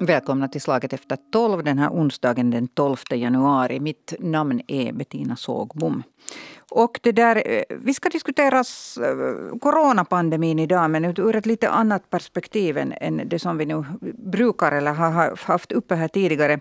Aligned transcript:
Välkomna 0.00 0.48
till 0.48 0.60
Slaget 0.60 0.92
efter 0.92 1.18
tolv 1.30 1.64
den 1.64 1.78
här 1.78 1.90
onsdagen 1.90 2.50
den 2.50 2.68
12 2.68 2.96
januari. 3.10 3.80
Mitt 3.80 4.14
namn 4.18 4.60
är 4.68 4.92
Bettina 4.92 5.36
Sågbom. 5.36 6.02
Och 6.70 7.00
det 7.02 7.12
där, 7.12 7.42
eh, 7.46 7.62
vi 7.68 7.94
ska 7.94 8.08
diskutera 8.08 8.58
eh, 8.58 9.58
coronapandemin 9.58 10.58
idag 10.58 10.90
men 10.90 11.04
ur 11.04 11.36
ett 11.36 11.46
lite 11.46 11.68
annat 11.68 12.10
perspektiv 12.10 12.78
än 12.78 13.22
det 13.26 13.38
som 13.38 13.58
vi 13.58 13.66
nu 13.66 13.84
brukar 14.18 14.72
eller 14.72 14.92
har 14.92 15.46
haft 15.46 15.72
uppe 15.72 15.94
här 15.94 16.08
tidigare. 16.08 16.60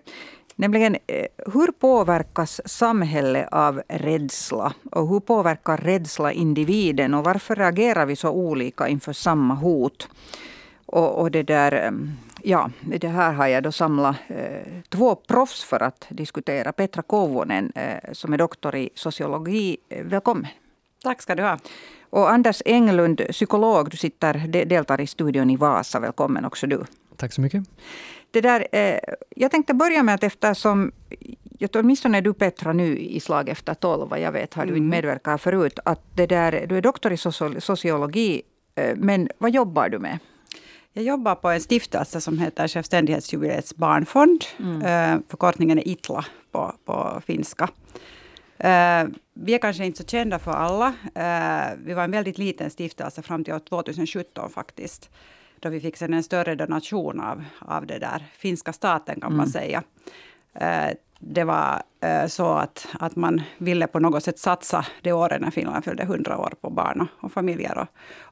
Nämligen 0.55 0.96
eh, 1.07 1.25
hur 1.54 1.71
påverkas 1.71 2.62
samhället 2.66 3.48
av 3.52 3.82
rädsla? 3.88 4.73
Och 4.91 5.07
hur 5.07 5.20
påverkar 5.20 5.78
rädsla 5.78 6.32
individen? 6.32 7.14
Och 7.14 7.23
varför 7.23 7.55
reagerar 7.55 8.05
vi 8.05 8.16
så 8.16 8.30
olika 8.30 8.88
inför 8.88 9.14
samma 9.14 9.54
hot? 9.54 10.07
Och, 10.88 11.20
och 11.20 11.32
det 11.32 11.44
där 11.44 11.92
Ja, 12.44 12.70
det 12.82 13.07
här 13.07 13.34
har 13.34 13.48
jag 13.48 13.64
då 13.64 13.71
samlat 13.71 14.16
eh, 14.28 14.82
två 14.89 15.16
proffs 15.16 15.64
för 15.64 15.84
att 15.84 16.07
diskutera. 16.10 16.71
Petra 16.71 17.02
Kovonen 17.02 17.71
eh, 17.75 18.11
som 18.11 18.34
är 18.34 18.38
doktor 18.38 18.75
i 18.75 18.89
sociologi. 18.96 19.78
Eh, 19.89 20.04
välkommen. 20.04 20.47
Tack 21.04 21.21
ska 21.21 21.36
du 21.36 21.44
ha. 21.44 21.60
Och 22.10 22.32
Anders 22.32 22.61
Englund, 22.66 23.21
psykolog. 23.32 23.89
Du 23.89 23.97
sitter, 23.97 24.66
deltar 24.66 25.02
i 25.02 25.08
studion 25.08 25.50
i 25.50 25.56
Vasa. 25.56 26.00
Välkommen 26.00 26.46
också 26.46 26.68
du. 26.68 26.84
Tack 27.16 27.33
så 27.33 27.42
mycket. 27.42 27.64
Det 28.32 28.42
där, 28.42 28.68
eh, 28.72 29.00
jag 29.36 29.52
tänkte 29.52 29.74
börja 29.74 30.04
med 30.04 30.16
att 30.16 30.24
eftersom 30.24 30.92
åtminstone 31.74 32.22
du 32.22 32.33
Petra 32.33 32.73
nu 32.73 32.97
i 32.97 33.19
slag 33.19 33.50
efter 33.50 33.73
tolv, 33.73 34.09
vad 34.09 34.19
jag 34.19 34.31
vet 34.31 34.53
har 34.53 34.66
du 34.66 34.69
inte 34.69 34.78
mm. 34.78 34.89
medverkat 34.89 35.42
förut. 35.42 35.80
Att 35.86 36.02
det 36.16 36.28
där, 36.28 36.66
du 36.69 36.78
är 36.78 36.81
doktor 36.81 37.14
i 37.14 37.17
sociologi, 37.61 38.42
eh, 38.75 38.95
men 38.95 39.30
vad 39.38 39.52
jobbar 39.52 39.89
du 39.89 40.00
med? 40.00 40.19
Jag 40.97 41.03
jobbar 41.03 41.36
på 41.36 41.50
en 41.50 41.61
stiftelse 41.61 42.22
som 42.22 42.39
heter 42.39 42.67
Självständighetsjubileets 42.67 43.75
barnfond. 43.75 44.45
Mm. 44.59 44.81
Eh, 44.81 45.22
förkortningen 45.30 45.80
är 45.80 45.88
ITLA 45.88 46.25
på, 46.52 46.73
på 46.85 47.22
finska. 47.25 47.69
Eh, 48.58 49.05
vi 49.33 49.53
är 49.53 49.57
kanske 49.57 49.85
inte 49.85 49.97
så 49.97 50.03
kända 50.07 50.39
för 50.39 50.52
alla. 50.52 50.88
Eh, 51.16 51.77
vi 51.85 51.94
var 51.94 52.03
en 52.03 52.11
väldigt 52.11 52.38
liten 52.38 52.69
stiftelse 52.69 53.22
fram 53.22 53.44
till 53.44 53.59
2017 53.59 54.49
faktiskt. 54.49 55.09
Då 55.59 55.69
vi 55.69 55.80
fick 55.80 56.02
en 56.02 56.23
större 56.23 56.55
donation 56.55 57.19
av, 57.19 57.44
av 57.59 57.85
det 57.85 58.00
där 58.00 58.25
finska 58.38 58.73
staten 58.73 59.19
kan 59.19 59.31
mm. 59.31 59.38
man 59.38 59.47
säga 59.47 59.83
det 61.19 61.44
var 61.44 61.81
så 62.27 62.53
att, 62.53 62.88
att 63.00 63.16
man 63.16 63.41
ville 63.57 63.88
på 63.88 64.00
något 64.00 64.23
sätt 64.23 64.39
satsa 64.39 64.85
det 65.02 65.11
året 65.11 65.41
när 65.41 65.52
Finland 65.52 65.85
fyllde 65.85 66.03
100 66.03 66.38
år 66.38 66.53
på 66.61 66.69
barn 66.69 67.07
och, 67.19 67.31
familjer 67.31 67.77
och, 67.77 67.88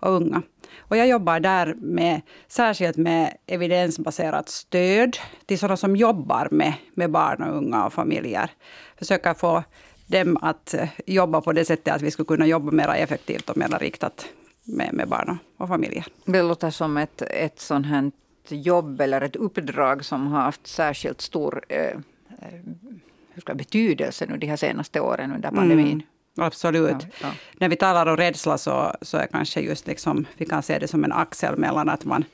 och, 0.07 0.15
unga. 0.15 0.41
Och 0.79 0.97
jag 0.97 1.07
jobbar 1.07 1.39
där 1.39 1.75
med, 1.77 2.21
särskilt 2.47 2.97
med 2.97 3.37
evidensbaserat 3.45 4.49
stöd 4.49 5.17
till 5.45 5.59
sådana 5.59 5.77
som 5.77 5.95
jobbar 5.95 6.47
med, 6.51 6.73
med 6.93 7.11
barn 7.11 7.43
och 7.43 7.57
unga 7.57 7.85
och 7.85 7.93
familjer. 7.93 8.49
Försöka 8.97 9.33
få 9.33 9.63
dem 10.07 10.37
att 10.41 10.73
eh, 10.73 10.89
jobba 11.05 11.41
på 11.41 11.53
det 11.53 11.65
sättet 11.65 11.93
att 11.93 12.01
vi 12.01 12.11
skulle 12.11 12.25
kunna 12.25 12.45
jobba 12.45 12.71
mer 12.71 12.89
effektivt 12.89 13.49
och 13.49 13.57
mer 13.57 13.79
riktat 13.79 14.25
med, 14.63 14.93
med 14.93 15.07
barn 15.07 15.37
och 15.57 15.67
familjer. 15.67 16.05
Det 16.25 16.41
låter 16.41 16.69
som 16.69 16.97
ett, 16.97 17.21
ett 17.21 17.59
sånt 17.59 17.85
här 17.85 18.11
jobb 18.49 19.01
eller 19.01 19.21
ett 19.21 19.35
uppdrag 19.35 20.05
som 20.05 20.27
har 20.27 20.41
haft 20.41 20.67
särskilt 20.67 21.21
stor 21.21 21.65
eh, 21.69 21.97
Eh, 22.41 22.59
hur 23.33 23.41
ska, 23.41 23.53
betydelse 23.53 24.25
nu 24.29 24.37
de 24.37 24.47
här 24.47 24.55
senaste 24.55 24.99
åren 24.99 25.31
under 25.31 25.51
pandemin. 25.51 25.87
Mm. 25.87 26.01
Absolut. 26.37 26.95
Ja, 27.01 27.07
ja. 27.21 27.31
När 27.59 27.69
vi 27.69 27.75
talar 27.75 28.05
om 28.05 28.17
rädsla 28.17 28.57
så, 28.57 28.93
så 29.01 29.17
är 29.17 29.27
kanske 29.27 29.61
just 29.61 29.87
liksom, 29.87 30.25
vi 30.37 30.45
kan 30.45 30.63
se 30.63 30.79
det 30.79 30.87
som 30.87 31.03
en 31.03 31.11
axel 31.11 31.57
mellan 31.57 31.89
att 31.89 32.05
man 32.05 32.25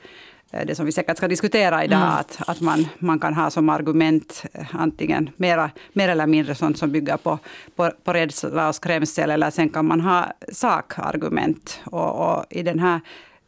eh, 0.50 0.66
det 0.66 0.74
som 0.74 0.86
vi 0.86 0.92
säkert 0.92 1.16
ska 1.16 1.28
diskutera 1.28 1.84
idag, 1.84 1.98
mm. 1.98 2.08
att, 2.08 2.38
att 2.46 2.60
man, 2.60 2.88
man 2.98 3.18
kan 3.20 3.34
ha 3.34 3.50
som 3.50 3.68
argument 3.68 4.44
eh, 4.52 4.66
antingen 4.72 5.30
mera, 5.36 5.70
mer 5.92 6.08
eller 6.08 6.26
mindre 6.26 6.54
sånt 6.54 6.78
som 6.78 6.92
bygger 6.92 7.16
på, 7.16 7.38
på, 7.76 7.90
på 8.04 8.12
rädsla 8.12 8.68
och 8.68 8.74
skrämsel, 8.74 9.30
eller 9.30 9.50
sen 9.50 9.68
kan 9.68 9.86
man 9.86 10.00
ha 10.00 10.32
sakargument. 10.52 11.80
Och, 11.84 12.36
och 12.36 12.44
i 12.50 12.62
den 12.62 12.78
här 12.78 13.00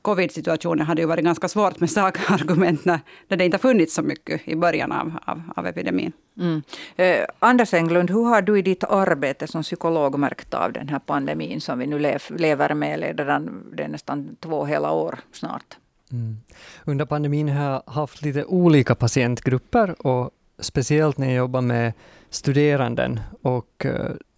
covid-situationen 0.05 0.87
hade 0.87 1.03
ju 1.03 1.07
varit 1.07 1.25
ganska 1.25 1.49
svårt 1.49 1.81
med 1.81 1.91
sakargument 1.99 2.85
när, 2.85 3.01
när 3.29 3.37
det 3.37 3.45
inte 3.45 3.59
funnits 3.59 3.95
så 3.95 4.03
mycket 4.03 4.49
i 4.49 4.57
början 4.57 4.93
av, 4.93 5.13
av, 5.25 5.43
av 5.57 5.67
epidemin. 5.67 6.13
Mm. 6.39 6.63
Eh, 6.97 7.27
Anders 7.39 7.75
Englund, 7.75 8.11
hur 8.11 8.25
har 8.25 8.43
du 8.43 8.59
i 8.59 8.63
ditt 8.63 8.85
arbete 8.85 9.47
som 9.47 9.63
psykolog 9.63 10.19
märkt 10.19 10.55
av 10.55 10.73
den 10.73 10.89
här 10.89 10.99
pandemin 10.99 11.61
som 11.61 11.79
vi 11.79 11.87
nu 11.87 11.99
lev, 11.99 12.23
lever 12.29 12.75
med 12.75 13.01
redan 13.01 13.65
det 13.77 13.83
är 13.83 13.89
nästan 13.89 14.37
två 14.41 14.65
hela 14.65 14.93
år 14.93 15.19
snart? 15.33 15.77
Mm. 16.13 16.37
Under 16.85 17.05
pandemin 17.05 17.49
har 17.49 17.65
jag 17.65 17.83
haft 17.87 18.23
lite 18.23 18.45
olika 18.45 18.95
patientgrupper 18.95 20.07
och 20.07 20.31
speciellt 20.59 21.19
när 21.19 21.27
jag 21.27 21.37
jobbar 21.37 21.61
med 21.61 21.93
studeranden 22.31 23.21
och 23.43 23.85
uh, 23.85 23.93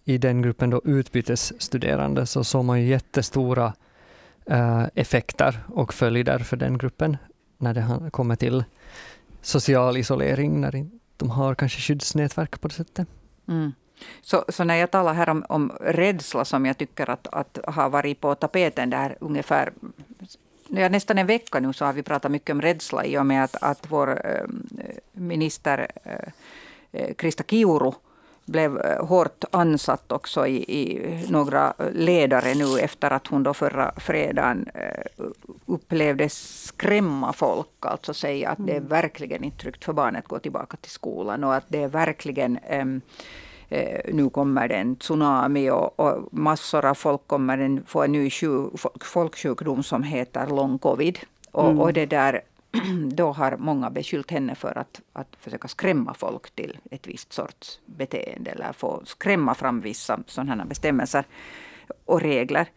i 0.05 0.17
den 0.17 0.41
gruppen 0.41 0.69
då 0.69 0.81
utbytesstuderande 0.85 2.25
så 2.25 2.43
såg 2.43 2.65
man 2.65 2.81
ju 2.81 2.87
jättestora 2.87 3.73
Eh, 4.49 4.85
effekter 4.95 5.59
och 5.67 5.93
följder 5.93 6.39
för 6.39 6.57
den 6.57 6.77
gruppen 6.77 7.17
när 7.57 7.73
det 7.73 8.11
kommer 8.11 8.35
till 8.35 8.63
social 9.41 9.97
isolering, 9.97 10.61
när 10.61 10.85
de 11.17 11.29
har 11.29 11.55
kanske 11.55 11.79
skyddsnätverk 11.79 12.61
på 12.61 12.67
det 12.67 12.73
sättet. 12.73 13.07
Mm. 13.47 13.73
Så, 14.21 14.45
så, 14.49 14.63
när 14.63 14.75
jag 14.75 14.91
talar 14.91 15.13
här 15.13 15.29
om, 15.29 15.45
om 15.49 15.71
rädsla 15.81 16.45
som 16.45 16.65
jag 16.65 16.77
tycker 16.77 17.09
att, 17.09 17.27
att 17.27 17.59
har 17.67 17.89
varit 17.89 18.21
på 18.21 18.35
tapeten 18.35 18.89
där 18.89 19.17
ungefär 19.19 19.73
ja, 20.67 20.89
nästan 20.89 21.17
en 21.17 21.27
vecka 21.27 21.59
nu 21.59 21.73
så 21.73 21.85
har 21.85 21.93
vi 21.93 22.03
pratat 22.03 22.31
mycket 22.31 22.53
om 22.53 22.61
rädsla 22.61 23.05
i 23.05 23.17
och 23.17 23.25
med 23.25 23.43
att, 23.43 23.55
att 23.63 23.91
vår 23.91 24.09
äh, 24.25 24.47
minister 25.11 25.87
äh, 26.91 27.13
Krista 27.13 27.43
Kiuru 27.43 27.91
blev 28.47 28.77
eh, 28.77 29.05
hårt 29.05 29.43
ansatt 29.51 30.11
också 30.11 30.47
i, 30.47 30.55
i, 30.55 31.01
några 31.29 31.73
ledare 31.93 32.53
nu 32.53 32.79
efter 32.79 33.11
att 33.11 33.27
hon 33.27 33.43
då 33.43 33.53
förra 33.53 33.91
fredagen 33.97 34.69
eh, 34.73 35.25
upplevde 35.65 36.29
skrämma 36.29 37.33
folk. 37.33 37.67
Alltså 37.79 38.13
säga 38.13 38.49
att 38.49 38.57
det 38.65 38.71
är 38.71 38.77
mm. 38.77 38.89
verkligen 38.89 39.43
inte 39.43 39.57
tryggt 39.57 39.85
för 39.85 39.93
barnet 39.93 40.23
att 40.23 40.27
gå 40.27 40.39
tillbaka 40.39 40.77
till 40.77 40.91
skolan 40.91 41.43
och 41.43 41.55
att 41.55 41.65
det 41.67 41.83
är 41.83 41.87
verkligen 41.87 42.59
um, 42.71 43.01
nu 44.05 44.29
kommer 44.29 44.67
det 44.67 44.75
en 44.75 44.95
tsunami 44.95 45.69
och, 45.69 45.99
och, 45.99 46.27
massor 46.31 46.85
av 46.85 46.93
folk 46.93 47.27
kommer 47.27 47.81
få 47.85 48.03
en 48.03 48.11
ny 48.11 48.29
sjuk, 48.29 48.71
folksjukdom 49.01 49.83
som 49.83 50.03
heter 50.03 50.47
long 50.47 50.79
covid. 50.79 51.19
Och, 51.51 51.69
mm. 51.69 51.79
och 51.79 51.93
det 51.93 52.05
där 52.05 52.41
då 53.15 53.31
har 53.31 53.57
många 53.57 53.89
beskyllt 53.89 54.31
henne 54.31 54.55
för 54.55 54.77
att, 54.77 55.01
att 55.13 55.35
försöka 55.39 55.67
skrämma 55.67 56.13
folk 56.13 56.51
till 56.55 56.77
ett 56.91 57.07
visst 57.07 57.33
sorts 57.33 57.79
beteende 57.85 58.51
eller 58.51 58.73
få 58.73 59.01
skrämma 59.05 59.55
fram 59.55 59.81
vissa 59.81 60.19
sådana 60.27 60.65
bestämmelser 60.65 61.25
och 62.05 62.21
regler. 62.21 62.67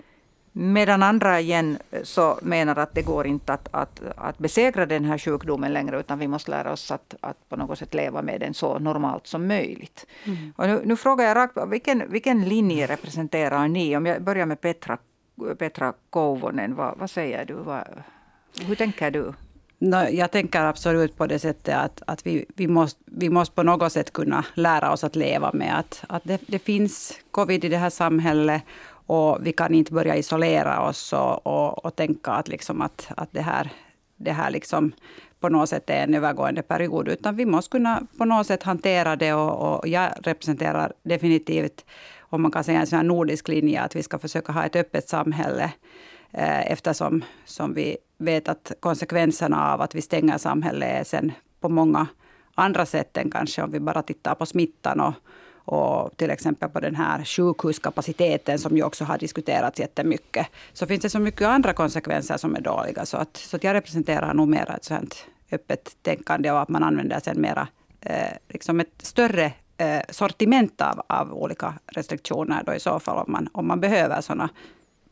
Medan 0.52 1.02
andra 1.02 1.40
igen 1.40 1.78
så 2.02 2.38
menar 2.42 2.76
att 2.76 2.94
det 2.94 3.02
går 3.02 3.26
inte 3.26 3.52
att, 3.52 3.68
att, 3.70 4.02
att 4.16 4.38
besegra 4.38 4.86
den 4.86 5.04
här 5.04 5.18
sjukdomen 5.18 5.72
längre 5.72 6.00
utan 6.00 6.18
vi 6.18 6.28
måste 6.28 6.50
lära 6.50 6.72
oss 6.72 6.90
att, 6.90 7.14
att 7.20 7.48
på 7.48 7.56
något 7.56 7.78
sätt 7.78 7.94
leva 7.94 8.22
med 8.22 8.40
den 8.40 8.54
så 8.54 8.78
normalt 8.78 9.26
som 9.26 9.46
möjligt. 9.46 10.06
Mm. 10.24 10.52
Och 10.56 10.66
nu, 10.66 10.82
nu, 10.84 10.96
frågar 10.96 11.24
jag 11.24 11.36
rakt 11.36 11.56
vilken, 11.68 12.10
vilken 12.10 12.48
linje 12.48 12.86
representerar 12.86 13.68
ni? 13.68 13.96
Om 13.96 14.06
jag 14.06 14.22
börjar 14.22 14.46
med 14.46 14.60
Petra, 14.60 14.98
Petra 15.58 15.92
Kouvonen, 16.10 16.74
vad, 16.74 16.98
vad 16.98 17.10
säger 17.10 17.44
du? 17.44 17.54
Vad, 17.54 17.84
hur 18.66 18.74
tänker 18.74 19.10
du? 19.10 19.32
No, 19.82 20.08
jag 20.10 20.30
tänker 20.30 20.64
absolut 20.64 21.16
på 21.16 21.26
det 21.26 21.38
sättet 21.38 21.76
att, 21.76 22.02
att 22.06 22.26
vi, 22.26 22.44
vi, 22.56 22.68
måste, 22.68 23.00
vi 23.06 23.30
måste 23.30 23.54
på 23.54 23.62
något 23.62 23.92
sätt 23.92 24.12
kunna 24.12 24.44
lära 24.54 24.92
oss 24.92 25.04
att 25.04 25.16
leva 25.16 25.50
med 25.52 25.78
att, 25.78 26.04
att 26.08 26.22
det, 26.24 26.40
det 26.46 26.58
finns 26.58 27.12
covid 27.30 27.64
i 27.64 27.68
det 27.68 27.76
här 27.76 27.90
samhället 27.90 28.62
och 29.06 29.38
vi 29.40 29.52
kan 29.52 29.74
inte 29.74 29.92
börja 29.92 30.16
isolera 30.16 30.88
oss 30.88 31.12
och, 31.12 31.46
och, 31.46 31.84
och 31.84 31.96
tänka 31.96 32.30
att, 32.30 32.48
liksom 32.48 32.82
att, 32.82 33.08
att 33.16 33.28
det 33.32 33.40
här, 33.40 33.72
det 34.16 34.32
här 34.32 34.50
liksom 34.50 34.92
på 35.40 35.48
något 35.48 35.68
sätt 35.68 35.90
är 35.90 36.04
en 36.04 36.14
övergående 36.14 36.62
period. 36.62 37.08
Utan 37.08 37.36
vi 37.36 37.46
måste 37.46 37.70
kunna 37.70 38.02
på 38.18 38.24
något 38.24 38.46
sätt 38.46 38.62
hantera 38.62 39.16
det. 39.16 39.32
Och, 39.32 39.78
och 39.78 39.88
jag 39.88 40.10
representerar 40.22 40.92
definitivt, 41.02 41.84
om 42.20 42.42
man 42.42 42.50
kan 42.50 42.64
säga 42.64 42.80
en 42.80 42.86
sån 42.86 43.06
nordisk 43.06 43.48
linje, 43.48 43.80
att 43.80 43.96
vi 43.96 44.02
ska 44.02 44.18
försöka 44.18 44.52
ha 44.52 44.64
ett 44.64 44.76
öppet 44.76 45.08
samhälle 45.08 45.72
Eh, 46.32 46.72
eftersom 46.72 47.24
som 47.44 47.74
vi 47.74 47.96
vet 48.18 48.48
att 48.48 48.72
konsekvenserna 48.80 49.72
av 49.72 49.80
att 49.80 49.94
vi 49.94 50.02
stänger 50.02 50.38
samhället 50.38 51.00
är 51.00 51.04
sen 51.04 51.32
på 51.60 51.68
många 51.68 52.06
andra 52.54 52.86
sätt 52.86 53.16
än 53.16 53.30
kanske 53.30 53.62
om 53.62 53.70
vi 53.70 53.80
bara 53.80 54.02
tittar 54.02 54.34
på 54.34 54.46
smittan 54.46 55.00
och, 55.00 55.14
och 55.74 56.16
till 56.16 56.30
exempel 56.30 56.68
på 56.68 56.80
den 56.80 56.96
här 56.96 57.24
sjukhuskapaciteten 57.24 58.58
som 58.58 58.76
ju 58.76 58.82
också 58.82 59.04
har 59.04 59.18
diskuterats 59.18 59.80
jättemycket. 59.80 60.46
Så 60.72 60.86
finns 60.86 61.02
det 61.02 61.10
så 61.10 61.18
mycket 61.18 61.48
andra 61.48 61.72
konsekvenser 61.72 62.36
som 62.36 62.56
är 62.56 62.60
dåliga. 62.60 63.06
Så, 63.06 63.16
att, 63.16 63.36
så 63.36 63.56
att 63.56 63.64
jag 63.64 63.74
representerar 63.74 64.34
nog 64.34 64.48
mera 64.48 64.74
ett 64.74 64.84
sånt 64.84 65.26
öppet 65.52 65.96
tänkande 66.02 66.50
och 66.50 66.60
att 66.60 66.68
man 66.68 66.82
använder 66.82 67.20
sen 67.20 67.40
mera 67.40 67.68
eh, 68.00 68.32
liksom 68.48 68.80
ett 68.80 68.94
större 69.02 69.52
eh, 69.76 70.00
sortiment 70.08 70.80
av, 70.80 71.02
av 71.06 71.32
olika 71.34 71.74
restriktioner 71.86 72.62
då 72.66 72.74
i 72.74 72.80
så 72.80 73.00
fall 73.00 73.18
om 73.26 73.32
man, 73.32 73.48
om 73.52 73.68
man 73.68 73.80
behöver 73.80 74.20
sådana 74.20 74.48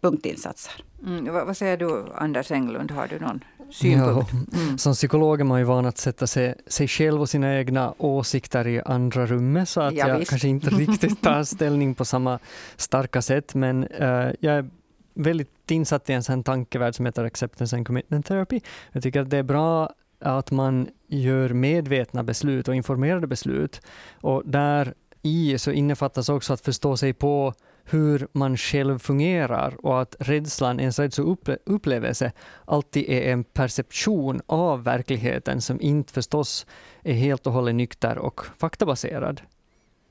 punktinsatser. 0.01 0.73
Mm, 1.07 1.33
vad, 1.33 1.47
vad, 1.47 1.57
säger 1.57 1.77
du 1.77 2.07
Anders 2.15 2.51
Englund, 2.51 2.91
har 2.91 3.09
du 3.09 3.19
någon 3.19 3.45
synpunkt? 3.71 4.31
Ja, 4.33 4.59
mm. 4.61 4.79
Som 4.79 4.93
psykolog 4.93 5.41
är 5.41 5.45
man 5.45 5.59
ju 5.59 5.65
van 5.65 5.87
att 5.87 5.99
sätta 5.99 6.27
sig, 6.27 6.55
sig 6.67 6.89
själv 6.89 7.21
och 7.21 7.29
sina 7.29 7.59
egna 7.59 7.95
åsikter 7.99 8.67
i 8.67 8.83
andra 8.85 9.27
rummet 9.27 9.69
så 9.69 9.81
att 9.81 9.95
ja, 9.95 10.09
jag 10.09 10.19
visst. 10.19 10.31
kanske 10.31 10.49
inte 10.49 10.71
riktigt 10.71 11.23
tar 11.23 11.45
ställning 11.45 11.95
på 11.95 12.05
samma 12.05 12.39
starka 12.77 13.23
sätt 13.23 13.55
men 13.55 13.85
uh, 13.85 14.31
jag 14.41 14.55
är 14.55 14.71
väldigt 15.15 15.71
insatt 15.71 16.11
i 16.11 16.13
en 16.13 16.23
sån 16.23 16.43
tankevärld 16.43 16.95
som 16.95 17.07
heter 17.07 17.25
Acceptance 17.25 17.77
and 17.77 17.87
Commitment 17.87 18.27
Therapy. 18.27 18.61
Jag 18.93 19.03
tycker 19.03 19.21
att 19.21 19.31
det 19.31 19.37
är 19.37 19.43
bra 19.43 19.93
att 20.21 20.51
man 20.51 20.89
gör 21.07 21.49
medvetna 21.49 22.25
beslut 22.25 22.69
och 22.69 22.75
informerade 22.75 23.27
beslut. 23.27 23.81
Och 24.21 24.43
där 24.45 24.95
i 25.23 25.59
så 25.59 25.71
innefattas 25.71 26.29
också 26.29 26.53
att 26.53 26.61
förstå 26.61 26.97
sig 26.97 27.13
på 27.13 27.55
hur 27.91 28.29
man 28.33 28.57
själv 28.57 28.99
fungerar 28.99 29.87
och 29.87 30.01
att 30.01 30.17
rädslan, 30.19 30.81
ens 30.81 30.99
rädsloupplevelse, 30.99 32.33
alltid 32.65 33.05
är 33.09 33.33
en 33.33 33.45
perception 33.45 34.41
av 34.47 34.85
verkligheten 34.85 35.61
som 35.61 35.81
inte 35.81 36.13
förstås 36.13 36.67
är 37.03 37.13
helt 37.13 37.47
och 37.47 37.53
hållet 37.53 37.75
nykter 37.75 38.19
och 38.19 38.41
faktabaserad. 38.59 39.41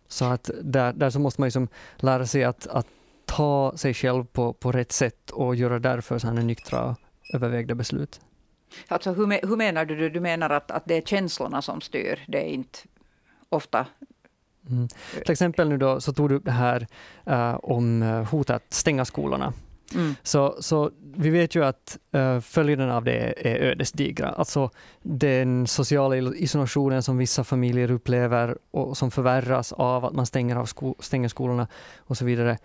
Så 0.07 0.25
att 0.25 0.49
där, 0.61 0.93
där 0.93 1.09
så 1.09 1.19
måste 1.19 1.41
man 1.41 1.47
liksom 1.47 1.67
lära 1.97 2.25
sig 2.25 2.43
att, 2.43 2.67
att 2.67 2.87
ta 3.25 3.73
sig 3.75 3.93
själv 3.93 4.25
på, 4.25 4.53
på 4.53 4.71
rätt 4.71 4.91
sätt 4.91 5.29
och 5.29 5.55
göra 5.55 5.79
därför 5.79 6.19
sådana 6.19 6.41
nyktra 6.41 6.95
övervägda 7.33 7.75
beslut. 7.75 8.21
Alltså, 8.87 9.13
hur, 9.13 9.47
hur 9.47 9.55
menar 9.55 9.85
du? 9.85 10.09
Du 10.09 10.19
menar 10.19 10.49
att, 10.49 10.71
att 10.71 10.83
det 10.85 10.95
är 10.95 11.01
känslorna 11.01 11.61
som 11.61 11.81
styr, 11.81 12.19
det 12.27 12.37
är 12.37 12.49
inte 12.49 12.79
ofta 13.49 13.87
Mm. 14.69 14.87
Till 15.25 15.31
exempel 15.31 15.69
nu 15.69 15.77
då 15.77 16.01
så 16.01 16.13
tog 16.13 16.29
du 16.29 16.35
upp 16.35 16.45
det 16.45 16.51
här 16.51 16.87
uh, 17.29 17.59
om 17.63 18.03
eh, 18.03 18.23
hotet 18.23 18.55
att 18.55 18.73
stänga 18.73 19.05
skolorna. 19.05 19.53
Mm. 19.95 20.15
Så, 20.23 20.55
så 20.59 20.91
vi 21.15 21.29
vet 21.29 21.55
ju 21.55 21.65
att 21.65 21.97
uh, 22.15 22.39
följderna 22.39 22.97
av 22.97 23.03
det 23.03 23.33
är 23.47 23.55
ödesdigra. 23.55 24.29
Alltså 24.29 24.69
den 25.01 25.67
sociala 25.67 26.15
isolationen 26.35 27.03
som 27.03 27.17
vissa 27.17 27.43
familjer 27.43 27.91
upplever 27.91 28.57
och 28.71 28.97
som 28.97 29.11
förvärras 29.11 29.73
av 29.73 30.05
att 30.05 30.13
man 30.13 30.25
stänger, 30.25 30.55
av 30.55 30.65
sko 30.65 30.95
stänger 30.99 31.29
skolorna 31.29 31.67
och 31.97 32.17
så 32.17 32.25
vidare, 32.25 32.57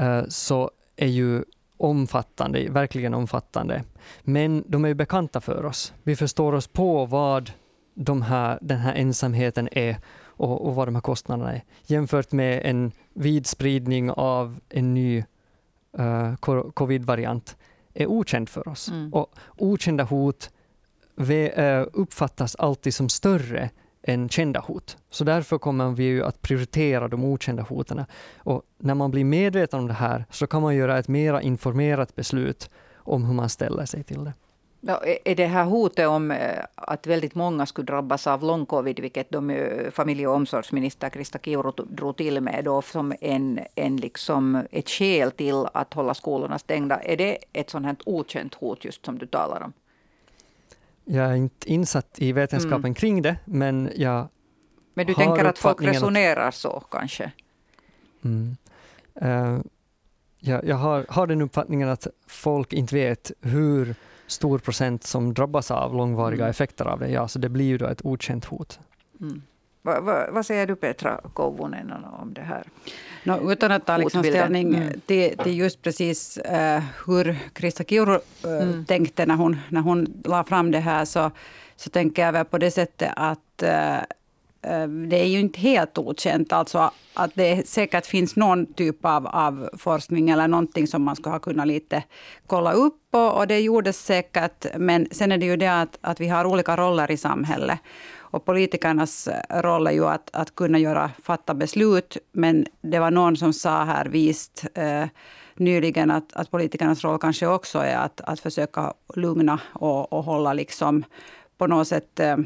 uh, 0.00 0.22
så 0.28 0.70
är 0.96 1.08
ju 1.08 1.44
omfattande, 1.76 2.68
verkligen 2.70 3.14
omfattande. 3.14 3.84
Men 4.22 4.64
de 4.66 4.84
är 4.84 4.88
ju 4.88 4.94
bekanta 4.94 5.40
för 5.40 5.64
oss. 5.64 5.92
Vi 6.02 6.16
förstår 6.16 6.52
oss 6.52 6.66
på 6.66 7.06
vad 7.06 7.50
de 7.94 8.22
här, 8.22 8.58
den 8.62 8.78
här 8.78 8.94
ensamheten 8.94 9.68
är 9.72 9.96
och, 10.42 10.66
och 10.66 10.74
vad 10.74 10.88
de 10.88 10.94
här 10.94 11.02
kostnaderna 11.02 11.52
är, 11.52 11.62
jämfört 11.82 12.32
med 12.32 12.60
en 12.64 12.92
vid 13.14 13.46
spridning 13.46 14.10
av 14.10 14.60
en 14.68 14.94
ny 14.94 15.24
uh, 15.98 16.36
covid-variant 16.74 17.56
är 17.94 18.06
okänd 18.06 18.48
för 18.48 18.68
oss. 18.68 18.88
Mm. 18.88 19.12
Och 19.12 19.34
okända 19.58 20.04
hot 20.04 20.50
uh, 21.20 21.86
uppfattas 21.92 22.56
alltid 22.56 22.94
som 22.94 23.08
större 23.08 23.70
än 24.02 24.28
kända 24.28 24.60
hot. 24.60 24.96
Så 25.10 25.24
därför 25.24 25.58
kommer 25.58 25.90
vi 25.90 26.04
ju 26.04 26.24
att 26.24 26.42
prioritera 26.42 27.08
de 27.08 27.24
okända 27.24 27.62
hoten. 27.62 28.04
Och 28.36 28.62
när 28.78 28.94
man 28.94 29.10
blir 29.10 29.24
medveten 29.24 29.80
om 29.80 29.86
det 29.86 29.92
här 29.92 30.24
så 30.30 30.46
kan 30.46 30.62
man 30.62 30.76
göra 30.76 30.98
ett 30.98 31.08
mera 31.08 31.42
informerat 31.42 32.14
beslut 32.14 32.70
om 32.96 33.24
hur 33.24 33.34
man 33.34 33.48
ställer 33.48 33.84
sig 33.84 34.02
till 34.02 34.24
det. 34.24 34.32
Är 35.24 35.34
det 35.34 35.46
här 35.46 35.64
hotet 35.64 36.08
om 36.08 36.30
eh, 36.30 36.64
att 36.74 37.06
väldigt 37.06 37.34
många 37.34 37.66
skulle 37.66 37.86
drabbas 37.86 38.26
av 38.26 38.42
lång-covid, 38.42 39.00
vilket 39.00 39.30
de 39.30 39.50
eh, 39.50 39.90
familje 39.90 40.26
och 40.26 40.34
omsorgsminister 40.34 41.10
Krista 41.10 41.38
Kiuru 41.38 41.72
drog 41.76 42.16
till 42.16 42.40
med 42.40 42.64
då 42.64 42.82
som 42.82 43.14
en, 43.20 43.60
en 43.74 43.96
liksom 43.96 44.62
ett 44.70 44.90
skäl 44.90 45.30
till 45.30 45.66
att 45.74 45.94
hålla 45.94 46.14
skolorna 46.14 46.58
stängda. 46.58 47.00
Är 47.00 47.16
det 47.16 47.38
ett 47.52 47.70
sånt 47.70 47.86
här 47.86 47.96
okänt 48.04 48.54
hot 48.54 48.84
just 48.84 49.04
som 49.04 49.18
du 49.18 49.26
talar 49.26 49.60
om? 49.60 49.72
Jag 51.04 51.30
är 51.30 51.34
inte 51.34 51.72
insatt 51.72 52.16
i 52.18 52.32
vetenskapen 52.32 52.78
mm. 52.78 52.94
kring 52.94 53.22
det, 53.22 53.36
men 53.44 53.90
jag 53.96 54.28
Men 54.94 55.06
du 55.06 55.14
tänker 55.14 55.44
att 55.44 55.58
folk 55.58 55.82
resonerar 55.82 56.48
att, 56.48 56.54
så 56.54 56.82
kanske? 56.90 57.32
Mm. 58.24 58.56
Uh, 59.22 59.60
jag, 60.38 60.64
jag 60.64 60.76
har, 60.76 61.06
har 61.08 61.26
den 61.26 61.42
uppfattningen 61.42 61.88
att 61.88 62.06
folk 62.26 62.72
inte 62.72 62.94
vet 62.94 63.32
hur 63.40 63.94
stor 64.26 64.58
procent 64.58 65.04
som 65.04 65.34
drabbas 65.34 65.70
av 65.70 65.94
långvariga 65.94 66.44
mm. 66.44 66.50
effekter 66.50 66.84
av 66.84 66.98
det. 66.98 67.08
Ja, 67.08 67.28
så 67.28 67.38
det 67.38 67.48
blir 67.48 67.64
ju 67.64 67.78
då 67.78 67.86
ett 67.86 68.04
okänt 68.04 68.44
hot. 68.44 68.80
Mm. 69.20 69.42
Va, 69.82 70.00
va, 70.00 70.26
vad 70.30 70.46
säger 70.46 70.66
du 70.66 70.76
Petra 70.76 71.20
Kouvonen 71.34 71.92
om 72.20 72.34
det 72.34 72.40
här? 72.40 72.62
No, 73.24 73.52
utan 73.52 73.72
att 73.72 73.86
ta 73.86 73.96
liksom 73.96 74.22
ställning 74.22 74.74
mm. 74.74 75.00
till, 75.06 75.38
till, 75.38 75.58
just 75.58 75.82
precis 75.82 76.38
uh, 76.38 76.82
hur 77.06 77.38
Krista 77.52 77.84
Kiuru 77.84 78.14
uh, 78.14 78.62
mm. 78.62 78.84
tänkte 78.84 79.26
när 79.26 79.34
hon, 79.34 79.58
när 79.68 79.80
hon 79.80 80.22
la 80.24 80.44
fram 80.44 80.70
det 80.70 80.78
här 80.78 81.04
så, 81.04 81.30
så 81.76 81.90
tänker 81.90 82.22
jag 82.22 82.32
väl 82.32 82.44
på 82.44 82.58
det 82.58 82.70
sättet 82.70 83.12
att 83.16 83.62
uh, 83.62 83.98
Eh, 84.62 84.88
det 84.88 85.20
är 85.20 85.26
ju 85.26 85.40
inte 85.40 85.60
helt 85.60 85.98
okänt. 85.98 86.52
Alltså 86.52 86.90
att 87.14 87.30
det 87.34 87.68
säkert 87.68 88.06
finns 88.06 88.36
någon 88.36 88.74
typ 88.74 89.04
av, 89.04 89.26
av 89.26 89.70
forskning 89.78 90.30
eller 90.30 90.48
någonting 90.48 90.86
som 90.86 91.02
man 91.02 91.16
skulle 91.16 91.32
ha 91.32 91.38
kunnat 91.38 91.66
lite 91.66 92.02
kolla 92.46 92.72
upp. 92.72 92.98
Och, 93.10 93.38
och 93.38 93.46
det 93.46 93.60
gjordes 93.60 94.04
säkert. 94.04 94.66
Men 94.76 95.08
sen 95.10 95.32
är 95.32 95.38
det 95.38 95.46
ju 95.46 95.56
det 95.56 95.80
att, 95.80 95.98
att 96.00 96.20
vi 96.20 96.28
har 96.28 96.44
olika 96.44 96.76
roller 96.76 97.10
i 97.10 97.16
samhället. 97.16 97.78
Och 98.18 98.44
politikernas 98.44 99.28
eh, 99.28 99.62
roll 99.62 99.86
är 99.86 99.92
ju 99.92 100.06
att, 100.06 100.30
att 100.32 100.54
kunna 100.54 100.78
göra, 100.78 101.10
fatta 101.22 101.54
beslut. 101.54 102.16
Men 102.32 102.66
det 102.80 102.98
var 102.98 103.10
någon 103.10 103.36
som 103.36 103.52
sa 103.52 103.84
här 103.84 104.04
vist 104.04 104.64
eh, 104.74 105.04
nyligen 105.56 106.10
att, 106.10 106.32
att 106.32 106.50
politikernas 106.50 107.04
roll 107.04 107.18
kanske 107.18 107.46
också 107.46 107.78
är 107.78 107.96
att, 107.96 108.20
att 108.20 108.40
försöka 108.40 108.94
lugna 109.14 109.60
och, 109.72 110.12
och 110.12 110.24
hålla 110.24 110.52
liksom 110.52 111.04
på 111.58 111.66
något 111.66 111.88
sätt 111.88 112.20
eh, 112.20 112.36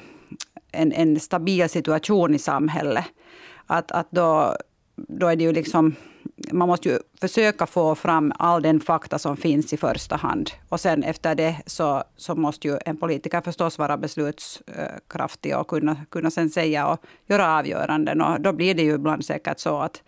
en, 0.77 0.93
en 0.93 1.21
stabil 1.21 1.69
situation 1.69 2.35
i 2.35 2.39
samhället. 2.39 3.05
Att, 3.67 3.93
att 3.93 4.11
då, 4.11 4.57
då 4.97 5.27
är 5.27 5.37
det 5.37 5.45
ju 5.45 5.53
liksom 5.53 5.95
man 6.53 6.69
måste 6.69 6.89
ju 6.89 6.99
försöka 7.21 7.67
få 7.67 7.95
fram 7.95 8.33
all 8.39 8.63
den 8.63 8.81
fakta 8.81 9.19
som 9.19 9.37
finns 9.37 9.73
i 9.73 9.77
första 9.77 10.17
hand. 10.17 10.51
Och 10.69 10.81
sen 10.81 11.03
efter 11.03 11.35
det 11.35 11.57
så, 11.67 12.05
så 12.17 12.35
måste 12.35 12.69
ju 12.69 12.79
en 12.85 12.97
politiker 12.97 13.41
förstås 13.41 13.79
vara 13.79 13.97
beslutskraftig 13.97 15.57
och 15.57 15.69
kunna, 15.69 15.97
kunna 16.11 16.31
sen 16.31 16.51
säga 16.51 16.87
och 16.87 17.01
göra 17.27 17.59
avgöranden. 17.59 18.21
Och 18.21 18.41
då 18.41 18.53
blir 18.53 18.75
det 18.75 18.83
ju 18.83 18.95
ibland 18.95 19.25
säkert 19.25 19.59
så 19.59 19.79
att, 19.79 20.03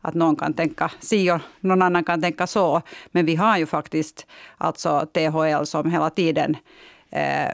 att 0.00 0.14
någon 0.14 0.36
kan 0.36 0.52
tänka 0.52 0.90
si 1.00 1.30
och 1.30 1.40
någon 1.60 1.82
annan 1.82 2.04
kan 2.04 2.22
tänka 2.22 2.46
så. 2.46 2.82
Men 3.06 3.26
vi 3.26 3.34
har 3.34 3.58
ju 3.58 3.66
faktiskt 3.66 4.26
alltså 4.58 5.06
THL 5.12 5.64
som 5.64 5.90
hela 5.90 6.10
tiden 6.10 6.56
eh, 7.10 7.50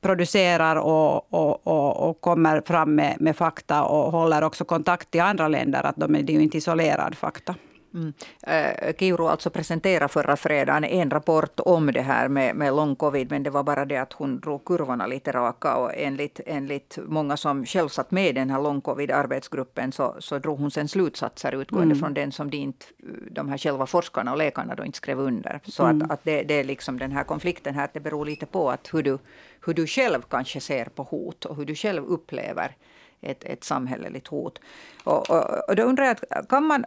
producerar 0.00 0.76
och, 0.76 1.34
och, 1.34 1.66
och, 1.66 2.08
och, 2.08 2.20
kommer 2.20 2.60
fram 2.60 2.94
med, 2.94 3.16
med 3.20 3.36
fakta 3.36 3.84
och 3.84 4.12
håller 4.12 4.42
också 4.42 4.64
kontakt 4.64 5.10
till 5.10 5.20
andra 5.20 5.48
länder. 5.48 5.86
att 5.86 5.96
de 5.96 6.14
är, 6.14 6.18
är 6.18 6.34
ju 6.34 6.42
inte 6.42 6.58
isolerad 6.58 7.14
fakta. 7.14 7.54
Mm. 7.94 8.12
Äh, 8.42 8.94
Kiuru 8.98 9.28
alltså 9.28 9.50
presenterade 9.50 10.08
förra 10.08 10.36
fredagen 10.36 10.84
en 10.84 11.10
rapport 11.10 11.60
om 11.60 11.86
det 11.86 12.00
här 12.00 12.28
med, 12.28 12.56
med 12.56 12.74
lång 12.74 12.96
covid, 12.96 13.30
men 13.30 13.42
det 13.42 13.50
var 13.50 13.62
bara 13.62 13.84
det 13.84 13.96
att 13.96 14.12
hon 14.12 14.40
drog 14.40 14.64
kurvorna 14.64 15.06
lite 15.06 15.32
raka 15.32 15.76
och 15.76 15.90
enligt, 15.94 16.40
enligt 16.46 16.98
många 17.06 17.36
som 17.36 17.66
själv 17.66 17.88
satt 17.88 18.10
med 18.10 18.28
i 18.28 18.32
den 18.32 18.50
här 18.50 18.62
lång 18.62 18.80
covid 18.80 19.10
arbetsgruppen 19.10 19.92
så, 19.92 20.16
så 20.18 20.38
drog 20.38 20.58
hon 20.58 20.70
sen 20.70 20.88
slutsatser 20.88 21.54
utgående 21.54 21.92
mm. 21.92 21.98
från 21.98 22.14
den 22.14 22.32
som 22.32 22.50
de, 22.50 22.56
inte, 22.56 22.86
de 23.30 23.48
här 23.48 23.58
själva 23.58 23.86
forskarna 23.86 24.32
och 24.32 24.38
läkarna 24.38 24.74
då 24.74 24.84
inte 24.84 24.96
skrev 24.96 25.18
under. 25.18 25.60
Så 25.64 25.84
mm. 25.84 26.02
att, 26.02 26.10
att 26.10 26.24
det, 26.24 26.42
det 26.42 26.54
är 26.54 26.64
liksom 26.64 26.98
den 26.98 27.12
här 27.12 27.24
konflikten 27.24 27.74
här, 27.74 27.88
det 27.92 28.00
beror 28.00 28.26
lite 28.26 28.46
på 28.46 28.70
att 28.70 28.94
hur 28.94 29.02
du, 29.02 29.18
hur 29.66 29.74
du 29.74 29.86
själv 29.86 30.22
kanske 30.22 30.60
ser 30.60 30.84
på 30.84 31.02
hot 31.02 31.44
och 31.44 31.56
hur 31.56 31.64
du 31.64 31.74
själv 31.74 32.04
upplever 32.04 32.76
ett, 33.20 33.44
ett 33.44 33.64
samhälleligt 33.64 34.28
hot. 34.28 34.60
Och, 35.04 35.30
och, 35.30 35.68
och 35.68 35.76
då 35.76 35.82
undrar 35.82 36.04
jag, 36.04 36.48
kan 36.48 36.64
man, 36.64 36.84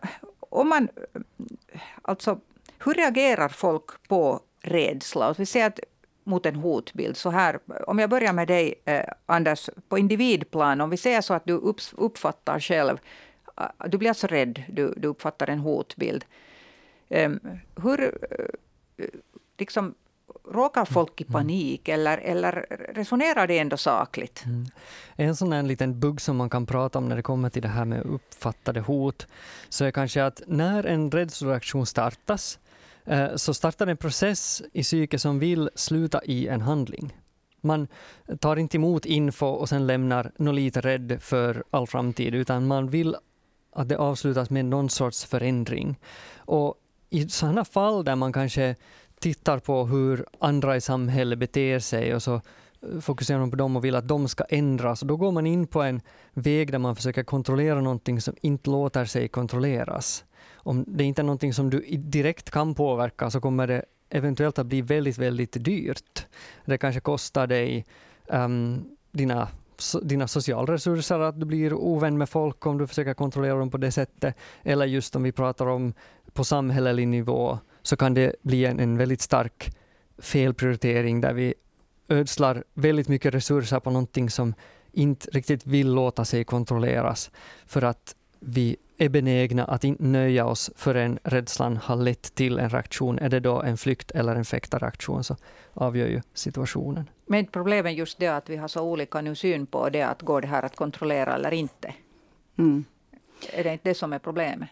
om 0.59 0.69
man, 0.69 0.89
alltså, 2.01 2.39
hur 2.85 2.93
reagerar 2.93 3.49
folk 3.49 4.07
på 4.07 4.39
rädsla? 4.61 5.35
Vi 5.37 5.45
ser 5.45 5.65
att 5.65 5.79
mot 6.23 6.45
en 6.45 6.55
hotbild. 6.55 7.17
Så 7.17 7.29
här, 7.29 7.59
om 7.87 7.99
jag 7.99 8.09
börjar 8.09 8.33
med 8.33 8.47
dig, 8.47 8.75
eh, 8.85 9.05
Anders, 9.25 9.69
på 9.87 9.97
individplan. 9.97 10.81
Om 10.81 10.89
vi 10.89 10.97
säger 10.97 11.21
så 11.21 11.33
att 11.33 11.45
du 11.45 11.53
uppfattar 11.97 12.59
själv, 12.59 12.97
eh, 13.57 13.87
du 13.87 13.97
blir 13.97 14.09
alltså 14.09 14.27
rädd, 14.27 14.63
du, 14.69 14.93
du 14.97 15.07
uppfattar 15.07 15.47
en 15.47 15.59
hotbild. 15.59 16.25
Eh, 17.09 17.31
hur, 17.83 18.01
eh, 18.31 19.05
liksom, 19.57 19.95
råkar 20.51 20.85
folk 20.85 21.21
i 21.21 21.23
mm. 21.23 21.33
panik 21.33 21.87
eller, 21.87 22.17
eller 22.17 22.51
resonerar 22.93 23.47
det 23.47 23.59
ändå 23.59 23.77
sakligt? 23.77 24.45
Mm. 24.45 24.65
En 25.15 25.35
sån 25.35 25.53
här 25.53 25.63
liten 25.63 25.99
bugg 25.99 26.21
som 26.21 26.37
man 26.37 26.49
kan 26.49 26.65
prata 26.65 26.99
om 26.99 27.09
när 27.09 27.15
det 27.15 27.21
kommer 27.21 27.49
till 27.49 27.61
det 27.61 27.67
här 27.67 27.85
med 27.85 28.05
uppfattade 28.05 28.79
hot, 28.79 29.27
så 29.69 29.85
är 29.85 29.91
kanske 29.91 30.25
att 30.25 30.41
när 30.47 30.85
en 30.85 31.11
rädsloreaktion 31.11 31.85
startas, 31.85 32.59
eh, 33.05 33.35
så 33.35 33.53
startar 33.53 33.87
en 33.87 33.97
process 33.97 34.61
i 34.73 34.83
psyket 34.83 35.21
som 35.21 35.39
vill 35.39 35.69
sluta 35.75 36.23
i 36.23 36.47
en 36.47 36.61
handling. 36.61 37.17
Man 37.61 37.87
tar 38.39 38.55
inte 38.55 38.77
emot 38.77 39.05
info 39.05 39.47
och 39.47 39.69
sen 39.69 39.87
lämnar 39.87 40.31
något 40.37 40.55
lite 40.55 40.81
rädd 40.81 41.17
för 41.21 41.63
all 41.71 41.87
framtid, 41.87 42.35
utan 42.35 42.67
man 42.67 42.89
vill 42.89 43.15
att 43.71 43.89
det 43.89 43.97
avslutas 43.97 44.49
med 44.49 44.65
någon 44.65 44.89
sorts 44.89 45.25
förändring. 45.25 45.99
Och 46.37 46.75
i 47.09 47.29
sådana 47.29 47.65
fall 47.65 48.03
där 48.03 48.15
man 48.15 48.33
kanske 48.33 48.75
tittar 49.23 49.59
på 49.59 49.85
hur 49.85 50.25
andra 50.39 50.75
i 50.75 50.81
samhället 50.81 51.39
beter 51.39 51.79
sig 51.79 52.15
och 52.15 52.23
så 52.23 52.33
eh, 52.33 52.99
fokuserar 53.01 53.39
man 53.39 53.51
på 53.51 53.55
dem 53.55 53.75
och 53.75 53.85
vill 53.85 53.95
att 53.95 54.07
de 54.07 54.27
ska 54.27 54.43
ändras. 54.43 54.99
Då 54.99 55.17
går 55.17 55.31
man 55.31 55.47
in 55.47 55.67
på 55.67 55.81
en 55.81 56.01
väg 56.33 56.71
där 56.71 56.79
man 56.79 56.95
försöker 56.95 57.23
kontrollera 57.23 57.81
någonting 57.81 58.21
som 58.21 58.35
inte 58.41 58.69
låter 58.69 59.05
sig 59.05 59.27
kontrolleras. 59.27 60.25
Om 60.55 60.85
det 60.87 61.03
inte 61.03 61.21
är 61.21 61.23
någonting 61.23 61.53
som 61.53 61.69
du 61.69 61.79
direkt 61.97 62.49
kan 62.49 62.75
påverka 62.75 63.29
så 63.29 63.41
kommer 63.41 63.67
det 63.67 63.85
eventuellt 64.09 64.59
att 64.59 64.65
bli 64.65 64.81
väldigt, 64.81 65.17
väldigt 65.17 65.65
dyrt. 65.65 66.25
Det 66.65 66.77
kanske 66.77 67.01
kostar 67.01 67.47
dig 67.47 67.85
um, 68.27 68.85
dina 69.11 69.47
dina 70.01 70.27
sociala 70.27 70.73
resurser, 70.73 71.19
att 71.19 71.39
du 71.39 71.45
blir 71.45 71.73
ovän 71.73 72.17
med 72.17 72.29
folk 72.29 72.65
om 72.65 72.77
du 72.77 72.87
försöker 72.87 73.13
kontrollera 73.13 73.57
dem 73.57 73.69
på 73.69 73.77
det 73.77 73.91
sättet. 73.91 74.35
Eller 74.63 74.85
just 74.85 75.15
om 75.15 75.23
vi 75.23 75.31
pratar 75.31 75.67
om 75.67 75.93
på 76.33 76.43
samhällelig 76.43 77.07
nivå, 77.07 77.59
så 77.83 77.95
kan 77.97 78.13
det 78.13 78.35
bli 78.41 78.65
en, 78.65 78.79
en 78.79 78.97
väldigt 78.97 79.21
stark 79.21 79.75
felprioritering 80.17 81.21
där 81.21 81.33
vi 81.33 81.53
ödslar 82.09 82.63
väldigt 82.73 83.07
mycket 83.07 83.33
resurser 83.33 83.79
på 83.79 83.89
någonting 83.89 84.29
som 84.29 84.53
inte 84.91 85.29
riktigt 85.29 85.65
vill 85.65 85.93
låta 85.93 86.25
sig 86.25 86.43
kontrolleras, 86.43 87.31
för 87.65 87.81
att 87.81 88.15
vi 88.39 88.77
är 88.97 89.09
benägna 89.09 89.65
att 89.65 89.83
inte 89.83 90.03
nöja 90.03 90.45
oss 90.45 90.71
förrän 90.75 91.19
rädslan 91.23 91.77
har 91.77 91.95
lett 91.95 92.35
till 92.35 92.59
en 92.59 92.69
reaktion. 92.69 93.19
Är 93.19 93.29
det 93.29 93.39
då 93.39 93.61
en 93.61 93.77
flykt 93.77 94.11
eller 94.11 94.35
en 94.35 94.45
fäktarreaktion 94.45 95.23
så 95.23 95.35
avgör 95.73 96.07
ju 96.07 96.21
situationen. 96.33 97.09
Men 97.25 97.45
problemet 97.45 97.91
är 97.91 97.95
just 97.95 98.19
det 98.19 98.27
att 98.27 98.49
vi 98.49 98.57
har 98.57 98.67
så 98.67 98.81
olika 98.81 99.21
nu 99.21 99.35
syn 99.35 99.65
på 99.65 99.89
det 99.89 100.01
att 100.01 100.21
går 100.21 100.41
det 100.41 100.47
här 100.47 100.63
att 100.63 100.75
kontrollera 100.75 101.35
eller 101.35 101.53
inte. 101.53 101.93
Mm. 102.57 102.85
Är 103.53 103.63
det 103.63 103.73
inte 103.73 103.89
det 103.89 103.95
som 103.95 104.13
är 104.13 104.19
problemet? 104.19 104.69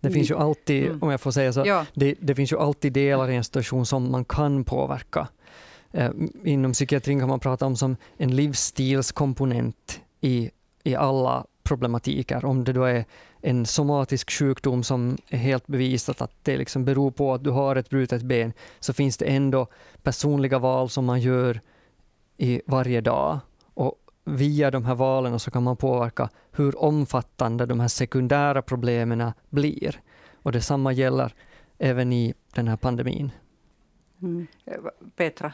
Det 0.00 0.10
finns 0.10 0.30
ju 0.30 0.36
alltid, 0.36 0.86
mm. 0.86 1.02
om 1.02 1.10
jag 1.10 1.20
får 1.20 1.30
säga 1.30 1.52
så, 1.52 1.62
ja. 1.66 1.86
det, 1.94 2.14
det, 2.20 2.34
finns 2.34 2.52
ju 2.52 2.58
alltid 2.58 2.92
delar 2.92 3.30
i 3.30 3.36
en 3.36 3.44
situation 3.44 3.86
som 3.86 4.10
man 4.10 4.24
kan 4.24 4.64
påverka. 4.64 5.28
Eh, 5.92 6.10
inom 6.44 6.72
psykiatrin 6.72 7.20
kan 7.20 7.28
man 7.28 7.40
prata 7.40 7.66
om 7.66 7.76
som 7.76 7.96
en 8.16 8.36
livsstilskomponent 8.36 10.00
i, 10.20 10.50
i 10.84 10.94
alla 10.94 11.44
problematiker. 11.62 12.44
Om 12.44 12.64
det 12.64 12.72
då 12.72 12.84
är 12.84 13.04
en 13.40 13.66
somatisk 13.66 14.30
sjukdom 14.30 14.82
som 14.82 15.18
är 15.28 15.38
helt 15.38 15.66
bevisat 15.66 16.20
att 16.20 16.32
det 16.42 16.56
liksom 16.56 16.84
beror 16.84 17.10
på 17.10 17.34
att 17.34 17.44
du 17.44 17.50
har 17.50 17.76
ett 17.76 17.90
brutet 17.90 18.22
ben, 18.22 18.52
så 18.80 18.92
finns 18.92 19.16
det 19.16 19.24
ändå 19.24 19.66
personliga 20.02 20.58
val 20.58 20.90
som 20.90 21.04
man 21.04 21.20
gör 21.20 21.60
i 22.36 22.62
varje 22.66 23.00
dag. 23.00 23.38
Och 23.74 23.94
via 24.26 24.70
de 24.70 24.84
här 24.84 24.94
valen 24.94 25.38
så 25.38 25.50
kan 25.50 25.62
man 25.62 25.76
påverka 25.76 26.28
hur 26.52 26.82
omfattande 26.82 27.66
de 27.66 27.80
här 27.80 27.88
sekundära 27.88 28.62
problemen 28.62 29.32
blir. 29.50 30.00
Och 30.42 30.52
detsamma 30.52 30.92
gäller 30.92 31.34
även 31.78 32.12
i 32.12 32.34
den 32.54 32.68
här 32.68 32.76
pandemin. 32.76 33.32
Mm. 34.22 34.46
Petra? 35.16 35.52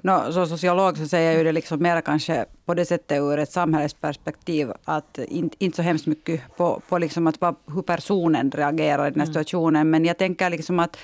No, 0.00 0.32
som 0.32 0.46
sociolog 0.46 0.96
så 0.98 1.08
säger 1.08 1.30
jag 1.30 1.38
ju 1.38 1.44
det 1.44 1.52
liksom 1.52 1.82
mer 1.82 2.00
kanske 2.00 2.46
på 2.64 2.74
det 2.74 2.84
sättet 2.84 3.20
ur 3.20 3.38
ett 3.38 3.52
samhällsperspektiv. 3.52 4.72
Att 4.84 5.18
in, 5.18 5.50
inte 5.58 5.76
så 5.76 5.82
hemskt 5.82 6.06
mycket 6.06 6.56
på, 6.56 6.82
på 6.88 6.98
liksom 6.98 7.26
att 7.26 7.36
hur 7.66 7.82
personen 7.82 8.50
reagerar 8.50 9.06
i 9.06 9.10
den 9.10 9.20
här 9.20 9.26
mm. 9.26 9.34
situationen. 9.34 9.90
Men 9.90 10.04
jag 10.04 10.18
tänker 10.18 10.50
liksom 10.50 10.78
att, 10.78 10.96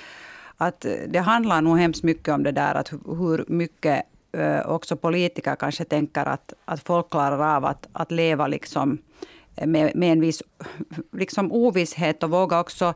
att 0.57 0.85
det 1.07 1.19
handlar 1.19 1.61
nog 1.61 1.77
hemskt 1.77 2.03
mycket 2.03 2.33
om 2.33 2.43
det 2.43 2.51
där 2.51 2.75
att 2.75 2.91
hur 2.91 3.45
mycket 3.47 4.05
också 4.65 4.95
politiker 4.95 5.55
kanske 5.55 5.83
tänker 5.83 6.25
att, 6.25 6.53
att 6.65 6.83
folk 6.83 7.09
klarar 7.09 7.55
av 7.55 7.65
att, 7.65 7.87
att 7.93 8.11
leva 8.11 8.47
liksom 8.47 8.97
med, 9.65 9.95
med 9.95 10.11
en 10.11 10.21
viss 10.21 10.43
liksom 11.11 11.51
ovisshet 11.51 12.23
och 12.23 12.29
våga 12.29 12.59
också 12.59 12.93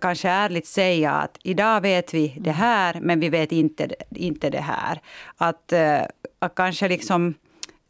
kanske 0.00 0.28
ärligt 0.28 0.66
säga 0.66 1.12
att 1.12 1.38
idag 1.42 1.80
vet 1.80 2.14
vi 2.14 2.36
det 2.40 2.52
här, 2.52 3.00
men 3.00 3.20
vi 3.20 3.28
vet 3.28 3.52
inte, 3.52 3.88
inte 4.10 4.50
det 4.50 4.60
här. 4.60 5.00
Att, 5.36 5.72
eh, 5.72 6.02
att 6.38 6.54
kanske 6.54 6.88
liksom... 6.88 7.34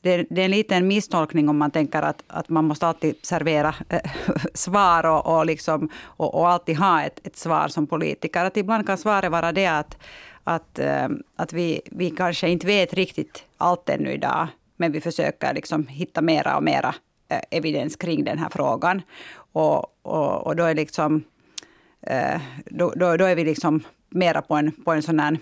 Det, 0.00 0.26
det, 0.30 0.40
är 0.40 0.44
en 0.44 0.50
liten 0.50 0.86
misstolkning 0.86 1.48
om 1.48 1.58
man 1.58 1.70
tänker 1.70 2.02
att, 2.02 2.22
att 2.26 2.48
man 2.48 2.64
måste 2.64 2.86
alltid 2.86 3.14
servera 3.22 3.74
äh, 3.88 4.00
svar 4.54 5.06
och, 5.06 5.38
och, 5.38 5.46
liksom, 5.46 5.88
och, 6.04 6.34
och, 6.34 6.48
alltid 6.48 6.76
ha 6.76 7.02
ett, 7.02 7.26
ett 7.26 7.36
svar 7.36 7.68
som 7.68 7.86
politiker. 7.86 8.44
Att 8.44 8.56
ibland 8.56 8.86
kan 8.86 8.98
svaret 8.98 9.30
vara 9.30 9.52
det 9.52 9.66
att, 9.66 9.98
att, 10.44 10.78
eh, 10.78 11.08
att 11.36 11.52
vi, 11.52 11.80
vi 11.84 12.10
kanske 12.10 12.48
inte 12.48 12.66
vet 12.66 12.94
riktigt 12.94 13.44
allt 13.56 13.88
ännu 13.88 14.12
idag, 14.12 14.48
men 14.76 14.92
vi 14.92 15.00
försöker 15.00 15.54
liksom 15.54 15.86
hitta 15.86 16.22
mera 16.22 16.56
och 16.56 16.62
mera 16.62 16.94
eh, 17.28 17.40
evidens 17.50 17.96
kring 17.96 18.24
den 18.24 18.38
här 18.38 18.48
frågan. 18.48 19.02
Och, 19.52 19.98
och, 20.02 20.46
och 20.46 20.56
då 20.56 20.64
är 20.64 20.74
liksom 20.74 21.24
eh, 22.00 22.40
då, 22.66 22.92
då, 22.96 23.16
då, 23.16 23.24
är 23.24 23.34
vi 23.34 23.44
liksom 23.44 23.80
mera 24.08 24.42
på 24.42 24.54
en, 24.54 24.72
på 24.72 24.92
en 24.92 25.02
sån 25.02 25.20
här 25.20 25.38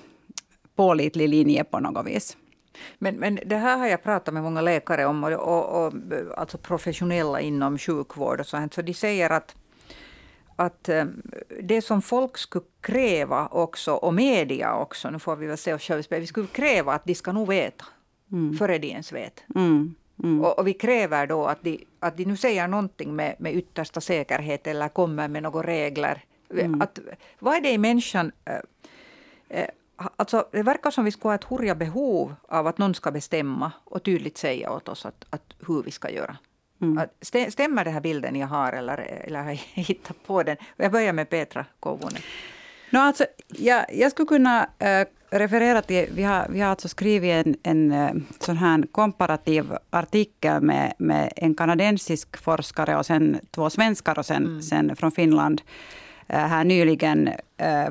pålitlig 0.77 1.29
linje 1.29 1.65
på 1.65 1.81
något 1.81 2.07
vis. 2.07 2.37
Men, 2.99 3.17
men 3.17 3.39
det 3.47 3.57
här 3.57 3.79
har 3.79 3.87
jag 3.87 4.03
pratat 4.03 4.35
med 4.35 4.43
många 4.43 4.61
läkare 4.61 5.07
om, 5.07 5.25
och, 5.25 5.33
och, 5.33 5.87
och 5.87 5.93
alltså 6.37 6.59
professionella 6.59 7.41
inom 7.41 7.79
sjukvård 7.79 8.41
och 8.41 8.47
sånt. 8.47 8.75
Så 8.75 8.83
de 8.83 8.95
säger 8.95 9.31
att, 9.31 9.55
att 10.61 10.89
eh, 10.89 11.05
det 11.63 11.83
som 11.83 12.03
folk 12.03 12.39
skulle 12.39 12.65
kräva 12.81 13.49
också, 13.51 13.93
och 13.93 14.15
media 14.15 14.75
också, 14.75 15.11
nu 15.11 15.19
får 15.19 15.37
vi 15.37 15.47
väl 15.47 15.59
se 15.59 15.75
oss 15.75 15.83
själva 15.83 16.19
vi 16.19 16.27
skulle 16.27 16.47
kräva 16.47 16.93
att 16.93 17.05
de 17.05 17.15
ska 17.15 17.33
nog 17.33 17.49
veta, 17.49 17.85
mm. 18.33 18.57
före 18.57 18.79
de 18.79 18.89
ens 18.89 19.13
vet. 19.13 19.45
Mm. 19.55 19.95
Mm. 20.23 20.41
Och, 20.45 20.59
och, 20.59 20.67
vi 20.67 20.73
kräver 20.73 21.27
då 21.27 21.47
att 21.47 21.63
de, 21.63 21.85
att 22.01 22.17
de 22.17 22.25
nu 22.25 22.37
säger 22.37 22.69
någonting 22.69 23.17
med, 23.17 23.35
med 23.39 23.55
yttersta 23.55 24.01
säkerhet 24.01 24.67
eller 24.67 24.89
kommer 24.89 25.29
med 25.29 25.43
några 25.43 25.63
regler 25.63 26.25
Mm. 26.51 26.83
Att, 26.83 26.99
vad 27.39 27.57
är 27.57 27.61
det 27.61 27.71
i 27.71 27.79
människan... 27.79 28.33
Äh, 29.49 29.65
alltså, 30.17 30.49
det 30.51 30.63
verkar 30.63 30.91
som 30.91 31.05
vi 31.05 31.11
skulle 31.11 31.31
ha 31.31 31.35
ett 31.35 31.45
hurja 31.45 31.75
behov 31.75 32.35
av 32.49 32.67
att 32.67 32.79
någon 32.79 32.95
ska 32.95 33.11
bestämma 33.11 33.73
och 33.85 34.03
tydligt 34.03 34.39
säga 34.39 34.73
åt 34.73 34.89
oss 34.89 35.07
att, 35.07 35.25
att 35.31 35.55
hur 35.67 35.83
vi 35.83 35.91
ska 35.91 36.11
göra. 36.11 36.37
Mm. 36.81 37.09
Stämmer 37.51 37.85
den 37.85 37.95
här 37.95 38.01
bilden 38.01 38.37
jag 38.37 38.47
har 38.47 38.73
eller, 38.73 38.99
eller 38.99 39.43
har 39.43 39.51
jag 39.51 39.57
hittat 39.75 40.27
på 40.27 40.43
den? 40.43 40.57
Jag 40.77 40.93
börjar 40.93 41.13
med 41.13 41.31
Petra 41.31 41.67
Kovunen. 41.81 42.23
No, 42.91 42.99
alltså, 42.99 43.25
jag, 43.49 43.85
jag 43.93 44.11
skulle 44.11 44.27
kunna 44.27 44.69
äh, 44.79 45.07
referera 45.31 45.83
till, 45.83 46.09
vi 46.15 46.23
har, 46.23 46.47
vi 46.51 46.61
har 46.61 46.71
alltså 46.71 46.89
skrivit 46.89 47.47
en, 47.47 47.57
en 47.63 47.93
äh, 47.93 48.11
sån 48.39 48.57
här 48.57 48.83
komparativ 48.93 49.73
artikel 49.91 50.61
med, 50.63 50.93
med 50.99 51.33
en 51.37 51.55
kanadensisk 51.55 52.37
forskare 52.37 52.97
och 52.97 53.07
sen 53.07 53.41
två 53.51 53.71
svenskar 53.71 54.19
och 54.19 54.27
sen, 54.27 54.47
mm. 54.47 54.63
sen 54.63 54.97
från 54.97 55.13
Finland 55.13 55.63
Eh, 56.33 56.47
här 56.47 56.65
nyligen 56.65 57.31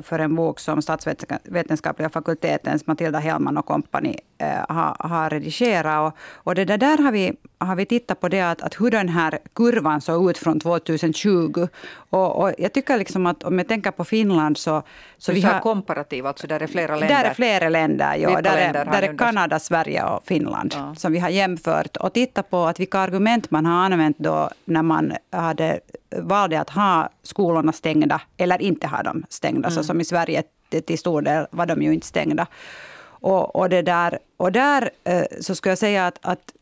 för 0.02 0.18
en 0.18 0.34
bok 0.34 0.60
som 0.60 0.82
statsvetenskapliga 0.82 2.08
fakultetens 2.08 2.86
Matilda 2.86 3.18
Hellman 3.18 3.58
och 3.58 3.66
kompani 3.66 4.18
eh, 4.38 4.64
har, 4.68 4.96
har 4.98 5.30
redigerat. 5.30 6.12
Och, 6.12 6.18
och 6.46 6.54
det 6.54 6.64
där 6.64 6.98
har 6.98 7.12
vi, 7.12 7.32
har 7.58 7.76
vi 7.76 7.86
tittat 7.86 8.20
på 8.20 8.28
det 8.28 8.40
att, 8.40 8.62
att 8.62 8.80
hur 8.80 8.90
den 8.90 9.08
här 9.08 9.38
kurvan 9.54 10.00
såg 10.00 10.30
ut 10.30 10.38
från 10.38 10.60
2020. 10.60 11.68
Och, 12.10 12.42
och 12.42 12.52
jag 12.58 12.72
tycker 12.72 12.98
liksom 12.98 13.26
att 13.26 13.42
om 13.42 13.58
jag 13.58 13.68
tänker 13.68 13.90
på 13.90 14.04
Finland 14.04 14.58
så... 14.58 14.82
så 15.18 15.32
vi 15.32 15.40
har 15.40 15.60
komparativ, 15.60 16.26
alltså 16.26 16.46
där 16.46 16.60
är 16.60 16.66
flera 16.66 16.96
länder? 16.96 17.16
Där 17.16 17.24
är 17.30 17.34
flera 17.34 17.68
länder, 17.68 18.16
ja. 18.16 18.40
Där 18.40 18.56
är, 18.56 18.72
där 18.72 19.02
är 19.02 19.18
Kanada, 19.18 19.58
Sverige 19.58 20.04
och 20.04 20.24
Finland 20.24 20.74
ja. 20.76 20.94
som 20.94 21.12
vi 21.12 21.18
har 21.18 21.28
jämfört. 21.28 21.96
Och 21.96 22.12
tittat 22.12 22.50
på 22.50 22.64
att 22.64 22.80
vilka 22.80 22.98
argument 22.98 23.50
man 23.50 23.66
har 23.66 23.84
använt 23.84 24.18
då 24.18 24.50
när 24.64 24.82
man 24.82 25.12
hade 25.30 25.80
valde 26.16 26.60
att 26.60 26.70
ha 26.70 27.08
skolorna 27.22 27.72
stängda 27.72 28.20
eller 28.36 28.62
inte 28.62 28.86
ha 28.86 29.02
dem 29.02 29.24
stängda. 29.28 29.59
Mm. 29.68 29.74
Så 29.74 29.84
som 29.84 30.00
i 30.00 30.04
Sverige 30.04 30.42
till 30.86 30.98
stor 30.98 31.22
del 31.22 31.46
var 31.50 31.66
de 31.66 31.82
ju 31.82 31.94
inte 31.94 32.06
stängda. 32.06 32.46
Och, 33.22 33.56
och, 33.56 33.68
det 33.68 33.82
där, 33.82 34.18
och 34.36 34.52
där 34.52 34.90
eh, 35.04 35.22
så 35.40 35.54
skulle 35.54 35.70
jag 35.70 35.78
säga 35.78 36.06
att, 36.06 36.18
att 36.22 36.54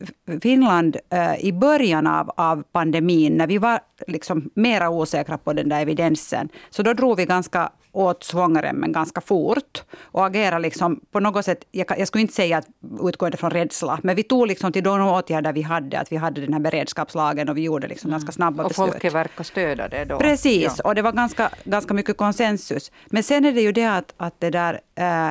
Finland 0.43 0.97
eh, 1.11 1.45
i 1.45 1.53
början 1.53 2.07
av, 2.07 2.31
av 2.37 2.63
pandemin, 2.73 3.37
när 3.37 3.47
vi 3.47 3.59
var 3.59 3.81
liksom 4.07 4.51
mera 4.55 4.91
osäkra 4.91 5.39
på 5.39 5.53
den 5.53 5.69
där 5.69 5.81
evidensen, 5.81 6.49
så 6.71 6.83
då 6.83 6.93
drog 6.93 7.17
vi 7.17 7.25
ganska 7.25 7.71
åt 7.99 8.25
svångremmen 8.25 8.93
ganska 8.93 9.21
fort 9.21 9.83
och 10.03 10.27
agerade 10.27 10.63
liksom 10.63 11.01
på 11.11 11.21
något 11.21 11.45
sätt, 11.45 11.65
jag, 11.71 11.87
jag 11.99 12.09
skulle 12.09 12.23
inte 12.23 12.35
säga 12.35 12.59
att 12.59 12.67
utgående 13.03 13.37
från 13.37 13.51
rädsla, 13.51 13.99
men 14.03 14.17
vi 14.17 14.23
tog 14.23 14.47
liksom 14.47 14.73
till 14.73 14.85
de 14.85 15.01
åtgärder 15.01 15.53
vi 15.53 15.63
hade, 15.63 16.01
att 16.01 16.13
vi 16.13 16.17
hade 16.17 16.41
den 16.41 16.53
här 16.53 16.61
beredskapslagen 16.61 17.49
och 17.49 17.57
vi 17.57 17.63
gjorde 17.63 17.89
liksom 17.89 18.09
mm. 18.11 18.19
ganska 18.19 18.33
snabba 18.33 18.63
och 18.63 18.69
beslut. 18.69 18.89
Och 18.89 18.93
folket 18.93 19.15
verkar 19.15 19.45
stödja 19.45 19.89
det 19.89 20.05
då? 20.05 20.19
Precis, 20.19 20.75
ja. 20.79 20.89
och 20.89 20.95
det 20.95 21.03
var 21.03 21.13
ganska, 21.13 21.51
ganska 21.65 21.95
mycket 21.95 22.17
konsensus. 22.17 22.93
Men 23.07 23.23
sen 23.23 23.45
är 23.45 23.53
det 23.53 23.61
ju 23.61 23.73
det 23.73 23.87
att, 23.87 24.15
att 24.17 24.35
det 24.41 24.51
där 24.51 24.81
eh, 24.95 25.31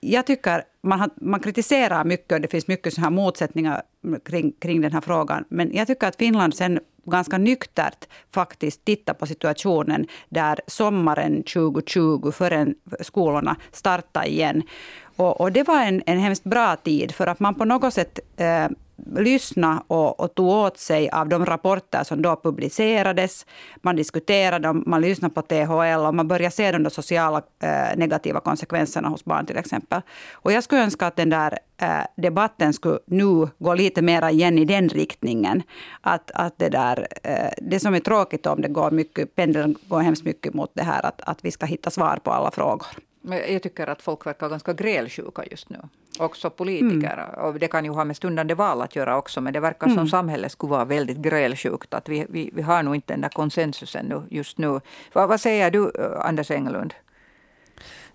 jag 0.00 0.26
tycker 0.26 0.62
man, 0.82 1.00
har, 1.00 1.10
man 1.20 1.40
kritiserar 1.40 2.04
mycket 2.04 2.32
och 2.32 2.40
det 2.40 2.48
finns 2.48 2.68
mycket 2.68 2.94
så 2.94 3.00
här 3.00 3.10
motsättningar 3.10 3.82
kring, 4.24 4.52
kring 4.52 4.80
den 4.80 4.92
här 4.92 5.00
frågan. 5.00 5.44
Men 5.48 5.70
jag 5.74 5.86
tycker 5.86 6.06
att 6.06 6.16
Finland 6.16 6.54
sen 6.54 6.80
ganska 7.04 7.38
nyktert 7.38 8.08
faktiskt 8.30 8.84
tittar 8.84 9.14
på 9.14 9.26
situationen 9.26 10.06
där 10.28 10.60
sommaren 10.66 11.42
2020, 11.42 12.30
förrän 12.30 12.74
skolorna 13.00 13.56
startade 13.72 14.26
igen. 14.26 14.62
Och, 15.16 15.40
och, 15.40 15.52
det 15.52 15.62
var 15.62 15.82
en, 15.82 16.02
en 16.06 16.18
hemskt 16.18 16.44
bra 16.44 16.76
tid, 16.76 17.12
för 17.12 17.26
att 17.26 17.40
man 17.40 17.54
på 17.54 17.64
något 17.64 17.94
sätt 17.94 18.18
eh, 18.36 18.66
lyssna 19.16 19.82
och, 19.86 20.20
och 20.20 20.34
tog 20.34 20.48
åt 20.48 20.78
sig 20.78 21.10
av 21.10 21.28
de 21.28 21.46
rapporter 21.46 22.04
som 22.04 22.22
då 22.22 22.36
publicerades. 22.36 23.46
Man 23.82 23.96
diskuterade, 23.96 24.72
man 24.72 25.00
lyssnade 25.00 25.34
på 25.34 25.42
THL 25.42 26.06
och 26.06 26.14
man 26.14 26.28
började 26.28 26.54
se 26.54 26.72
de 26.72 26.90
sociala 26.90 27.42
eh, 27.62 27.96
negativa 27.96 28.40
konsekvenserna 28.40 29.08
hos 29.08 29.24
barn 29.24 29.46
till 29.46 29.56
exempel. 29.56 30.00
Och 30.32 30.52
jag 30.52 30.64
skulle 30.64 30.82
önska 30.82 31.06
att 31.06 31.16
den 31.16 31.30
där 31.30 31.58
eh, 31.80 31.88
debatten 32.16 32.72
skulle 32.72 32.98
nu 33.06 33.48
gå 33.58 33.74
lite 33.74 34.02
mer 34.02 34.28
igen 34.28 34.58
i 34.58 34.64
den 34.64 34.88
riktningen. 34.88 35.62
Att, 36.00 36.30
att 36.34 36.58
det, 36.58 36.68
där, 36.68 37.06
eh, 37.22 37.50
det 37.62 37.80
som 37.80 37.94
är 37.94 38.00
tråkigt 38.00 38.46
om 38.46 38.62
det 38.62 38.68
går 38.68 38.90
mycket, 38.90 39.34
pendeln 39.34 39.76
går 39.88 40.00
hemskt 40.00 40.24
mycket 40.24 40.54
mot 40.54 40.70
det 40.74 40.82
här 40.82 41.06
att, 41.06 41.20
att 41.20 41.44
vi 41.44 41.50
ska 41.50 41.66
hitta 41.66 41.90
svar 41.90 42.18
på 42.22 42.30
alla 42.30 42.50
frågor. 42.50 42.86
Men 43.20 43.52
jag 43.52 43.62
tycker 43.62 43.86
att 43.86 44.02
folk 44.02 44.26
verkar 44.26 44.48
ganska 44.48 44.72
grälsjuka 44.72 45.44
just 45.50 45.70
nu. 45.70 45.78
Också 46.18 46.50
politiker. 46.50 47.28
Mm. 47.28 47.44
Och 47.44 47.58
det 47.58 47.68
kan 47.68 47.84
ju 47.84 47.90
ha 47.90 48.04
med 48.04 48.16
stundande 48.16 48.54
val 48.54 48.82
att 48.82 48.96
göra 48.96 49.16
också. 49.16 49.40
Men 49.40 49.52
det 49.52 49.60
verkar 49.60 49.86
mm. 49.86 49.98
som 49.98 50.08
samhället 50.08 50.52
skulle 50.52 50.70
vara 50.70 50.84
väldigt 50.84 51.18
grälsjukt. 51.18 51.94
Att 51.94 52.08
vi, 52.08 52.26
vi, 52.28 52.50
vi 52.54 52.62
har 52.62 52.82
nog 52.82 52.94
inte 52.94 53.12
den 53.12 53.20
där 53.20 53.28
konsensusen 53.28 54.06
nu, 54.06 54.22
just 54.30 54.58
nu. 54.58 54.80
Vad, 55.12 55.28
vad 55.28 55.40
säger 55.40 55.70
du, 55.70 55.92
Anders 56.20 56.50
Englund? 56.50 56.94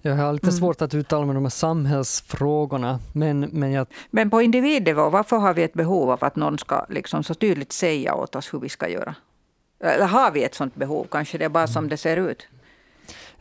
Jag 0.05 0.15
har 0.15 0.33
lite 0.33 0.47
mm. 0.47 0.55
svårt 0.55 0.81
att 0.81 0.93
uttala 0.93 1.25
mig 1.25 1.29
om 1.29 1.35
de 1.35 1.43
här 1.43 1.49
samhällsfrågorna. 1.49 2.99
Men, 3.13 3.39
men, 3.39 3.71
jag... 3.71 3.87
men 4.09 4.29
på 4.29 4.41
individnivå, 4.41 5.09
varför 5.09 5.37
har 5.37 5.53
vi 5.53 5.63
ett 5.63 5.73
behov 5.73 6.11
av 6.11 6.23
att 6.23 6.35
någon 6.35 6.57
ska 6.57 6.85
liksom 6.89 7.23
så 7.23 7.33
tydligt 7.33 7.71
säga 7.71 8.15
åt 8.15 8.35
oss 8.35 8.53
hur 8.53 8.59
vi 8.59 8.69
ska 8.69 8.87
göra? 8.87 9.15
Eller 9.79 10.05
har 10.05 10.31
vi 10.31 10.43
ett 10.43 10.55
sådant 10.55 10.75
behov? 10.75 11.07
Kanske 11.11 11.37
det 11.37 11.45
är 11.45 11.49
bara 11.49 11.67
som 11.67 11.89
det 11.89 11.97
ser 11.97 12.17
ut? 12.17 12.47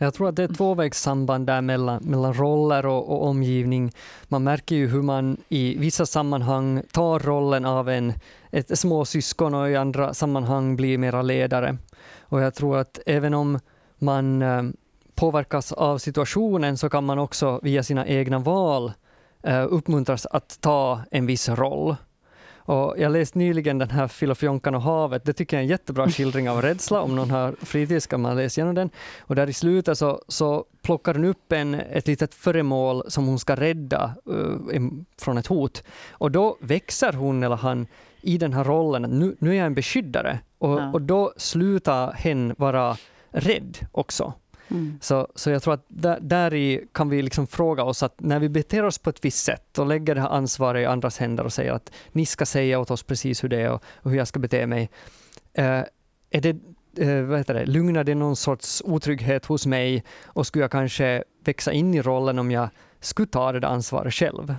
Jag 0.02 0.14
tror 0.14 0.28
att 0.28 0.36
det 0.36 0.42
är 0.42 0.48
ett 0.48 0.56
tvåvägssamband 0.56 1.46
där 1.46 1.60
mellan, 1.60 2.02
mellan 2.02 2.34
roller 2.34 2.86
och, 2.86 3.08
och, 3.08 3.26
omgivning. 3.26 3.92
Man 4.28 4.44
märker 4.44 4.76
ju 4.76 4.88
hur 4.88 5.02
man 5.02 5.36
i 5.48 5.78
vissa 5.78 6.06
sammanhang 6.06 6.82
tar 6.92 7.18
rollen 7.18 7.64
av 7.64 7.88
en, 7.88 8.12
ett 8.50 8.78
småsyskon 8.78 9.54
och 9.54 9.70
i 9.70 9.76
andra 9.76 10.14
sammanhang 10.14 10.76
blir 10.76 10.98
mera 10.98 11.22
ledare. 11.22 11.76
Och 12.20 12.40
jag 12.40 12.54
tror 12.54 12.78
att 12.78 12.98
även 13.06 13.34
om 13.34 13.58
man 13.98 14.42
eh, 14.42 14.62
påverkas 15.14 15.72
av 15.72 15.98
situationen 15.98 16.78
så 16.78 16.88
kan 16.90 17.04
man 17.04 17.18
också 17.18 17.60
via 17.62 17.82
sina 17.82 18.06
egna 18.06 18.38
val 18.38 18.92
eh, 19.42 19.66
uppmuntras 19.70 20.26
att 20.26 20.58
ta 20.60 21.00
en 21.10 21.26
viss 21.26 21.48
roll. 21.48 21.96
Och 22.64 22.94
jag 22.98 23.12
läste 23.12 23.38
nyligen 23.38 23.78
den 23.78 23.90
här 23.90 24.08
Filofjonkan 24.08 24.74
och 24.74 24.82
havet. 24.82 25.24
Det 25.24 25.32
tycker 25.32 25.56
jag 25.56 25.60
är 25.60 25.64
en 25.64 25.70
jättebra 25.70 26.08
skildring 26.08 26.50
av 26.50 26.62
rädsla. 26.62 27.00
Om 27.00 27.16
någon 27.16 27.30
har 27.30 27.54
fritid 27.60 28.02
ska 28.02 28.18
man 28.18 28.36
läsa 28.36 28.60
igenom 28.60 28.74
den. 28.74 28.90
Och 29.20 29.34
där 29.34 29.48
i 29.48 29.52
slutet 29.52 29.98
så, 29.98 30.22
så 30.28 30.64
plockar 30.82 31.14
hon 31.14 31.24
upp 31.24 31.52
en, 31.52 31.74
ett 31.74 32.06
litet 32.06 32.34
föremål 32.34 33.02
som 33.08 33.26
hon 33.26 33.38
ska 33.38 33.56
rädda 33.56 34.14
uh, 34.30 34.90
från 35.20 35.38
ett 35.38 35.46
hot. 35.46 35.82
Och 36.10 36.30
då 36.30 36.56
växer 36.60 37.12
hon 37.12 37.42
eller 37.42 37.56
han 37.56 37.86
i 38.20 38.38
den 38.38 38.52
här 38.52 38.64
rollen. 38.64 39.02
Nu, 39.02 39.36
nu 39.38 39.50
är 39.50 39.54
jag 39.54 39.66
en 39.66 39.74
beskyddare. 39.74 40.38
Och, 40.58 40.80
ja. 40.80 40.92
och 40.92 41.02
då 41.02 41.32
slutar 41.36 42.12
hen 42.12 42.54
vara 42.58 42.96
rädd 43.30 43.78
också. 43.92 44.32
Mm. 44.72 44.98
Så, 45.00 45.28
så 45.34 45.50
jag 45.50 45.62
tror 45.62 45.74
att 45.74 45.84
där, 45.88 46.18
där 46.20 46.54
i 46.54 46.86
kan 46.92 47.08
vi 47.08 47.22
liksom 47.22 47.46
fråga 47.46 47.84
oss 47.84 48.02
att 48.02 48.20
när 48.20 48.38
vi 48.38 48.48
beter 48.48 48.84
oss 48.84 48.98
på 48.98 49.10
ett 49.10 49.24
visst 49.24 49.44
sätt 49.44 49.78
och 49.78 49.86
lägger 49.86 50.14
det 50.14 50.20
här 50.20 50.28
ansvaret 50.28 50.82
i 50.82 50.86
andras 50.86 51.18
händer 51.18 51.44
och 51.44 51.52
säger 51.52 51.72
att 51.72 51.92
ni 52.12 52.26
ska 52.26 52.46
säga 52.46 52.80
åt 52.80 52.90
oss 52.90 53.02
precis 53.02 53.44
hur 53.44 53.48
det 53.48 53.60
är 53.60 53.70
och, 53.70 53.82
och 53.94 54.10
hur 54.10 54.18
jag 54.18 54.28
ska 54.28 54.40
bete 54.40 54.66
mig. 54.66 54.90
Eh, 55.52 55.82
är 56.30 56.40
det, 56.40 56.56
eh, 56.98 57.22
vad 57.22 57.38
heter 57.38 57.54
det, 57.54 57.66
lugnar 57.66 58.04
det 58.04 58.14
någon 58.14 58.36
sorts 58.36 58.82
otrygghet 58.84 59.46
hos 59.46 59.66
mig 59.66 60.04
och 60.24 60.46
skulle 60.46 60.64
jag 60.64 60.70
kanske 60.70 61.24
växa 61.44 61.72
in 61.72 61.94
i 61.94 62.02
rollen 62.02 62.38
om 62.38 62.50
jag 62.50 62.68
skulle 63.00 63.28
ta 63.28 63.52
det 63.52 63.60
där 63.60 63.68
ansvaret 63.68 64.14
själv? 64.14 64.54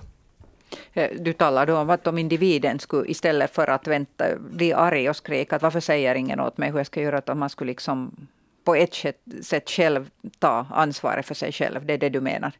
Eh, 0.92 1.10
du 1.20 1.32
talar 1.32 1.66
då 1.66 1.78
om 1.78 1.90
att 1.90 2.06
om 2.06 2.18
individen 2.18 2.78
skulle 2.78 3.10
istället 3.10 3.54
för 3.54 3.70
att 3.70 3.86
vänta 3.86 4.24
bli 4.38 4.72
arg 4.72 5.10
och 5.10 5.16
skrika 5.16 5.56
att 5.56 5.62
varför 5.62 5.80
säger 5.80 6.14
ingen 6.14 6.40
åt 6.40 6.58
mig 6.58 6.70
hur 6.70 6.78
jag 6.78 6.86
ska 6.86 7.00
göra, 7.00 7.18
att 7.18 7.36
man 7.36 7.50
skulle 7.50 7.70
liksom 7.70 8.26
på 8.64 8.74
ett 8.74 8.94
sätt 9.42 9.70
själv 9.70 10.10
ta 10.38 10.66
ansvaret 10.70 11.26
för 11.26 11.34
sig 11.34 11.52
själv. 11.52 11.86
Det 11.86 11.92
är 11.92 11.98
det 11.98 12.08
du 12.08 12.20
menar? 12.20 12.52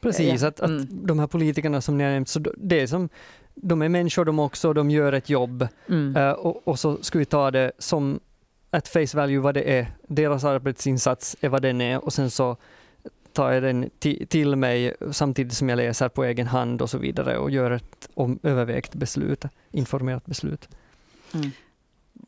Precis, 0.00 0.42
ja. 0.42 0.48
att, 0.48 0.60
att 0.60 0.70
mm. 0.70 1.06
de 1.06 1.18
här 1.18 1.26
politikerna 1.26 1.80
som 1.80 1.98
ni 1.98 2.04
har 2.04 2.10
nämnt, 2.10 2.28
så 2.28 2.38
det 2.56 2.80
är 2.80 2.86
som, 2.86 3.08
de 3.54 3.82
är 3.82 3.88
människor 3.88 4.24
de 4.24 4.38
också, 4.38 4.72
de 4.72 4.90
gör 4.90 5.12
ett 5.12 5.28
jobb 5.28 5.68
mm. 5.88 6.16
uh, 6.16 6.32
och, 6.32 6.68
och, 6.68 6.78
så 6.78 7.02
ska 7.02 7.18
vi 7.18 7.24
ta 7.24 7.50
det 7.50 7.72
som 7.78 8.20
ett 8.70 8.88
face 8.88 9.16
value 9.16 9.38
vad 9.38 9.54
det 9.54 9.78
är. 9.78 9.86
Deras 10.08 10.44
arbetsinsats 10.44 11.36
är 11.40 11.48
vad 11.48 11.62
den 11.62 11.80
är 11.80 12.04
och 12.04 12.12
sen 12.12 12.30
så 12.30 12.56
tar 13.32 13.52
jag 13.52 13.62
den 13.62 13.90
till 14.28 14.56
mig 14.56 14.94
samtidigt 15.10 15.52
som 15.52 15.68
jag 15.68 15.76
läser 15.76 16.08
på 16.08 16.24
egen 16.24 16.46
hand 16.46 16.82
och 16.82 16.90
så 16.90 16.98
vidare 16.98 17.38
och 17.38 17.50
gör 17.50 17.70
ett 17.70 18.08
övervägt 18.42 18.94
beslut, 18.94 19.44
informerat 19.70 20.26
beslut. 20.26 20.68
Mm. 21.34 21.50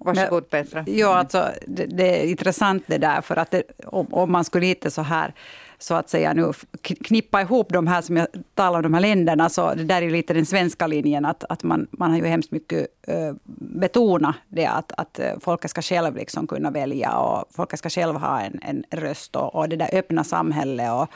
Varsågod 0.05 0.51
Petra. 0.51 0.85
Ja, 0.87 1.15
alltså, 1.15 1.51
det, 1.67 1.87
det, 1.87 2.23
är 2.23 2.27
intressant 2.27 2.85
det 2.87 2.99
där, 2.99 3.21
för 3.21 3.37
att 3.37 3.51
det, 3.51 3.63
om, 3.87 4.07
om, 4.11 4.33
man 4.33 4.45
skulle 4.45 4.67
lite 4.67 4.91
så 4.91 5.03
här 5.03 5.35
så 5.79 5.95
att 5.95 6.11
säga 6.11 6.33
nu 6.33 6.53
knippa 6.83 7.41
ihop 7.41 7.73
de 7.73 7.87
här 7.87 8.03
som 8.03 8.17
jag 8.17 8.27
talar 8.55 8.79
om, 8.79 8.83
de 8.83 8.95
här 8.95 9.01
länderna, 9.01 9.49
så 9.49 9.75
det 9.75 9.85
där 9.85 10.03
är 10.03 10.11
lite 10.11 10.35
den 10.35 10.47
svenska 10.47 10.87
linjen, 10.87 11.25
att, 11.25 11.45
att 11.45 11.63
man, 11.63 11.87
man 11.91 12.11
har 12.11 12.19
ju 12.19 12.27
hemskt 12.27 12.51
mycket 12.51 12.87
uh, 13.09 13.35
betonat 13.45 14.35
det 14.49 14.67
att, 14.67 14.93
att 14.97 15.21
folket 15.41 15.71
ska 15.71 15.83
själv 15.83 16.17
liksom 16.17 16.47
kunna 16.47 16.71
välja 16.71 17.17
och 17.19 17.45
folket 17.51 17.79
ska 17.79 17.89
själv 17.89 18.17
ha 18.17 18.41
en, 18.41 18.61
en 18.63 18.85
röst 18.91 19.37
och, 19.37 19.55
och 19.55 19.69
det 19.69 19.77
där 19.77 19.91
öppna 19.93 20.25
samhället 20.25 20.93
och, 20.93 21.09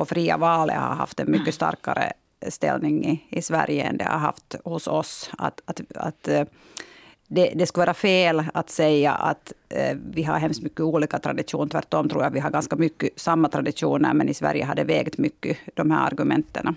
och 0.00 0.08
fria 0.08 0.36
valet 0.36 0.76
har 0.76 0.94
haft 0.94 1.20
en 1.20 1.30
mycket 1.30 1.54
starkare 1.54 2.12
ställning 2.48 3.04
i, 3.04 3.38
i 3.38 3.42
Sverige 3.42 3.84
än 3.84 3.96
det 3.96 4.04
har 4.04 4.18
haft 4.18 4.56
hos 4.64 4.86
oss. 4.86 5.30
Att, 5.38 5.60
att, 5.64 5.80
att 5.94 6.28
det, 7.34 7.52
det 7.54 7.66
skulle 7.66 7.86
vara 7.86 7.94
fel 7.94 8.44
att 8.54 8.70
säga 8.70 9.12
att 9.12 9.52
eh, 9.68 9.96
vi 10.10 10.22
har 10.22 10.38
hemskt 10.38 10.62
mycket 10.62 10.80
olika 10.80 11.18
traditioner. 11.18 11.68
Tvärtom 11.68 12.08
tror 12.08 12.22
jag 12.22 12.30
vi 12.30 12.40
har 12.40 12.50
ganska 12.50 12.76
mycket 12.76 13.20
samma 13.20 13.48
traditioner, 13.48 14.14
men 14.14 14.28
i 14.28 14.34
Sverige 14.34 14.64
har 14.64 14.74
det 14.74 14.84
vägt 14.84 15.18
mycket, 15.18 15.58
de 15.74 15.90
här 15.90 16.06
argumenten. 16.06 16.76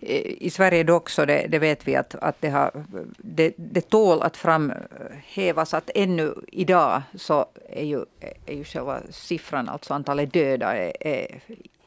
I 0.00 0.50
Sverige 0.50 0.82
dock, 0.82 1.10
så 1.10 1.24
det, 1.24 1.46
det 1.48 1.58
vet 1.58 1.88
vi 1.88 1.96
att, 1.96 2.14
att 2.14 2.40
det, 2.40 2.48
har, 2.48 2.70
det, 3.18 3.54
det 3.56 3.80
tål 3.80 4.22
att 4.22 4.36
framhävas 4.36 5.74
att 5.74 5.90
ännu 5.94 6.34
idag 6.52 7.02
så 7.14 7.46
är 7.68 7.84
ju, 7.84 8.04
är 8.46 8.54
ju 8.54 8.64
själva 8.64 9.00
siffran, 9.10 9.68
alltså 9.68 9.94
antalet 9.94 10.32
döda, 10.32 10.76
är, 10.76 10.92
är 11.00 11.40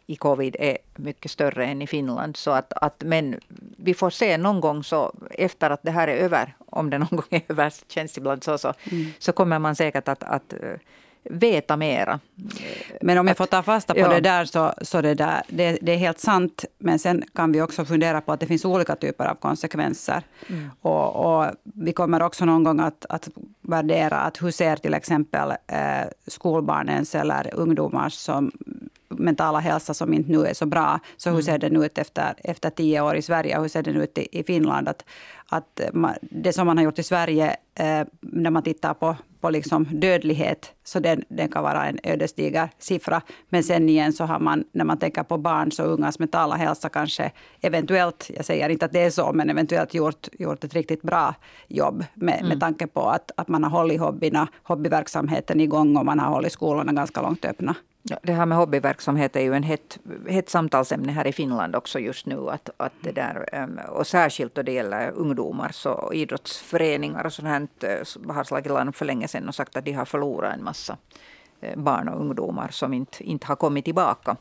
i 0.09 0.15
covid 0.15 0.55
är 0.59 0.77
mycket 0.95 1.31
större 1.31 1.65
än 1.65 1.81
i 1.81 1.87
Finland. 1.87 2.37
Så 2.37 2.51
att, 2.51 2.73
att, 2.73 3.03
men 3.05 3.39
vi 3.77 3.93
får 3.93 4.09
se 4.09 4.37
någon 4.37 4.61
gång 4.61 4.83
så 4.83 5.13
efter 5.31 5.69
att 5.69 5.83
det 5.83 5.91
här 5.91 6.07
är 6.07 6.15
över, 6.15 6.55
om 6.65 6.89
det 6.89 6.97
någon 6.97 7.17
gång 7.17 7.25
är 7.29 7.41
över, 7.47 7.73
känns 7.87 8.17
ibland 8.17 8.43
så, 8.43 8.57
så, 8.57 8.73
mm. 8.91 9.05
så 9.19 9.31
kommer 9.31 9.59
man 9.59 9.75
säkert 9.75 10.07
att, 10.07 10.23
att 10.23 10.53
eh, 10.53 10.59
veta 11.23 11.77
mera. 11.77 12.19
Men 13.01 13.17
om 13.17 13.27
jag 13.27 13.37
får 13.37 13.45
ta 13.45 13.63
fasta 13.63 13.93
på 13.93 13.99
ja. 13.99 14.07
det 14.07 14.19
där, 14.19 14.45
så, 14.45 14.73
så 14.81 15.01
det, 15.01 15.13
där, 15.13 15.41
det, 15.47 15.77
det, 15.81 15.91
är 15.91 15.97
helt 15.97 16.19
sant. 16.19 16.65
Men 16.77 16.99
sen 16.99 17.23
kan 17.35 17.51
vi 17.51 17.61
också 17.61 17.85
fundera 17.85 18.21
på 18.21 18.31
att 18.31 18.39
det 18.39 18.47
finns 18.47 18.65
olika 18.65 18.95
typer 18.95 19.25
av 19.25 19.35
konsekvenser. 19.35 20.23
Mm. 20.47 20.71
Och, 20.81 21.15
och, 21.15 21.45
vi 21.63 21.93
kommer 21.93 22.21
också 22.21 22.45
någon 22.45 22.63
gång 22.63 22.79
att, 22.79 23.05
att 23.09 23.29
värdera 23.61 24.19
att 24.19 24.41
hur 24.41 24.51
ser 24.51 24.75
till 24.75 24.93
exempel 24.93 25.53
eh, 25.67 26.07
skolbarnens 26.27 27.15
eller 27.15 27.53
ungdomars 27.53 28.13
som 28.13 28.51
mentala 29.19 29.59
hälsa 29.59 29.93
som 29.93 30.13
inte 30.13 30.31
nu 30.31 30.45
är 30.45 30.53
så 30.53 30.65
bra. 30.65 30.99
Så 31.17 31.29
hur 31.29 31.35
mm. 31.35 31.43
ser 31.43 31.57
den 31.57 31.83
ut 31.83 31.97
efter, 31.97 32.33
efter 32.37 32.69
tio 32.69 33.01
år 33.01 33.15
i 33.15 33.21
Sverige 33.21 33.57
och 33.57 33.61
hur 33.61 33.69
ser 33.69 33.83
den 33.83 33.95
ut 33.95 34.17
i, 34.17 34.39
i 34.39 34.43
Finland? 34.43 34.87
Att, 34.87 35.05
att 35.49 35.81
man, 35.93 36.13
det 36.21 36.53
som 36.53 36.67
man 36.67 36.77
har 36.77 36.83
gjort 36.83 36.99
i 36.99 37.03
Sverige, 37.03 37.55
eh, 37.75 38.07
när 38.19 38.49
man 38.49 38.63
tittar 38.63 38.93
på, 38.93 39.15
på 39.41 39.49
liksom 39.49 39.87
dödlighet, 39.91 40.71
så 40.83 40.99
den, 40.99 41.23
den 41.29 41.49
kan 41.49 41.63
vara 41.63 41.85
en 41.85 41.99
ödesdiger 42.03 42.69
siffra. 42.79 43.21
Men 43.49 43.63
sen 43.63 43.89
igen 43.89 44.13
så 44.13 44.23
har 44.23 44.39
man, 44.39 44.63
när 44.71 44.85
man 44.85 44.97
tänker 44.97 45.23
på 45.23 45.37
barns 45.37 45.79
och 45.79 45.87
ungas 45.87 46.19
mentala 46.19 46.55
hälsa, 46.55 46.89
kanske 46.89 47.31
eventuellt, 47.61 48.31
jag 48.35 48.45
säger 48.45 48.69
inte 48.69 48.85
att 48.85 48.93
det 48.93 49.01
är 49.01 49.09
så, 49.09 49.33
men 49.33 49.49
eventuellt 49.49 49.93
gjort, 49.93 50.27
gjort 50.39 50.63
ett 50.63 50.73
riktigt 50.73 51.01
bra 51.01 51.35
jobb 51.67 52.05
med, 52.13 52.35
mm. 52.35 52.47
med 52.49 52.59
tanke 52.59 52.87
på 52.87 53.09
att, 53.09 53.31
att 53.37 53.47
man 53.47 53.63
har 53.63 53.71
hållit 53.71 53.99
hobbyna, 53.99 54.47
hobbyverksamheten 54.63 55.59
igång 55.59 55.97
och 55.97 56.05
man 56.05 56.19
har 56.19 56.29
hållit 56.29 56.51
skolorna 56.51 56.91
ganska 56.93 57.21
långt 57.21 57.45
öppna. 57.45 57.75
Det 58.01 58.33
här 58.33 58.45
med 58.45 58.57
hobbyverksamhet 58.57 59.35
är 59.35 59.41
ju 59.41 59.53
en 59.53 59.63
hett, 59.63 59.99
hett 60.29 60.49
samtalsämne 60.49 61.11
här 61.11 61.27
i 61.27 61.33
Finland 61.33 61.75
också 61.75 61.99
just 61.99 62.25
nu. 62.25 62.49
Att, 62.49 62.69
att 62.77 62.93
det 63.01 63.11
där, 63.11 63.49
ehm, 63.51 63.79
och 63.89 64.07
särskilt 64.07 64.55
då 64.55 64.61
det 64.61 64.71
gäller 64.71 65.11
ungdomar 65.11 65.69
så 65.71 66.11
idrottsföreningar 66.13 67.25
och 67.25 67.33
sånt 67.33 67.47
här 67.47 67.67
eh, 67.81 68.33
har 68.33 68.43
slagit 68.43 68.71
larm 68.71 68.93
för 68.93 69.05
länge 69.05 69.27
sedan 69.27 69.47
och 69.47 69.55
sagt 69.55 69.75
att 69.75 69.85
de 69.85 69.91
har 69.91 70.05
förlorat 70.05 70.53
en 70.53 70.63
massa 70.63 70.97
eh, 71.61 71.79
barn 71.79 72.09
och 72.09 72.21
ungdomar 72.21 72.67
som 72.71 72.93
inte, 72.93 73.23
inte 73.23 73.47
har 73.47 73.55
kommit 73.55 73.85
tillbaka 73.85 74.35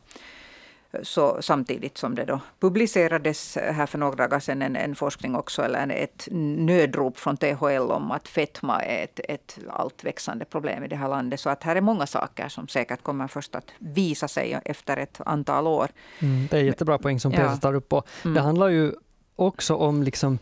så 1.03 1.39
samtidigt 1.41 1.99
som 1.99 2.15
det 2.15 2.25
då 2.25 2.41
publicerades 2.61 3.57
här 3.57 3.87
för 3.87 3.99
några 3.99 4.17
dagar 4.17 4.41
sedan 4.41 4.63
en, 4.63 4.77
en 4.77 4.95
forskning 4.95 5.35
också, 5.35 5.63
eller 5.63 5.89
ett 5.91 6.29
nödrop 6.57 7.19
från 7.19 7.37
THL 7.37 7.91
om 7.91 8.11
att 8.11 8.29
fetma 8.29 8.83
är 8.83 9.05
ett, 9.05 9.21
ett 9.29 9.59
allt 9.69 10.05
växande 10.05 10.45
problem 10.45 10.85
i 10.85 10.89
det 10.89 10.97
här 10.97 11.09
landet. 11.09 11.41
Så 11.41 11.51
att 11.51 11.63
här 11.63 11.77
är 11.77 11.81
många 11.81 12.07
saker 12.07 12.49
som 12.49 12.69
säkert 12.69 13.03
kommer 13.03 13.29
först 13.29 13.55
att 13.55 13.71
visa 13.79 14.29
sig 14.29 14.61
efter 14.65 14.97
ett 14.97 15.21
antal 15.27 15.67
år. 15.67 15.89
Mm, 16.19 16.49
det 16.51 16.57
är 16.59 16.63
jättebra 16.63 16.99
poäng 16.99 17.21
som 17.21 17.31
Peter 17.31 17.45
ja. 17.45 17.57
tar 17.57 17.75
upp. 17.75 17.93
Och 17.93 18.07
mm. 18.25 18.35
Det 18.35 18.41
handlar 18.41 18.69
ju 18.69 18.93
också 19.37 19.75
om 19.75 20.03
liksom, 20.03 20.39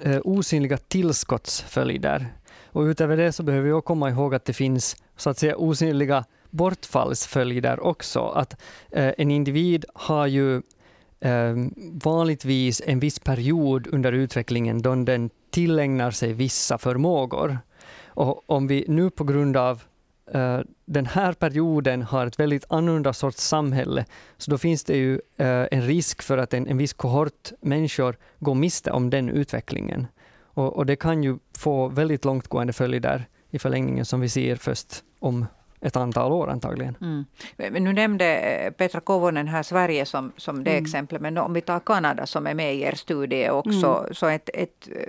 eh, 0.00 0.20
osynliga 0.24 0.76
tillskottsföljder. 0.76 2.26
Och 2.66 2.82
utöver 2.82 3.16
det 3.16 3.32
så 3.32 3.42
behöver 3.42 3.70
vi 3.70 3.80
komma 3.82 4.10
ihåg 4.10 4.34
att 4.34 4.44
det 4.44 4.52
finns 4.52 4.96
så 5.16 5.30
att 5.30 5.38
säga 5.38 5.56
osynliga 5.56 6.24
bortfallsföljder 6.56 7.80
också. 7.80 8.20
Att 8.20 8.60
eh, 8.90 9.12
en 9.18 9.30
individ 9.30 9.84
har 9.94 10.26
ju 10.26 10.56
eh, 11.20 11.54
vanligtvis 11.92 12.82
en 12.86 13.00
viss 13.00 13.18
period 13.18 13.86
under 13.92 14.12
utvecklingen 14.12 14.82
då 14.82 14.94
den 14.94 15.30
tillägnar 15.50 16.10
sig 16.10 16.32
vissa 16.32 16.78
förmågor. 16.78 17.58
Och 18.06 18.50
om 18.50 18.66
vi 18.66 18.84
nu 18.88 19.10
på 19.10 19.24
grund 19.24 19.56
av 19.56 19.82
uh, 20.34 20.60
den 20.84 21.06
här 21.06 21.32
perioden 21.32 22.02
har 22.02 22.26
ett 22.26 22.40
väldigt 22.40 22.64
annorlunda 22.68 23.12
sorts 23.12 23.42
samhälle, 23.42 24.04
så 24.38 24.50
då 24.50 24.58
finns 24.58 24.84
det 24.84 24.96
ju 24.96 25.12
uh, 25.14 25.66
en 25.70 25.82
risk 25.82 26.22
för 26.22 26.38
att 26.38 26.54
en, 26.54 26.66
en 26.66 26.78
viss 26.78 26.92
kohort 26.92 27.52
människor 27.60 28.16
går 28.38 28.54
miste 28.54 28.90
om 28.90 29.10
den 29.10 29.28
utvecklingen. 29.28 30.06
Och, 30.40 30.76
och 30.76 30.86
det 30.86 30.96
kan 30.96 31.22
ju 31.22 31.38
få 31.58 31.88
väldigt 31.88 32.24
långtgående 32.24 32.72
följder 32.72 33.28
i 33.50 33.58
förlängningen 33.58 34.04
som 34.04 34.20
vi 34.20 34.28
ser 34.28 34.56
först 34.56 35.04
om 35.18 35.46
ett 35.80 35.96
antal 35.96 36.32
år 36.32 36.50
antagligen. 36.50 36.96
Mm. 37.00 37.24
Men 37.56 37.84
nu 37.84 37.92
nämnde 37.92 38.36
eh, 38.36 38.70
Petra 38.70 39.00
Kovonen 39.00 39.48
här 39.48 39.62
Sverige 39.62 40.06
som, 40.06 40.32
som 40.36 40.64
det 40.64 40.70
mm. 40.70 40.84
exemplet, 40.84 41.22
men 41.22 41.38
om 41.38 41.52
vi 41.52 41.60
tar 41.60 41.80
Kanada 41.80 42.26
som 42.26 42.46
är 42.46 42.54
med 42.54 42.74
i 42.74 42.82
er 42.82 42.94
studie 42.94 43.50
också, 43.50 43.98
mm. 43.98 44.14
så 44.14 44.26
ett, 44.26 44.50
ett 44.54 44.88
eh, 44.88 45.02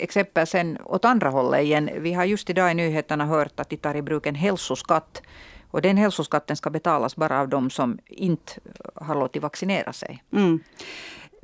exempel 0.00 0.46
sen 0.46 0.78
åt 0.84 1.04
andra 1.04 1.28
hållet 1.28 1.62
igen. 1.62 1.90
Vi 1.98 2.12
har 2.12 2.24
just 2.24 2.50
idag 2.50 2.70
i 2.70 2.74
nyheterna 2.74 3.26
hört 3.26 3.60
att 3.60 3.70
de 3.70 3.76
tar 3.76 3.94
i 3.94 4.02
bruk 4.02 4.26
en 4.26 4.34
hälsoskatt. 4.34 5.22
Och 5.70 5.82
den 5.82 5.96
hälsoskatten 5.96 6.56
ska 6.56 6.70
betalas 6.70 7.16
bara 7.16 7.40
av 7.40 7.48
de 7.48 7.70
som 7.70 7.98
inte 8.06 8.52
har 8.94 9.14
låtit 9.14 9.42
vaccinera 9.42 9.92
sig. 9.92 10.22
Mm. 10.32 10.60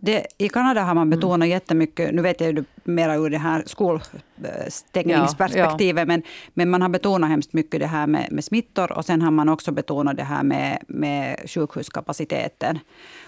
Det, 0.03 0.27
I 0.39 0.49
Kanada 0.49 0.83
har 0.83 0.95
man 0.95 1.07
mm. 1.07 1.19
betonat 1.19 1.37
mm. 1.37 1.49
jättemycket, 1.49 2.15
nu 2.15 2.23
vet 2.23 2.41
jag 2.41 2.53
ju 2.53 2.65
mera 2.85 3.15
ur 3.15 3.31
det 3.31 3.39
här 3.39 3.63
skolstängningsperspektivet, 3.67 5.97
ja, 5.97 6.03
ja. 6.03 6.07
men, 6.07 6.23
men 6.55 6.71
man 6.71 6.83
har 6.83 6.89
betonat 6.89 7.31
hemskt 7.31 7.53
mycket 7.53 7.81
det 7.81 7.87
här 7.87 8.07
med, 8.07 8.33
med 8.33 8.45
smittor 8.45 8.93
och 8.93 9.05
sen 9.05 9.23
har 9.23 9.31
man 9.31 9.49
också 9.49 9.73
betonat 9.73 10.17
det 10.17 10.25
här 10.25 10.43
med, 10.43 10.83
med 10.89 11.41
sjukhuskapaciteten. 11.47 12.79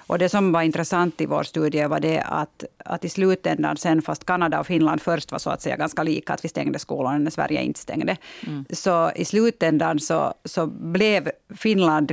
Och 0.07 0.19
det 0.19 0.29
som 0.29 0.53
var 0.53 0.63
intressant 0.63 1.21
i 1.21 1.27
vår 1.27 1.43
studie 1.43 1.87
var 1.87 2.01
det 2.01 2.21
att, 2.21 2.65
att 2.85 3.05
i 3.05 3.09
slutändan, 3.09 3.77
sen 3.77 4.03
fast 4.03 4.27
Kanada 4.27 4.61
och 4.61 4.67
Finland 4.67 5.03
först 5.03 5.33
var 5.33 5.39
så 5.39 5.51
att 5.51 5.63
säga 5.63 5.77
ganska 5.77 6.03
lika, 6.03 6.33
att 6.33 6.45
vi 6.45 6.49
stängde 6.49 6.79
skolan 6.79 7.25
när 7.25 7.31
Sverige 7.31 7.63
inte 7.63 7.81
stängde, 7.81 8.17
mm. 8.47 8.65
så 8.71 9.11
i 9.17 9.25
slutändan 9.25 10.01
så, 10.01 10.35
så 10.45 10.67
blev 10.67 11.31
Finland 11.55 12.13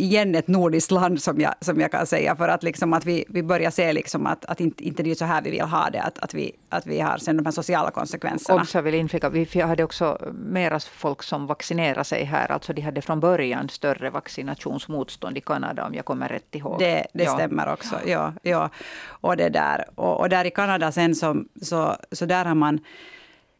igen 0.00 0.34
ett 0.34 0.48
nordiskt 0.48 0.90
land 0.90 1.22
som 1.22 1.40
jag, 1.40 1.54
som 1.60 1.80
jag 1.80 1.90
kan 1.90 2.06
säga. 2.06 2.36
För 2.36 2.48
att, 2.48 2.62
liksom 2.62 2.92
att 2.92 3.04
vi, 3.04 3.24
vi 3.28 3.42
börjar 3.42 3.70
se 3.70 3.92
liksom 3.92 4.26
att, 4.26 4.44
att 4.44 4.60
inte, 4.60 4.84
inte 4.84 5.02
det 5.02 5.10
är 5.10 5.14
så 5.14 5.24
här 5.24 5.42
vi 5.42 5.50
vill 5.50 5.60
ha 5.60 5.90
det. 5.90 6.02
Att, 6.02 6.18
att, 6.18 6.34
vi, 6.34 6.52
att 6.68 6.86
vi 6.86 7.00
har 7.00 7.18
sen 7.18 7.36
de 7.36 7.44
här 7.46 7.52
sociala 7.52 7.90
konsekvenserna. 7.90 8.62
Också 8.62 8.80
vill 8.80 8.94
inflika, 8.94 9.28
vi 9.28 9.60
hade 9.60 9.84
också 9.84 10.18
mera 10.32 10.80
folk 10.80 11.22
som 11.22 11.46
vaccinerar 11.46 12.02
sig 12.02 12.24
här. 12.24 12.52
Alltså 12.52 12.72
de 12.72 12.82
hade 12.82 13.02
från 13.02 13.20
början 13.20 13.68
större 13.68 14.10
vaccinationsmotstånd 14.10 15.38
i 15.38 15.40
Kanada 15.40 15.86
om 15.86 15.94
jag 15.94 16.04
kommer 16.04 16.28
rätt 16.28 16.54
ihåg. 16.54 16.78
Det, 16.78 17.06
det 17.14 17.24
ja. 17.24 17.34
stämmer 17.34 17.72
också. 17.72 17.96
Ja, 18.06 18.32
ja. 18.42 18.70
Och, 19.08 19.36
det 19.36 19.48
där. 19.48 19.84
Och, 19.94 20.20
och 20.20 20.28
där 20.28 20.44
i 20.44 20.50
Kanada 20.50 20.92
sen 20.92 21.14
som, 21.14 21.48
så, 21.62 21.96
så 22.12 22.26
där 22.26 22.44
har 22.44 22.54
man 22.54 22.80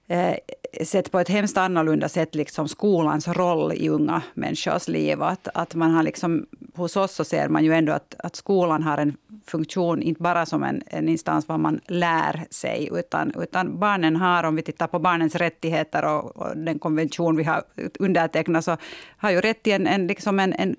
eh, 0.09 0.35
sett 0.85 1.11
på 1.11 1.21
ett 1.21 1.29
hemskt 1.29 1.57
annorlunda 1.57 2.09
sätt 2.09 2.35
liksom 2.35 2.69
skolans 2.69 3.29
roll 3.29 3.73
i 3.73 3.89
unga 3.89 4.23
människors 4.35 4.89
liv. 4.89 5.23
Att, 5.23 5.49
att 5.55 5.75
man 5.75 5.91
har 5.91 6.03
liksom, 6.03 6.47
hos 6.75 6.97
oss 6.97 7.15
så 7.15 7.25
ser 7.25 7.49
man 7.49 7.65
ju 7.65 7.75
ändå 7.75 7.93
att, 7.93 8.15
att 8.19 8.37
skolan 8.37 8.83
har 8.83 8.99
en 8.99 9.17
funktion, 9.47 10.03
inte 10.03 10.23
bara 10.23 10.47
som 10.47 10.63
en, 10.63 10.83
en 10.87 11.09
instans 11.09 11.49
var 11.49 11.59
man 11.59 11.81
lär 11.87 12.47
sig, 12.51 12.89
utan, 12.93 13.33
utan 13.43 13.79
barnen 13.79 14.17
har, 14.17 14.45
om 14.45 14.57
vi 14.57 14.63
tittar 14.63 14.87
på 14.87 14.99
barnens 14.99 15.35
rättigheter 15.35 16.05
och, 16.05 16.37
och 16.37 16.57
den 16.57 16.79
konvention 16.79 17.37
vi 17.37 17.45
har 17.45 17.63
undertecknat, 17.99 18.65
så 18.65 18.77
har 19.17 19.31
ju 19.31 19.41
rätt 19.41 19.63
till 19.63 19.73
en, 19.73 19.87
en, 19.87 20.07
liksom 20.07 20.41
en, 20.41 20.53
en, 20.53 20.77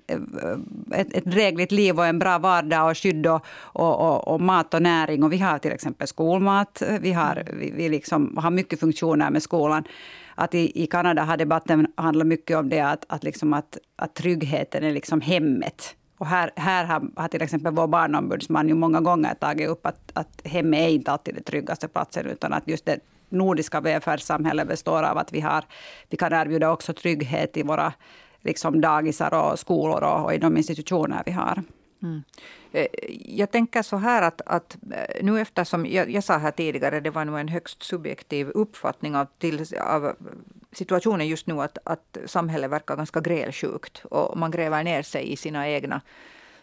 ett, 0.94 1.16
ett 1.16 1.24
drägligt 1.24 1.72
liv 1.72 1.98
och 1.98 2.06
en 2.06 2.18
bra 2.18 2.38
vardag 2.38 2.90
och 2.90 2.98
skydd 2.98 3.26
och, 3.26 3.44
och, 3.62 4.28
och, 4.28 4.40
mat 4.40 4.74
och 4.74 4.82
näring. 4.82 5.22
Och 5.22 5.32
vi 5.32 5.38
har 5.38 5.58
till 5.58 5.72
exempel 5.72 6.08
skolmat, 6.08 6.82
vi 7.00 7.12
har, 7.12 7.44
vi, 7.52 7.70
vi 7.70 7.88
liksom 7.88 8.36
har 8.36 8.50
mycket 8.50 8.80
funktioner 8.80 9.30
med 9.30 9.42
skolan 9.42 9.79
att 10.34 10.54
i, 10.54 10.82
i 10.82 10.86
Kanada 10.86 11.22
har 11.22 11.36
debatten 11.36 11.86
handlat 11.96 12.26
mycket 12.26 12.56
om 12.56 12.68
det 12.68 12.80
att, 12.80 13.04
att, 13.08 13.24
liksom 13.24 13.52
att, 13.52 13.78
att 13.96 14.14
tryggheten 14.14 14.84
är 14.84 14.92
liksom 14.92 15.20
hemmet. 15.20 15.96
Och 16.18 16.26
här, 16.26 16.50
här 16.56 16.84
har, 16.84 17.10
har 17.16 17.28
till 17.28 17.42
exempel 17.42 17.74
vår 17.74 17.86
barnombudsman 17.86 18.68
ju 18.68 18.74
många 18.74 19.00
gånger 19.00 19.34
tagit 19.34 19.68
upp 19.68 19.86
att, 19.86 20.10
att 20.12 20.42
hemmet 20.44 20.80
är 20.80 20.88
inte 20.88 21.12
alltid 21.12 21.34
den 21.34 21.44
tryggaste 21.44 21.88
platsen, 21.88 22.26
utan 22.26 22.52
att 22.52 22.68
just 22.68 22.84
det 22.84 23.00
nordiska 23.28 23.80
välfärdssamhället 23.80 24.68
består 24.68 25.02
av 25.02 25.18
att 25.18 25.32
vi, 25.32 25.40
har, 25.40 25.64
vi 26.08 26.16
kan 26.16 26.32
erbjuda 26.32 26.70
också 26.70 26.92
trygghet 26.92 27.56
i 27.56 27.62
våra 27.62 27.92
liksom 28.40 28.80
dagisar 28.80 29.34
och 29.34 29.58
skolor 29.58 30.02
och, 30.02 30.24
och 30.24 30.34
i 30.34 30.38
de 30.38 30.56
institutioner 30.56 31.22
vi 31.26 31.32
har. 31.32 31.62
Mm. 32.02 32.22
Eh, 32.72 32.86
jag 33.38 33.50
tänker 33.50 33.82
så 33.82 33.96
här 33.96 34.22
att, 34.22 34.40
att 34.46 34.78
eh, 34.92 35.24
nu 35.24 35.40
eftersom, 35.40 35.86
jag, 35.86 36.10
jag 36.10 36.24
sa 36.24 36.38
här 36.38 36.50
tidigare, 36.50 37.00
det 37.00 37.10
var 37.10 37.24
nog 37.24 37.38
en 37.38 37.48
högst 37.48 37.82
subjektiv 37.82 38.48
uppfattning 38.48 39.16
av, 39.16 39.26
till, 39.38 39.64
av 39.80 40.06
eh, 40.06 40.12
situationen 40.72 41.28
just 41.28 41.46
nu 41.46 41.60
att, 41.60 41.78
att 41.84 42.18
samhället 42.26 42.70
verkar 42.70 42.96
ganska 42.96 43.20
grälsjukt 43.20 44.04
och 44.04 44.38
man 44.38 44.50
gräver 44.50 44.84
ner 44.84 45.02
sig 45.02 45.32
i 45.32 45.36
sina 45.36 45.68
egna 45.68 46.00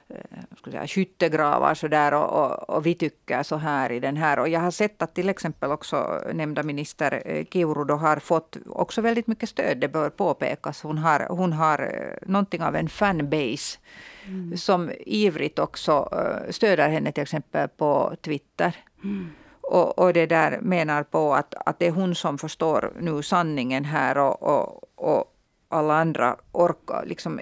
eh, 0.09 0.71
säga, 0.71 0.87
skyttegravar 0.87 1.73
så 1.73 1.87
där 1.87 2.13
och, 2.13 2.45
och, 2.45 2.69
och, 2.69 2.85
vi 2.85 2.95
tycker 2.95 3.43
så 3.43 3.55
här 3.55 3.91
i 3.91 3.99
den 3.99 4.17
här. 4.17 4.39
Och 4.39 4.49
jag 4.49 4.59
har 4.59 4.71
sett 4.71 5.01
att 5.01 5.15
till 5.15 5.29
exempel 5.29 5.71
också 5.71 6.21
nämnda 6.33 6.63
minister 6.63 7.43
Kiuru 7.51 7.85
då 7.85 7.95
har 7.95 8.17
fått 8.17 8.57
också 8.65 9.01
väldigt 9.01 9.27
mycket 9.27 9.49
stöd, 9.49 9.77
det 9.77 9.87
bör 9.87 10.09
påpekas. 10.09 10.81
Hon 10.81 10.97
har, 10.97 11.27
hon 11.29 11.53
har 11.53 11.91
någonting 12.25 12.61
av 12.63 12.75
en 12.75 12.89
fanbase 12.89 13.79
mm. 14.25 14.57
som 14.57 14.91
ivrigt 15.05 15.59
också 15.59 16.09
stöder 16.49 16.89
henne 16.89 17.11
till 17.11 17.23
exempel 17.23 17.67
på 17.67 18.15
Twitter. 18.21 18.75
Mm. 19.03 19.29
Och, 19.61 19.99
och 19.99 20.13
det 20.13 20.25
där 20.25 20.59
menar 20.61 21.03
på 21.03 21.33
att, 21.33 21.53
att 21.65 21.79
det 21.79 21.87
är 21.87 21.91
hon 21.91 22.15
som 22.15 22.37
förstår 22.37 22.93
nu 22.99 23.21
sanningen 23.21 23.85
här 23.85 24.17
och, 24.17 24.43
och, 24.43 24.83
och 24.95 25.33
alla 25.69 25.93
andra 25.93 26.35
orkar, 26.51 27.05
liksom, 27.05 27.39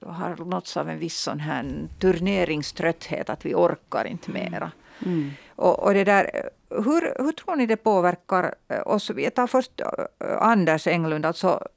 har 0.00 0.44
nåtts 0.44 0.76
av 0.76 0.88
en 0.88 0.98
viss 0.98 1.18
sån 1.18 1.40
här 1.40 1.88
turneringströtthet, 1.98 3.30
att 3.30 3.46
vi 3.46 3.54
orkar 3.54 4.04
inte 4.04 4.30
mm. 4.30 4.52
mera. 4.52 4.72
Mm. 5.06 5.30
Och, 5.56 5.82
och, 5.82 5.94
det 5.94 6.04
där, 6.04 6.50
hur, 6.70 7.24
hur 7.24 7.32
tror 7.32 7.56
ni 7.56 7.66
det 7.66 7.76
påverkar 7.76 8.54
oss? 8.86 9.10
Jag 9.16 9.34
tar 9.34 9.46
först 9.46 9.80
Anders 10.40 10.86
Englund. 10.86 11.26
Alltså, 11.26 11.68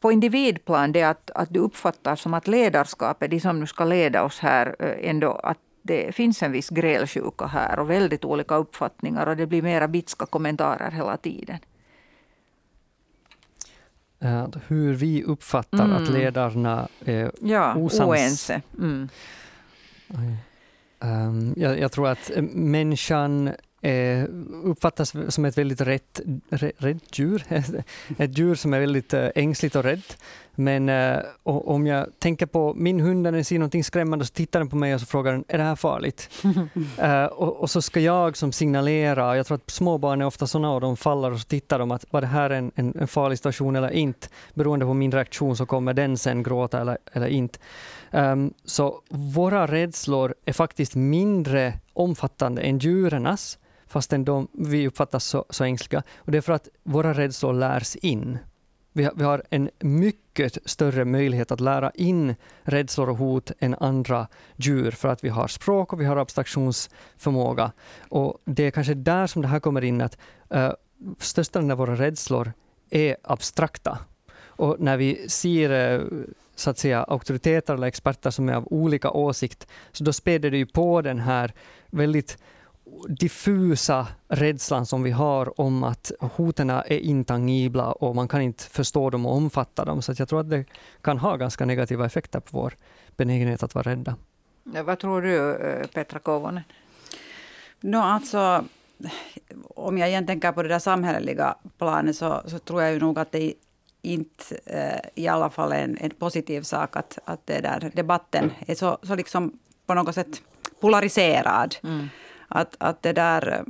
på 0.00 0.12
individplan, 0.12 0.92
det 0.92 1.02
att, 1.02 1.30
att 1.34 1.48
du 1.50 1.60
uppfattar 1.60 2.16
som 2.16 2.34
att 2.34 2.48
ledarskapet, 2.48 3.30
de 3.30 3.40
som 3.40 3.60
nu 3.60 3.66
ska 3.66 3.84
leda 3.84 4.22
oss 4.22 4.38
här, 4.38 4.76
ändå 5.00 5.32
att 5.32 5.58
det 5.82 6.14
finns 6.14 6.42
en 6.42 6.52
viss 6.52 6.68
grälsjuka 6.68 7.46
här 7.46 7.78
och 7.78 7.90
väldigt 7.90 8.24
olika 8.24 8.56
uppfattningar 8.56 9.26
och 9.26 9.36
det 9.36 9.46
blir 9.46 9.62
mera 9.62 9.88
bitska 9.88 10.26
kommentarer 10.26 10.90
hela 10.90 11.16
tiden. 11.16 11.58
Hur 14.66 14.94
vi 14.94 15.24
uppfattar 15.24 15.84
mm. 15.84 15.96
att 15.96 16.08
ledarna 16.08 16.88
är 17.04 17.32
ja, 17.40 17.74
osams. 17.74 18.08
oense. 18.08 18.62
Mm. 18.78 19.08
Um, 21.00 21.54
jag, 21.56 21.78
jag, 21.80 21.92
tror 21.92 22.08
att 22.08 22.30
människan 22.52 23.50
eh, 23.82 24.24
uppfattas 24.64 25.14
som 25.28 25.44
ett 25.44 25.58
väldigt 25.58 25.80
rätt, 25.80 26.20
rätt 26.78 27.18
djur. 27.18 27.44
ett 28.18 28.38
djur 28.38 28.54
som 28.54 28.74
är 28.74 28.80
väldigt 28.80 29.14
eh, 29.14 29.28
ängsligt 29.34 29.76
och 29.76 29.84
rädd. 29.84 30.02
Men 30.60 30.88
eh, 30.88 31.20
om 31.42 31.86
jag 31.86 32.06
tänker 32.18 32.46
på 32.46 32.74
min 32.74 33.00
hund, 33.00 33.22
när 33.22 33.32
den 33.32 33.44
ser 33.44 33.58
någonting 33.58 33.84
skrämmande, 33.84 34.24
så 34.24 34.32
tittar 34.32 34.60
den 34.60 34.68
på 34.68 34.76
mig 34.76 34.94
och 34.94 35.00
så 35.00 35.06
frågar 35.06 35.32
den, 35.32 35.44
är 35.48 35.58
det 35.58 35.64
här 35.64 35.76
farligt? 35.76 36.30
uh, 36.44 37.24
och, 37.24 37.56
och, 37.56 37.70
så 37.70 37.82
ska 37.82 38.00
jag 38.00 38.36
som 38.36 38.52
signalera, 38.52 39.36
jag 39.36 39.46
tror 39.46 39.54
att 39.54 39.70
småbarn 39.70 40.20
är 40.20 40.26
ofta 40.26 40.46
sådana 40.46 40.70
och 40.70 40.80
de 40.80 40.96
faller 40.96 41.30
och 41.30 41.40
så 41.40 41.46
tittar 41.46 41.78
de 41.78 41.90
att 41.90 42.04
var 42.10 42.20
det 42.20 42.26
här 42.26 42.50
en, 42.50 42.72
en, 42.74 42.94
en 43.00 43.08
farlig 43.08 43.38
situation 43.38 43.76
eller 43.76 43.90
inte? 43.90 44.28
Beroende 44.54 44.86
på 44.86 44.94
min 44.94 45.12
reaktion 45.12 45.56
så 45.56 45.66
kommer 45.66 45.94
den 45.94 46.18
sen 46.18 46.42
gråta 46.42 46.80
eller, 46.80 46.98
eller 47.12 47.26
inte. 47.26 47.58
Um, 48.10 48.54
så 48.64 49.02
våra 49.08 49.66
rädslor 49.66 50.34
är 50.44 50.52
faktiskt 50.52 50.94
mindre 50.94 51.72
omfattande 51.92 52.62
än 52.62 52.78
djurens, 52.78 53.58
fastän 53.86 54.24
de, 54.24 54.48
vi 54.52 54.88
uppfattas 54.88 55.24
så, 55.24 55.44
så 55.50 55.64
ängsliga. 55.64 56.02
Och 56.16 56.32
det 56.32 56.38
är 56.38 56.42
för 56.42 56.52
att 56.52 56.68
våra 56.82 57.12
rädslor 57.12 57.52
lärs 57.52 57.96
in. 57.96 58.38
Vi 58.92 59.04
har, 59.04 59.42
en 59.50 59.70
mycket 59.78 60.58
större 60.64 61.04
möjlighet 61.04 61.52
att 61.52 61.60
lära 61.60 61.90
in 61.90 62.34
rädslor 62.62 63.08
och 63.08 63.16
hot 63.16 63.52
än 63.58 63.74
andra 63.74 64.26
djur, 64.56 64.90
för 64.90 65.08
att 65.08 65.24
vi 65.24 65.28
har 65.28 65.48
språk 65.48 65.92
och 65.92 66.00
vi 66.00 66.04
har 66.04 66.16
abstraktionsförmåga. 66.16 67.72
Och 68.08 68.38
det 68.44 68.62
är 68.62 68.70
kanske 68.70 68.94
där 68.94 69.26
som 69.26 69.42
det 69.42 69.48
här 69.48 69.60
kommer 69.60 69.84
in, 69.84 70.00
att 70.00 70.18
uh, 70.54 70.70
största 71.18 71.58
delen 71.58 71.70
av 71.70 71.78
våra 71.78 71.94
rädslor 71.94 72.52
är 72.90 73.16
abstrakta. 73.22 73.98
Och 74.46 74.76
när 74.80 74.96
vi 74.96 75.28
ser 75.28 75.98
uh, 76.00 76.24
så 76.54 76.70
att 76.70 76.78
säga, 76.78 77.02
auktoriteter 77.02 77.74
eller 77.74 77.86
experter 77.86 78.30
som 78.30 78.48
är 78.48 78.54
av 78.54 78.66
olika 78.70 79.10
åsikt, 79.10 79.66
så 79.92 80.04
då 80.04 80.12
späder 80.12 80.50
det 80.50 80.58
ju 80.58 80.66
på 80.66 81.02
den 81.02 81.18
här 81.18 81.52
väldigt 81.86 82.38
diffusa 83.08 84.06
rädslan 84.28 84.86
som 84.86 85.02
vi 85.02 85.10
har 85.10 85.60
om 85.60 85.84
att 85.84 86.12
hoten 86.20 86.70
är 86.70 86.92
intangibla 86.92 87.92
och 87.92 88.16
man 88.16 88.28
kan 88.28 88.42
inte 88.42 88.64
förstå 88.64 89.10
dem 89.10 89.26
och 89.26 89.34
omfatta 89.34 89.84
dem. 89.84 90.02
Så 90.02 90.14
jag 90.18 90.28
tror 90.28 90.40
att 90.40 90.50
det 90.50 90.64
kan 91.02 91.18
ha 91.18 91.36
ganska 91.36 91.64
negativa 91.64 92.06
effekter 92.06 92.40
på 92.40 92.58
vår 92.60 92.74
benägenhet 93.16 93.62
att 93.62 93.74
vara 93.74 93.90
rädda. 93.90 94.16
Vad 94.62 94.98
tror 94.98 95.22
du, 95.22 95.56
eh, 95.56 95.86
Petra 95.86 96.18
Kovonen? 96.18 96.62
No, 97.80 97.96
alltså, 97.96 98.64
om 99.74 99.98
jag 99.98 100.08
igen 100.08 100.26
tänker 100.26 100.52
på 100.52 100.62
det 100.62 100.68
där 100.68 100.78
samhälleliga 100.78 101.54
planet 101.78 102.16
så, 102.16 102.42
så 102.46 102.58
tror 102.58 102.82
jag 102.82 102.92
ju 102.92 102.98
nog 102.98 103.18
att 103.18 103.32
det 103.32 103.54
inte 104.02 104.58
eh, 104.66 105.22
i 105.24 105.28
alla 105.28 105.50
fall 105.50 105.72
är 105.72 105.84
en, 105.84 105.98
en 106.00 106.10
positiv 106.10 106.62
sak 106.62 106.96
att, 106.96 107.18
att 107.24 107.46
det 107.46 107.60
där 107.60 107.90
debatten 107.94 108.52
är 108.66 108.74
så, 108.74 108.98
så 109.02 109.14
liksom 109.14 109.58
på 109.86 109.94
något 109.94 110.14
sätt 110.14 110.42
polariserad. 110.80 111.76
Mm. 111.82 112.08
Att, 112.48 112.76
att 112.78 113.02
det 113.02 113.12
där, 113.12 113.64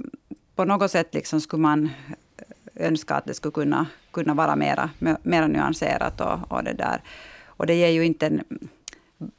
på 0.55 0.65
något 0.65 0.91
sätt 0.91 1.15
liksom 1.15 1.41
skulle 1.41 1.63
man 1.63 1.91
önska 2.75 3.15
att 3.15 3.25
det 3.25 3.35
skulle 3.35 3.53
kunna, 3.53 3.87
kunna 4.11 4.35
vara 4.35 4.57
mera, 4.57 4.91
mera 5.23 5.47
nyanserat. 5.47 6.21
Och, 6.21 6.53
och, 6.53 6.65
det 6.65 6.73
där. 6.73 7.03
och 7.47 7.67
det 7.67 7.75
ger 7.75 7.89
ju 7.89 8.05
inte 8.05 8.27
en 8.27 8.43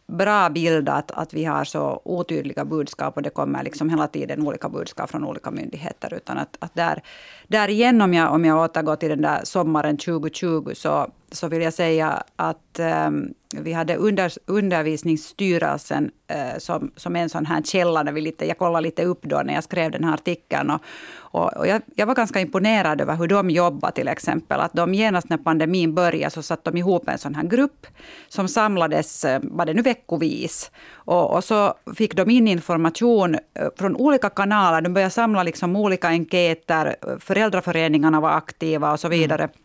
bra 0.07 0.49
bild 0.49 0.89
att, 0.89 1.11
att 1.11 1.33
vi 1.33 1.45
har 1.45 1.63
så 1.63 2.01
otydliga 2.05 2.65
budskap 2.65 3.17
och 3.17 3.23
det 3.23 3.29
kommer 3.29 3.63
liksom 3.63 3.89
hela 3.89 4.07
tiden 4.07 4.47
olika 4.47 4.69
budskap 4.69 5.09
från 5.09 5.23
olika 5.23 5.51
myndigheter. 5.51 6.13
Utan 6.13 6.37
att, 6.37 6.57
att 6.59 6.75
där, 6.75 7.03
där 7.47 7.67
igen, 7.67 8.01
om 8.01 8.13
jag, 8.13 8.33
om 8.33 8.45
jag 8.45 8.63
återgår 8.63 8.95
till 8.95 9.09
den 9.09 9.21
där 9.21 9.41
sommaren 9.43 9.97
2020, 9.97 10.71
så, 10.73 11.11
så 11.31 11.47
vill 11.47 11.61
jag 11.61 11.73
säga 11.73 12.23
att 12.35 12.79
um, 13.07 13.33
vi 13.55 13.73
hade 13.73 13.95
under, 13.95 14.31
undervisningsstyrelsen 14.45 16.11
uh, 16.31 16.57
som, 16.57 16.91
som 16.95 17.15
en 17.15 17.29
sån 17.29 17.45
här 17.45 17.61
källa. 17.61 18.03
När 18.03 18.11
vi 18.11 18.21
lite, 18.21 18.47
jag 18.47 18.57
kollade 18.57 18.83
lite 18.83 19.03
upp 19.03 19.21
då 19.23 19.41
när 19.45 19.53
jag 19.53 19.63
skrev 19.63 19.91
den 19.91 20.03
här 20.03 20.13
artikeln. 20.13 20.69
Och, 20.69 20.81
och, 21.17 21.57
och 21.57 21.67
jag, 21.67 21.81
jag, 21.95 22.05
var 22.05 22.15
ganska 22.15 22.39
imponerad 22.39 23.01
över 23.01 23.15
hur 23.15 23.27
de 23.27 23.49
jobbade 23.49 23.93
till 23.93 24.07
exempel. 24.07 24.59
Att 24.59 24.73
de 24.73 24.93
genast 24.93 25.29
när 25.29 25.37
pandemin 25.37 25.95
började 25.95 26.31
så 26.31 26.41
satte 26.41 26.71
de 26.71 26.77
ihop 26.77 27.09
en 27.09 27.17
sån 27.17 27.35
här 27.35 27.43
grupp 27.43 27.87
som 28.27 28.47
samlades, 28.47 29.25
eh, 29.25 29.39
var 29.43 29.65
det 29.65 29.73
nu 29.73 29.81
veckovis. 29.81 30.71
Och, 30.91 31.35
och 31.35 31.43
så 31.43 31.73
fick 31.95 32.15
de 32.15 32.29
in 32.29 32.47
information 32.47 33.35
eh, 33.35 33.39
från 33.77 33.95
olika 33.95 34.29
kanaler. 34.29 34.81
De 34.81 34.93
började 34.93 35.11
samla 35.11 35.43
liksom 35.43 35.75
olika 35.75 36.07
enkäter. 36.07 36.95
Föräldraföreningarna 37.19 38.21
var 38.21 38.29
aktiva 38.29 38.91
och 38.91 38.99
så 38.99 39.07
vidare. 39.07 39.43
Mm. 39.43 39.55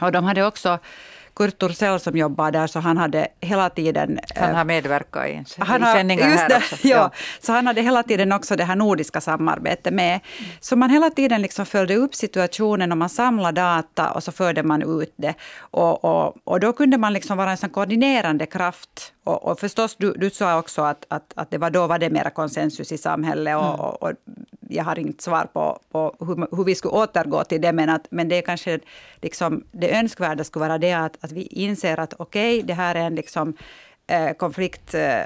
Och 0.00 0.12
de 0.12 0.24
hade 0.24 0.46
också 0.46 0.78
Kurt 1.36 1.58
Torsell 1.58 2.00
som 2.00 2.16
jobbar 2.16 2.50
där, 2.50 2.66
så 2.66 2.80
han 2.80 2.96
hade 2.96 3.28
hela 3.40 3.70
tiden... 3.70 4.18
Han 4.36 4.54
har 4.54 4.64
medverkat 4.64 5.26
i, 5.26 5.44
han 5.58 5.82
har, 5.82 5.94
sändningar 5.94 6.30
just 6.30 6.42
här 6.42 6.48
det, 6.48 6.56
också. 6.56 6.88
Ja, 6.88 7.10
så 7.40 7.52
han 7.52 7.66
hade 7.66 7.82
hela 7.82 8.02
tiden 8.02 8.32
också 8.32 8.56
det 8.56 8.64
här 8.64 8.76
nordiska 8.76 9.20
samarbetet 9.20 9.94
med. 9.94 10.20
Så 10.60 10.76
man 10.76 10.90
hela 10.90 11.10
tiden 11.10 11.42
liksom 11.42 11.66
följde 11.66 11.96
upp 11.96 12.14
situationen 12.14 12.92
och 12.92 12.98
man 12.98 13.08
samlade 13.08 13.60
data 13.60 14.10
och 14.10 14.22
så 14.22 14.32
förde 14.32 14.62
man 14.62 15.00
ut 15.00 15.14
det. 15.16 15.34
Och, 15.58 16.04
och, 16.04 16.36
och 16.44 16.60
då 16.60 16.72
kunde 16.72 16.98
man 16.98 17.12
liksom 17.12 17.36
vara 17.36 17.50
en 17.50 17.56
sån 17.56 17.70
koordinerande 17.70 18.46
kraft. 18.46 19.12
Och, 19.24 19.44
och 19.44 19.60
förstås, 19.60 19.96
du, 19.98 20.12
du 20.12 20.30
sa 20.30 20.58
också 20.58 20.82
att, 20.82 21.06
att, 21.08 21.32
att 21.34 21.50
det 21.50 21.58
var 21.58 21.70
då 21.70 21.86
var 21.86 21.98
det 21.98 22.10
mera 22.10 22.30
konsensus 22.30 22.92
i 22.92 22.98
samhället. 22.98 23.56
Och, 23.56 23.64
mm. 23.64 23.80
och, 23.80 24.02
och 24.02 24.12
jag 24.68 24.84
har 24.84 24.98
inget 24.98 25.20
svar 25.20 25.48
på, 25.52 25.80
på 25.90 26.16
hur, 26.20 26.56
hur, 26.56 26.64
vi 26.64 26.74
skulle 26.74 26.94
återgå 26.94 27.44
till 27.44 27.60
det, 27.60 27.72
men, 27.72 27.88
att, 27.88 28.06
men 28.10 28.28
det 28.28 28.38
är 28.38 28.42
kanske 28.42 28.80
liksom, 29.22 29.64
det 29.72 29.98
önskvärda 29.98 30.44
skulle 30.44 30.66
vara 30.66 30.78
det 30.78 30.92
att, 30.92 31.24
att 31.24 31.32
vi 31.32 31.42
inser 31.42 32.00
att 32.00 32.14
okej, 32.18 32.56
okay, 32.56 32.66
det 32.66 32.74
här 32.74 32.94
är 32.94 33.04
en 33.04 33.14
liksom, 33.14 33.54
eh, 34.06 34.32
konflikt, 34.32 34.94
eh, 34.94 35.20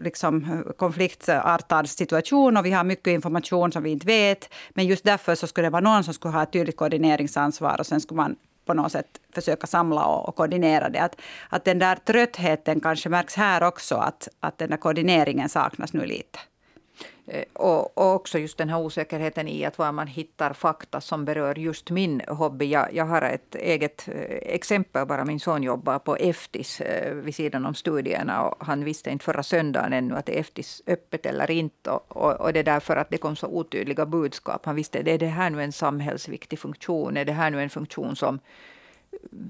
liksom, 0.00 0.64
konfliktartad 0.76 1.88
situation 1.88 2.56
och 2.56 2.66
vi 2.66 2.70
har 2.70 2.84
mycket 2.84 3.06
information 3.06 3.72
som 3.72 3.82
vi 3.82 3.90
inte 3.90 4.06
vet. 4.06 4.54
Men 4.70 4.86
just 4.86 5.04
därför 5.04 5.34
så 5.34 5.46
skulle 5.46 5.66
det 5.66 5.70
vara 5.70 5.80
någon 5.80 6.04
som 6.04 6.14
skulle 6.14 6.34
ha 6.34 6.42
ett 6.42 6.52
tydligt 6.52 6.76
koordineringsansvar 6.76 7.76
och 7.78 7.86
sen 7.86 8.00
skulle 8.00 8.16
man 8.16 8.36
på 8.64 8.74
något 8.74 8.92
sätt 8.92 9.20
försöka 9.34 9.66
samla 9.66 10.04
och, 10.04 10.28
och 10.28 10.36
koordinera 10.36 10.88
det. 10.88 10.98
Att, 10.98 11.20
att 11.48 11.64
den 11.64 11.78
där 11.78 11.96
tröttheten 11.96 12.80
kanske 12.80 13.08
märks 13.08 13.34
här 13.34 13.62
också, 13.62 13.94
att, 13.94 14.28
att 14.40 14.58
den 14.58 14.70
där 14.70 14.76
koordineringen 14.76 15.48
saknas 15.48 15.92
nu 15.92 16.06
lite. 16.06 16.38
Eh, 17.26 17.44
och, 17.52 17.98
och, 17.98 18.14
också 18.14 18.38
just 18.38 18.58
den 18.58 18.68
här 18.68 18.78
osäkerheten 18.78 19.48
i 19.48 19.64
att 19.64 19.78
var 19.78 19.92
man 19.92 20.06
hittar 20.06 20.52
fakta 20.52 21.00
som 21.00 21.24
berör 21.24 21.58
just 21.58 21.90
min 21.90 22.22
hobby. 22.28 22.70
Jag, 22.70 22.94
jag 22.94 23.04
har 23.04 23.22
ett 23.22 23.54
eget 23.54 24.08
eh, 24.08 24.54
exempel 24.54 25.06
bara. 25.06 25.24
Min 25.24 25.40
son 25.40 25.62
jobbar 25.62 25.98
på 25.98 26.16
Eftis 26.16 26.80
eh, 26.80 27.14
vid 27.14 27.34
sidan 27.34 27.66
om 27.66 27.74
studierna 27.74 28.42
och 28.42 28.66
han 28.66 28.84
visste 28.84 29.10
inte 29.10 29.24
förra 29.24 29.42
söndagen 29.42 29.92
ännu 29.92 30.16
att 30.16 30.28
Eftis 30.28 30.82
öppet 30.86 31.26
eller 31.26 31.50
inte. 31.50 31.90
Och, 31.90 32.40
och 32.40 32.52
det 32.52 32.58
är 32.58 32.64
därför 32.64 32.96
att 32.96 33.10
det 33.10 33.18
kom 33.18 33.36
så 33.36 33.46
otydliga 33.46 34.06
budskap. 34.06 34.66
Han 34.66 34.76
visste, 34.76 34.98
är 34.98 35.18
det 35.18 35.26
här 35.26 35.50
nu 35.50 35.62
en 35.62 35.72
samhällsviktig 35.72 36.58
funktion? 36.58 37.16
Är 37.16 37.24
det 37.24 37.32
här 37.32 37.50
nu 37.50 37.62
en 37.62 37.70
funktion 37.70 38.16
som 38.16 38.38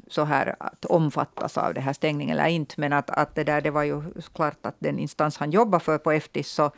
så 0.06 0.24
här 0.24 0.56
att 0.58 0.84
omfattas 0.84 1.58
av 1.58 1.74
det 1.74 1.80
här 1.80 1.92
stängningen 1.92 2.38
eller 2.38 2.48
inte. 2.48 2.74
Men 2.76 2.92
att, 2.92 3.10
att 3.10 3.34
det 3.34 3.44
där, 3.44 3.60
det 3.60 3.70
var 3.70 3.82
ju 3.82 4.02
klart 4.34 4.66
att 4.66 4.76
den 4.78 4.98
instans 4.98 5.36
han 5.36 5.50
jobbar 5.50 5.78
för 5.78 5.98
på 5.98 6.12
Eftis 6.12 6.48
så 6.48 6.70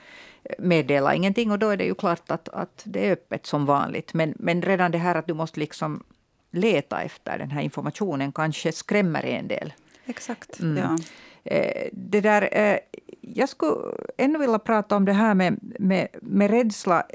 meddelar 0.59 1.13
ingenting 1.15 1.51
och 1.51 1.59
då 1.59 1.69
är 1.69 1.77
det 1.77 1.85
ju 1.85 1.95
klart 1.95 2.31
att, 2.31 2.49
att 2.49 2.83
det 2.85 3.07
är 3.07 3.13
öppet 3.13 3.47
som 3.47 3.67
vanligt. 3.67 4.15
Men, 4.15 4.35
men 4.39 4.63
redan 4.63 4.91
det 4.91 4.99
här 4.99 5.15
att 5.15 5.27
du 5.27 5.35
måste 5.35 5.61
liksom 5.61 6.03
leta 6.51 7.03
efter 7.03 7.39
den 7.39 7.51
här 7.51 7.63
informationen 7.63 8.33
kanske 8.33 8.73
skrämmer 8.73 9.25
en 9.25 9.49
del. 9.49 9.73
Exakt. 10.07 10.61
Mm. 10.61 10.77
Ja. 10.77 10.99
Eh, 11.45 11.89
det 11.93 12.21
där, 12.21 12.49
eh, 12.53 12.79
jag 13.21 13.49
skulle 13.49 13.77
ännu 14.17 14.39
vilja 14.39 14.59
prata 14.59 14.97
om 14.97 15.05
det 15.05 15.13
här 15.13 15.35
med, 15.35 15.59
med, 15.79 16.09
med 16.23 16.51
rädsla 16.51 17.07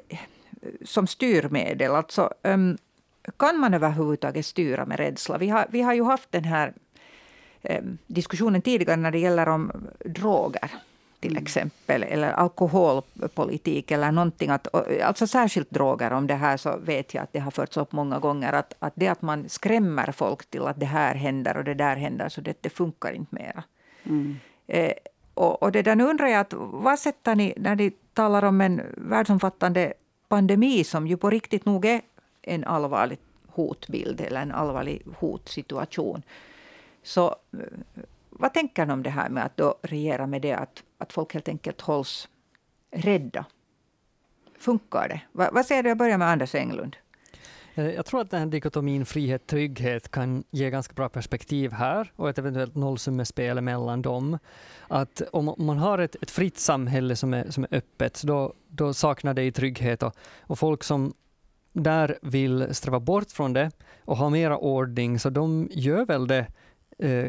som 0.85 1.07
styrmedel. 1.07 1.91
Alltså, 1.91 2.33
um, 2.43 2.77
kan 3.37 3.59
man 3.59 3.73
överhuvudtaget 3.73 4.45
styra 4.45 4.85
med 4.85 4.99
rädsla? 4.99 5.37
Vi 5.37 5.49
har, 5.49 5.65
vi 5.69 5.81
har 5.81 5.93
ju 5.93 6.03
haft 6.03 6.31
den 6.31 6.43
här 6.43 6.73
eh, 7.61 7.83
diskussionen 8.07 8.61
tidigare 8.61 8.95
när 8.95 9.11
det 9.11 9.19
gäller 9.19 9.47
om 9.47 9.71
droger 10.05 10.71
till 11.19 11.31
mm. 11.31 11.43
exempel, 11.43 12.03
eller 12.03 12.31
alkoholpolitik 12.31 13.91
eller 13.91 14.11
någonting. 14.11 14.49
Att, 14.49 14.75
alltså 15.03 15.27
särskilt 15.27 15.71
droger, 15.71 16.11
om 16.11 16.27
det 16.27 16.35
här 16.35 16.57
så 16.57 16.77
vet 16.77 17.13
jag 17.13 17.23
att 17.23 17.33
det 17.33 17.39
har 17.39 17.51
förts 17.51 17.77
upp 17.77 17.91
många 17.91 18.19
gånger. 18.19 18.53
Att, 18.53 18.73
att 18.79 18.93
det 18.95 19.07
att 19.07 19.21
man 19.21 19.49
skrämmer 19.49 20.11
folk 20.11 20.45
till 20.49 20.61
att 20.61 20.79
det 20.79 20.85
här 20.85 21.15
händer 21.15 21.57
och 21.57 21.63
det 21.63 21.73
där 21.73 21.95
händer, 21.95 22.29
så 22.29 22.41
det, 22.41 22.57
det 22.61 22.69
funkar 22.69 23.11
inte 23.11 23.35
mera. 23.35 23.63
Mm. 24.03 24.39
Eh, 24.67 24.93
och, 25.33 25.63
och 25.63 25.71
det 25.71 25.81
där, 25.81 25.95
nu 25.95 26.03
undrar 26.03 26.27
jag, 26.27 26.39
att, 26.39 26.53
vad 26.57 26.99
sätter 26.99 27.35
ni 27.35 27.53
när 27.57 27.75
ni 27.75 27.91
talar 28.13 28.43
om 28.43 28.61
en 28.61 28.81
världsomfattande 28.97 29.93
pandemi 30.27 30.83
som 30.83 31.07
ju 31.07 31.17
på 31.17 31.29
riktigt 31.29 31.65
nog 31.65 31.85
är 31.85 32.01
en 32.41 32.63
allvarlig 32.63 33.19
hotbild 33.47 34.21
eller 34.21 34.41
en 34.41 34.51
allvarlig 34.51 35.01
hotsituation. 35.17 36.23
Så 37.03 37.35
eh, 37.53 37.59
vad 38.39 38.53
tänker 38.53 38.85
ni 38.85 38.93
om 38.93 39.03
det 39.03 39.09
här 39.09 39.29
med 39.29 39.45
att 39.45 39.57
då 39.57 39.75
regera 39.81 40.27
med 40.27 40.41
det 40.41 40.53
att, 40.53 40.83
att 40.97 41.13
folk 41.13 41.33
helt 41.33 41.47
enkelt 41.47 41.81
hålls 41.81 42.29
rädda? 42.91 43.45
Funkar 44.59 45.07
det? 45.09 45.21
Va, 45.31 45.49
vad 45.51 45.65
säger 45.65 45.83
du? 45.83 45.89
Jag 45.89 45.97
börjar 45.97 46.17
med 46.17 46.27
Anders 46.27 46.55
Englund. 46.55 46.95
Eh, 47.75 47.89
jag 47.89 48.05
tror 48.05 48.21
att 48.21 48.31
den 48.31 48.39
här 48.39 48.47
dikotomin 48.47 49.05
frihet-trygghet 49.05 50.11
kan 50.11 50.43
ge 50.51 50.69
ganska 50.69 50.93
bra 50.93 51.09
perspektiv 51.09 51.71
här 51.71 52.11
och 52.15 52.29
ett 52.29 52.37
eventuellt 52.37 52.75
nollsummespel 52.75 53.61
mellan 53.61 54.01
dem. 54.01 54.37
Att 54.87 55.21
om 55.31 55.55
man 55.57 55.77
har 55.77 55.99
ett, 55.99 56.15
ett 56.21 56.31
fritt 56.31 56.57
samhälle 56.57 57.15
som 57.15 57.33
är, 57.33 57.51
som 57.51 57.63
är 57.63 57.77
öppet, 57.77 58.21
då, 58.23 58.53
då 58.67 58.93
saknar 58.93 59.33
det 59.33 59.51
trygghet 59.51 60.03
och, 60.03 60.15
och 60.41 60.59
folk 60.59 60.83
som 60.83 61.13
där 61.73 62.19
vill 62.21 62.75
sträva 62.75 62.99
bort 62.99 63.31
från 63.31 63.53
det 63.53 63.71
och 64.05 64.17
ha 64.17 64.29
mera 64.29 64.57
ordning, 64.57 65.19
så 65.19 65.29
de 65.29 65.67
gör 65.71 66.05
väl 66.05 66.27
det 66.27 66.47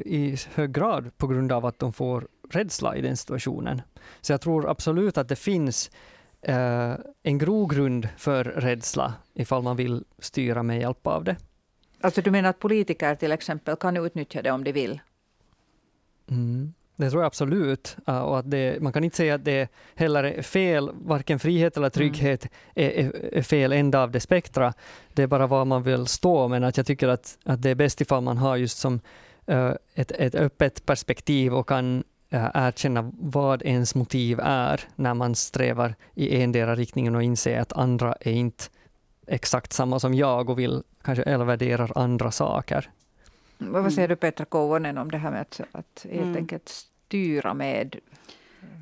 i 0.05 0.37
hög 0.55 0.73
grad 0.73 1.17
på 1.17 1.27
grund 1.27 1.53
av 1.53 1.67
att 1.67 1.79
de 1.79 1.93
får 1.93 2.27
rädsla 2.51 2.97
i 2.97 3.01
den 3.01 3.17
situationen. 3.17 3.83
Så 4.21 4.33
jag 4.33 4.41
tror 4.41 4.71
absolut 4.71 5.19
att 5.19 5.29
det 5.29 5.37
finns 5.37 5.91
eh, 6.43 6.95
en 7.23 7.39
grogrund 7.39 8.09
för 8.17 8.45
rädsla 8.45 9.15
ifall 9.35 9.63
man 9.63 9.77
vill 9.77 10.05
styra 10.19 10.63
med 10.63 10.81
hjälp 10.81 11.07
av 11.07 11.25
det. 11.25 11.37
Alltså 12.01 12.23
du 12.23 12.31
menar 12.31 12.51
att 12.51 12.59
politiker 12.59 13.15
till 13.15 13.33
exempel 13.33 13.77
kan 13.77 13.97
utnyttja 13.97 14.43
det 14.43 14.51
om 14.51 14.65
de 14.65 14.73
vill? 14.73 15.01
Mm. 16.31 16.75
det 16.97 17.11
tror 17.11 17.23
jag 17.23 17.27
absolut. 17.27 17.97
Uh, 18.09 18.19
och 18.19 18.39
att 18.39 18.51
det, 18.51 18.83
man 18.83 18.93
kan 18.93 19.05
inte 19.05 19.17
säga 19.17 19.35
att 19.35 19.45
det 19.45 19.69
heller 19.95 20.25
är 20.25 20.43
fel, 20.43 20.91
varken 20.95 21.39
frihet 21.39 21.77
eller 21.77 21.91
trygghet 21.91 22.49
mm. 22.75 23.07
är, 23.07 23.37
är, 23.39 23.43
fel 23.43 23.73
ända 23.73 24.03
av 24.03 24.11
det 24.11 24.21
spektra. 24.21 24.73
Det 25.13 25.23
är 25.23 25.27
bara 25.27 25.47
var 25.47 25.65
man 25.65 25.83
vill 25.83 26.07
stå, 26.07 26.49
men 26.49 26.65
att 26.65 26.77
jag 26.77 26.87
tycker 26.87 27.09
att, 27.09 27.39
att 27.45 27.63
det 27.63 27.71
är 27.71 27.75
bäst 27.75 28.01
ifall 28.01 28.23
man 28.23 28.39
har 28.39 28.57
just 28.57 28.79
som 28.79 29.01
ett, 29.95 30.11
ett 30.11 30.35
öppet 30.35 30.87
perspektiv 30.87 31.55
och 31.55 31.69
kan 31.69 32.05
uh, 32.35 32.51
erkänna 32.55 33.13
vad 33.19 33.63
ens 33.63 33.95
motiv 33.95 34.41
är 34.43 34.81
när 34.97 35.15
man 35.15 35.35
strävar 35.35 35.95
i 36.15 36.43
endera 36.43 36.75
riktningen 36.75 37.17
och 37.17 37.23
inse 37.23 37.61
att 37.61 37.73
andra 37.73 38.15
är 38.21 38.33
inte 38.33 38.65
exakt 39.27 39.73
samma 39.73 40.01
som 40.01 40.15
jag 40.15 40.51
och 40.51 40.59
vill 40.59 40.83
kanske 41.03 41.23
eller 41.23 41.45
värderar 41.45 41.93
andra 41.99 42.31
saker. 42.31 42.91
Mm. 43.61 43.83
Vad 43.83 43.93
säger 43.93 44.09
du 44.09 44.17
Petra 44.17 44.45
Kouvonen 44.45 44.99
om 44.99 45.11
det 45.11 45.19
här 45.19 45.31
med 45.31 45.41
att, 45.41 45.61
att 45.73 46.07
helt 46.11 46.23
mm. 46.23 46.37
enkelt 46.37 46.69
styra 46.69 47.55
med 47.55 47.97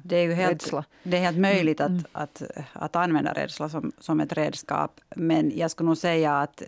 det 0.04 0.16
är 0.16 0.22
ju 0.22 0.32
helt, 0.32 0.62
rädsla. 0.62 0.84
Det 1.02 1.16
är 1.16 1.20
helt 1.20 1.38
möjligt 1.38 1.80
mm. 1.80 2.04
att, 2.12 2.42
att, 2.42 2.66
att 2.72 2.96
använda 2.96 3.32
rädsla 3.32 3.68
som, 3.68 3.92
som 4.00 4.20
ett 4.20 4.32
redskap. 4.32 5.00
Men 5.16 5.52
jag 5.58 5.70
skulle 5.70 5.86
nog 5.86 5.98
säga 5.98 6.38
att 6.38 6.62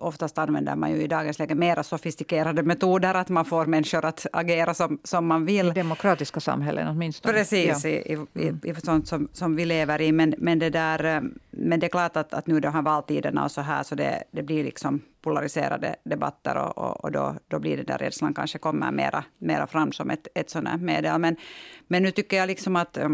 oftast 0.00 0.38
använder 0.38 0.76
man 0.76 0.90
ju 0.90 1.02
i 1.02 1.06
dagens 1.06 1.38
läge 1.38 1.54
mera 1.54 1.82
sofistikerade 1.82 2.62
metoder, 2.62 3.14
att 3.14 3.28
man 3.28 3.44
får 3.44 3.66
människor 3.66 4.04
att 4.04 4.26
agera 4.32 4.74
som, 4.74 4.98
som 5.04 5.26
man 5.26 5.44
vill. 5.44 5.68
I 5.68 5.70
demokratiska 5.70 6.40
samhällen 6.40 6.88
åtminstone. 6.88 7.34
Precis, 7.34 7.84
ja. 7.84 7.90
i, 7.90 7.94
i, 7.94 8.14
mm. 8.14 8.60
i, 8.64 8.74
sånt 8.74 9.08
som, 9.08 9.28
som 9.32 9.56
vi 9.56 9.64
lever 9.64 10.00
i. 10.00 10.12
Men, 10.12 10.34
men, 10.38 10.58
det, 10.58 10.70
där, 10.70 11.04
eh, 11.04 11.20
men 11.50 11.80
det 11.80 11.86
är 11.86 11.88
klart 11.88 12.16
att, 12.16 12.34
att 12.34 12.46
nu 12.46 12.60
de 12.60 12.74
här 12.74 12.82
valtiderna 12.82 13.44
och 13.44 13.50
så 13.50 13.60
här, 13.60 13.82
så 13.82 13.94
det, 13.94 14.24
det 14.30 14.42
blir 14.42 14.64
liksom 14.64 15.00
polariserade 15.22 15.96
debatter 16.04 16.56
och, 16.56 16.78
och, 16.78 17.04
och, 17.04 17.12
då, 17.12 17.34
då 17.48 17.58
blir 17.58 17.76
det 17.76 17.82
där 17.82 17.98
rädslan 17.98 18.34
kanske 18.34 18.58
kommer 18.58 18.92
mera, 18.92 19.24
mera 19.38 19.66
fram 19.66 19.92
som 19.92 20.10
ett, 20.10 20.28
ett 20.34 20.50
sådant 20.50 20.82
medel. 20.82 21.18
Men, 21.18 21.36
men 21.88 22.02
nu 22.02 22.10
tycker 22.10 22.36
jag 22.36 22.46
liksom 22.46 22.76
att, 22.76 22.96
eh, 22.96 23.08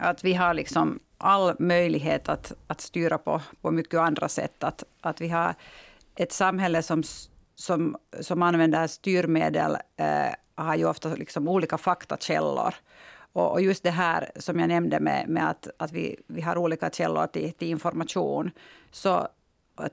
att 0.00 0.24
vi 0.24 0.34
har 0.34 0.54
liksom 0.54 0.98
all 1.22 1.54
möjlighet 1.58 2.28
att, 2.28 2.52
att 2.66 2.80
styra 2.80 3.18
på, 3.18 3.40
på 3.60 3.70
mycket 3.70 4.00
andra 4.00 4.28
sätt. 4.28 4.64
Att, 4.64 4.84
att 5.00 5.20
vi 5.20 5.28
har 5.28 5.54
ett 6.14 6.32
samhälle 6.32 6.82
som, 6.82 7.02
som, 7.54 7.96
som 8.20 8.42
använder 8.42 8.86
styrmedel 8.86 9.76
eh, 9.96 10.34
har 10.54 10.76
ju 10.76 10.84
ofta 10.84 11.14
liksom 11.14 11.48
olika 11.48 11.78
faktakällor. 11.78 12.74
Och, 13.32 13.52
och 13.52 13.60
just 13.60 13.82
det 13.82 13.90
här 13.90 14.30
som 14.36 14.58
jag 14.58 14.68
nämnde 14.68 15.00
med, 15.00 15.28
med 15.28 15.50
att, 15.50 15.68
att 15.76 15.92
vi, 15.92 16.16
vi 16.26 16.40
har 16.40 16.58
olika 16.58 16.90
källor 16.90 17.26
till, 17.26 17.52
till 17.52 17.68
information. 17.68 18.50
Så 18.90 19.28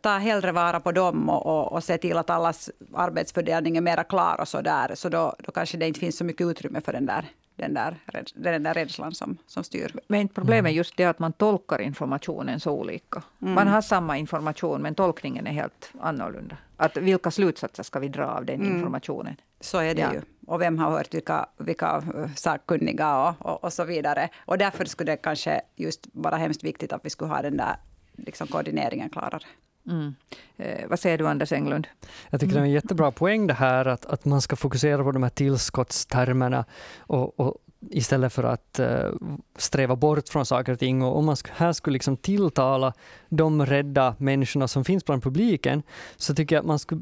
ta 0.02 0.18
hellre 0.18 0.52
vara 0.52 0.80
på 0.80 0.92
dem 0.92 1.30
och, 1.30 1.46
och, 1.46 1.72
och 1.72 1.84
se 1.84 1.98
till 1.98 2.18
att 2.18 2.30
allas 2.30 2.70
arbetsfördelning 2.94 3.78
är 3.78 3.82
mera 3.82 4.04
klar 4.04 4.36
och 4.42 4.48
så 4.48 4.62
där. 4.62 4.96
Så 4.96 5.10
då, 5.10 5.36
då 5.40 5.52
kanske 5.52 5.78
det 5.78 5.88
inte 5.88 6.00
finns 6.00 6.18
så 6.18 6.24
mycket 6.24 6.48
utrymme 6.48 6.82
för 6.82 6.94
den 6.94 7.06
där 7.06 7.26
den 7.60 7.74
där, 7.74 7.96
den 8.34 8.64
där 8.64 8.74
rädslan 8.74 9.14
som, 9.14 9.38
som 9.48 9.64
styr. 9.64 9.96
Men 10.08 10.28
problemet 10.28 10.66
är 10.66 10.70
mm. 10.70 10.74
just 10.74 10.98
det 10.98 11.06
att 11.06 11.20
man 11.20 11.34
tolkar 11.34 11.82
informationen 11.82 12.60
så 12.60 12.72
olika. 12.72 13.24
Mm. 13.42 13.54
Man 13.54 13.68
har 13.68 13.82
samma 13.82 14.18
information 14.18 14.82
men 14.82 14.96
tolkningen 14.96 15.48
är 15.48 15.52
helt 15.52 15.92
annorlunda. 16.02 16.58
Att 16.78 16.98
vilka 16.98 17.32
slutsatser 17.32 17.84
ska 17.84 18.00
vi 18.00 18.08
dra 18.08 18.26
av 18.26 18.46
den 18.46 18.62
mm. 18.62 18.76
informationen? 18.76 19.36
Så 19.60 19.78
är 19.78 19.96
det 19.96 20.02
ja. 20.02 20.14
ju. 20.14 20.22
Och 20.48 20.62
vem 20.62 20.80
har 20.80 20.92
hört 20.92 21.14
vilka, 21.14 21.46
vilka 21.58 22.04
eh, 22.16 22.30
sakkunniga 22.36 23.18
och, 23.18 23.46
och, 23.46 23.64
och, 23.64 23.74
så 23.74 23.84
vidare. 23.84 24.30
Och 24.46 24.58
därför 24.58 24.86
skulle 24.86 25.12
det 25.12 25.18
kanske 25.18 25.62
just 25.76 26.08
vara 26.14 26.38
hemskt 26.38 26.64
viktigt 26.64 26.94
att 26.94 27.06
vi 27.06 27.10
skulle 27.10 27.32
ha 27.32 27.42
den 27.42 27.58
där 27.58 27.76
liksom 28.18 28.48
koordineringen 28.48 29.10
klarare. 29.10 29.46
Mm. 29.88 30.16
Eh, 30.58 30.88
vad 30.90 31.00
säger 31.00 31.18
du 31.18 31.28
Anders 31.28 31.52
Englund? 31.52 31.88
Jag 32.30 32.40
tycker 32.40 32.52
mm. 32.52 32.64
det 32.64 32.68
är 32.68 32.70
en 32.70 32.74
jättebra 32.74 33.12
poäng 33.12 33.48
det 33.48 33.54
här 33.54 33.86
att, 33.86 34.06
att 34.06 34.26
man 34.26 34.42
ska 34.42 34.56
fokusera 34.56 35.04
på 35.04 35.12
de 35.12 35.24
här 35.24 35.30
tillskottstermerna 35.30 36.66
och, 37.00 37.40
och 37.40 37.56
istället 37.90 38.34
för 38.34 38.44
att 38.44 38.80
uh, 38.80 39.14
sträva 39.56 39.96
bort 39.96 40.30
från 40.30 40.46
saker 40.46 40.72
och 40.72 40.80
ting. 40.80 41.02
Och 41.02 41.18
om 41.18 41.26
man 41.26 41.36
här 41.52 41.74
skulle 41.74 41.94
liksom 41.94 42.18
tilltala 42.18 42.94
de 43.30 43.66
rädda 43.66 44.16
människorna 44.18 44.68
som 44.68 44.86
finns 44.86 45.06
bland 45.06 45.24
publiken, 45.24 45.84
så 46.18 46.36
tycker 46.36 46.56
jag 46.56 46.62
att 46.62 46.68
man 46.68 46.80
skulle 46.80 47.02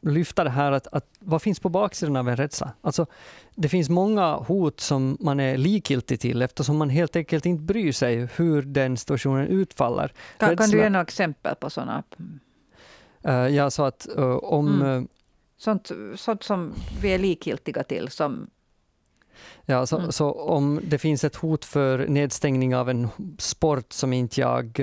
lyfta 0.00 0.44
det 0.44 0.50
här 0.50 0.72
att, 0.72 0.86
att 0.86 1.06
vad 1.18 1.42
finns 1.42 1.60
på 1.60 1.68
baksidan 1.68 2.16
av 2.16 2.28
en 2.28 2.36
rädsla? 2.36 2.72
Alltså, 2.80 3.06
det 3.54 3.68
finns 3.68 3.88
många 3.88 4.34
hot 4.34 4.80
som 4.80 5.16
man 5.20 5.40
är 5.40 5.56
likgiltig 5.56 6.20
till 6.20 6.42
eftersom 6.42 6.76
man 6.76 6.90
helt 6.90 7.16
enkelt 7.16 7.46
inte 7.46 7.62
bryr 7.62 7.92
sig 7.92 8.28
hur 8.36 8.62
den 8.62 8.96
situationen 8.96 9.46
utfaller. 9.46 10.12
Kan, 10.38 10.56
kan 10.56 10.70
du 10.70 10.78
ge 10.78 10.88
några 10.88 11.02
exempel 11.02 11.54
på 11.54 11.70
sådana? 11.70 12.02
Uh, 13.28 13.48
ja, 13.48 13.70
så 13.70 13.82
att 13.82 14.08
uh, 14.18 14.36
om... 14.36 14.82
Mm. 14.82 15.02
Uh, 15.02 15.04
sånt, 15.56 15.90
sånt 16.16 16.42
som 16.42 16.72
vi 17.02 17.08
är 17.08 17.18
likgiltiga 17.18 17.82
till, 17.82 18.08
som 18.08 18.50
Ja, 19.66 19.86
så, 19.86 19.98
mm. 19.98 20.12
så, 20.12 20.32
om 20.32 20.80
det 20.84 20.98
finns 20.98 21.24
ett 21.24 21.36
hot 21.36 21.64
för 21.64 22.06
nedstängning 22.08 22.76
av 22.76 22.90
en 22.90 23.08
sport 23.38 23.92
som 23.92 24.12
inte 24.12 24.40
jag 24.40 24.80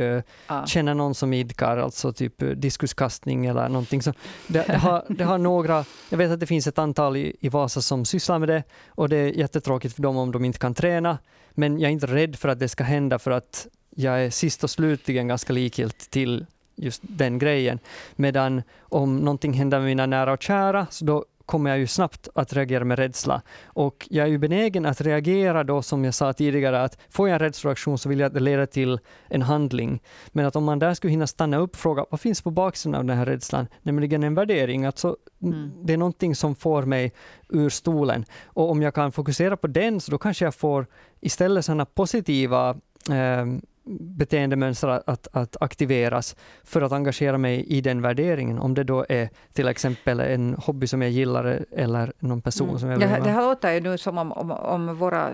ah. 0.47 0.65
känner 0.65 0.93
någon 0.93 1.15
som 1.15 1.33
idkar, 1.33 1.77
alltså 1.77 2.13
typ 2.13 2.41
uh, 2.41 2.49
diskuskastning 2.49 3.45
eller 3.45 3.69
någonting. 3.69 4.01
Så 4.01 4.13
det, 4.47 4.67
det, 4.67 4.77
har, 4.77 5.05
det 5.09 5.23
har 5.23 5.37
några, 5.51 5.85
jag 6.09 6.17
vet 6.17 6.31
att 6.31 6.39
det 6.39 6.45
finns 6.45 6.67
ett 6.67 6.79
antal 6.79 7.17
i, 7.17 7.35
i 7.39 7.49
Vasa 7.49 7.81
som 7.81 8.05
sysslar 8.05 8.39
med 8.39 8.49
det 8.49 8.63
och 8.87 9.09
det 9.09 9.17
är 9.17 9.27
jättetråkigt 9.27 9.95
för 9.95 10.01
dem 10.01 10.17
om 10.17 10.31
de 10.31 10.45
inte 10.45 10.59
kan 10.59 10.73
träna. 10.73 11.17
Men 11.51 11.79
jag 11.79 11.89
är 11.89 11.93
inte 11.93 12.07
rädd 12.07 12.35
för 12.35 12.49
att 12.49 12.59
det 12.59 12.69
ska 12.69 12.83
hända 12.83 13.19
för 13.19 13.31
att 13.31 13.67
jag 13.95 14.25
är 14.25 14.29
sist 14.29 14.63
och 14.63 14.69
slutligen 14.69 15.27
ganska 15.27 15.53
likgiltig 15.53 16.09
till 16.09 16.45
just 16.75 17.01
den 17.03 17.39
grejen. 17.39 17.79
Medan 18.15 18.61
om 18.79 19.17
någonting 19.17 19.53
händer 19.53 19.79
med 19.79 19.85
mina 19.85 20.05
nära 20.05 20.33
och 20.33 20.43
kära, 20.43 20.87
så 20.89 21.05
då 21.05 21.25
kommer 21.45 21.69
jag 21.69 21.79
ju 21.79 21.88
snabbt 21.88 22.27
att 22.36 22.53
reagera 22.53 22.84
med 22.84 22.99
rädsla. 22.99 23.41
Och 23.65 24.08
jag 24.10 24.25
är 24.25 24.29
ju 24.29 24.38
benägen 24.38 24.86
att 24.86 25.01
reagera 25.01 25.63
då, 25.63 25.81
som 25.81 26.05
jag 26.05 26.13
sa 26.13 26.34
tidigare, 26.34 26.84
att 26.84 26.97
får 27.10 27.29
jag 27.29 27.34
en 27.34 27.39
rädsloreaktion 27.39 27.97
så 27.97 28.10
vill 28.10 28.19
jag 28.19 28.27
att 28.27 28.34
det 28.34 28.39
leder 28.39 28.65
till 28.65 28.99
en 29.29 29.41
handling. 29.41 30.01
Men 30.27 30.45
att 30.45 30.55
om 30.55 30.63
man 30.63 30.79
där 30.79 30.93
skulle 30.93 31.12
hinna 31.12 31.27
stanna 31.27 31.58
upp 31.58 31.71
och 31.71 31.77
fråga 31.77 32.05
vad 32.10 32.19
finns 32.19 32.41
på 32.41 32.51
baksidan 32.51 32.95
av 32.95 33.05
den 33.05 33.17
här 33.17 33.25
rädslan, 33.25 33.67
nämligen 33.81 34.23
en 34.23 34.36
värdering, 34.36 34.86
alltså 34.86 35.17
mm. 35.41 35.71
det 35.84 35.93
är 35.93 35.97
någonting 35.97 36.36
som 36.36 36.55
får 36.55 36.84
mig 36.84 37.13
ur 37.49 37.69
stolen. 37.69 38.25
Och 38.45 38.71
om 38.71 38.81
jag 38.81 38.93
kan 38.93 39.12
fokusera 39.12 39.58
på 39.58 39.67
den, 39.67 40.01
så 40.01 40.12
då 40.12 40.17
kanske 40.17 40.45
jag 40.45 40.55
får 40.55 40.88
istället 41.21 41.65
sådana 41.65 41.86
positiva 41.86 42.69
eh, 43.10 43.45
beteendemönster 43.86 44.88
att, 44.88 45.28
att 45.32 45.58
aktiveras 45.62 46.36
för 46.63 46.82
att 46.82 46.91
engagera 46.91 47.38
mig 47.38 47.65
i 47.67 47.82
den 47.82 48.02
värderingen. 48.02 48.60
Om 48.60 48.74
det 48.74 48.84
då 48.84 49.06
är 49.10 49.30
till 49.54 49.67
exempel 49.67 50.19
en 50.19 50.54
hobby 50.54 50.88
som 50.88 51.02
jag 51.02 51.12
gillar 51.12 51.65
eller 51.71 52.13
någon 52.19 52.41
person 52.41 52.67
mm. 52.67 52.80
som 52.80 52.89
jag 52.89 52.98
vill 52.98 53.08
det, 53.10 53.21
det 53.24 53.30
här 53.30 53.41
låter 53.41 53.71
ju 53.71 53.80
nu 53.80 53.98
som 53.98 54.17
om, 54.17 54.32
om, 54.32 54.52
om, 54.52 54.95
våra, 54.95 55.32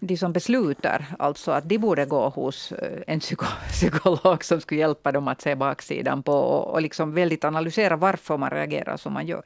de 0.00 0.16
som 0.16 0.32
beslutar, 0.32 1.06
alltså 1.18 1.50
att 1.50 1.68
de 1.68 1.78
borde 1.78 2.04
gå 2.06 2.28
hos 2.28 2.72
eh, 2.72 3.02
en 3.06 3.20
psyko, 3.20 3.46
psykolog 3.68 4.44
som 4.44 4.60
skulle 4.60 4.80
hjälpa 4.80 5.12
dem 5.12 5.28
att 5.28 5.40
se 5.40 5.54
baksidan 5.54 6.22
på 6.22 6.32
och, 6.32 6.72
och 6.72 6.82
liksom 6.82 7.12
väldigt 7.12 7.44
analysera 7.44 7.96
varför 7.96 8.36
man 8.36 8.50
reagerar 8.50 8.96
som 8.96 9.12
man 9.12 9.26
gör. 9.26 9.42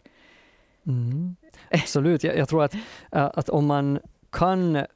Mm. 0.86 1.36
Absolut, 1.70 2.24
jag, 2.24 2.36
jag 2.36 2.48
tror 2.48 2.64
att, 2.64 2.74
att 3.10 3.48
om 3.48 3.66
man 3.66 3.98
kan 4.30 4.86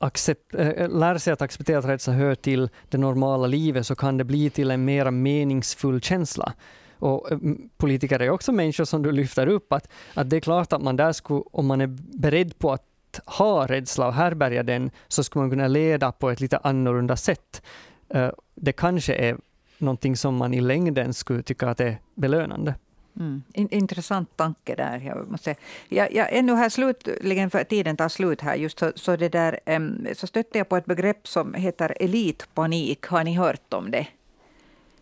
accept, 0.00 0.54
äh, 0.54 0.88
lär 0.88 1.18
sig 1.18 1.32
att 1.32 1.42
acceptera 1.42 1.78
att 1.78 1.84
rädsla 1.84 2.12
hör 2.12 2.34
till 2.34 2.68
det 2.88 2.98
normala 2.98 3.46
livet 3.46 3.86
så 3.86 3.94
kan 3.94 4.16
det 4.16 4.24
bli 4.24 4.50
till 4.50 4.70
en 4.70 4.84
mer 4.84 5.10
meningsfull 5.10 6.00
känsla. 6.00 6.52
Och 6.98 7.32
äh, 7.32 7.38
politiker 7.76 8.20
är 8.20 8.30
också 8.30 8.52
människor 8.52 8.84
som 8.84 9.02
du 9.02 9.12
lyfter 9.12 9.46
upp, 9.46 9.72
att, 9.72 9.88
att 10.14 10.30
det 10.30 10.36
är 10.36 10.40
klart 10.40 10.72
att 10.72 10.82
man 10.82 10.96
där 10.96 11.12
skulle, 11.12 11.42
om 11.52 11.66
man 11.66 11.80
är 11.80 11.86
beredd 12.18 12.58
på 12.58 12.72
att 12.72 13.20
ha 13.26 13.66
rädsla 13.66 14.06
och 14.06 14.14
härbärga 14.14 14.62
den, 14.62 14.90
så 15.08 15.24
skulle 15.24 15.42
man 15.42 15.50
kunna 15.50 15.68
leda 15.68 16.12
på 16.12 16.30
ett 16.30 16.40
lite 16.40 16.58
annorlunda 16.58 17.16
sätt. 17.16 17.62
Äh, 18.08 18.30
det 18.54 18.72
kanske 18.72 19.14
är 19.14 19.36
någonting 19.78 20.16
som 20.16 20.36
man 20.36 20.54
i 20.54 20.60
längden 20.60 21.14
skulle 21.14 21.42
tycka 21.42 21.68
att 21.68 21.80
är 21.80 21.98
belönande. 22.14 22.74
Mm. 23.16 23.42
intressant 23.52 24.36
tanke 24.36 24.74
där. 24.74 24.98
Jag 24.98 25.30
måste 25.30 25.44
säga. 25.44 25.56
Jag, 25.88 26.14
jag, 26.14 26.28
ännu 26.32 26.54
här 26.54 26.68
slutligen, 26.68 27.50
för 27.50 27.64
tiden 27.64 27.96
tar 27.96 28.08
slut 28.08 28.40
här, 28.40 28.54
just 28.54 28.78
så, 28.78 28.92
så, 28.94 29.16
det 29.16 29.28
där, 29.28 29.60
så 30.14 30.26
stötte 30.26 30.58
jag 30.58 30.68
på 30.68 30.76
ett 30.76 30.86
begrepp 30.86 31.28
som 31.28 31.54
heter 31.54 31.96
elitpanik. 32.00 33.06
Har 33.06 33.24
ni 33.24 33.34
hört 33.34 33.72
om 33.74 33.90
det? 33.90 34.06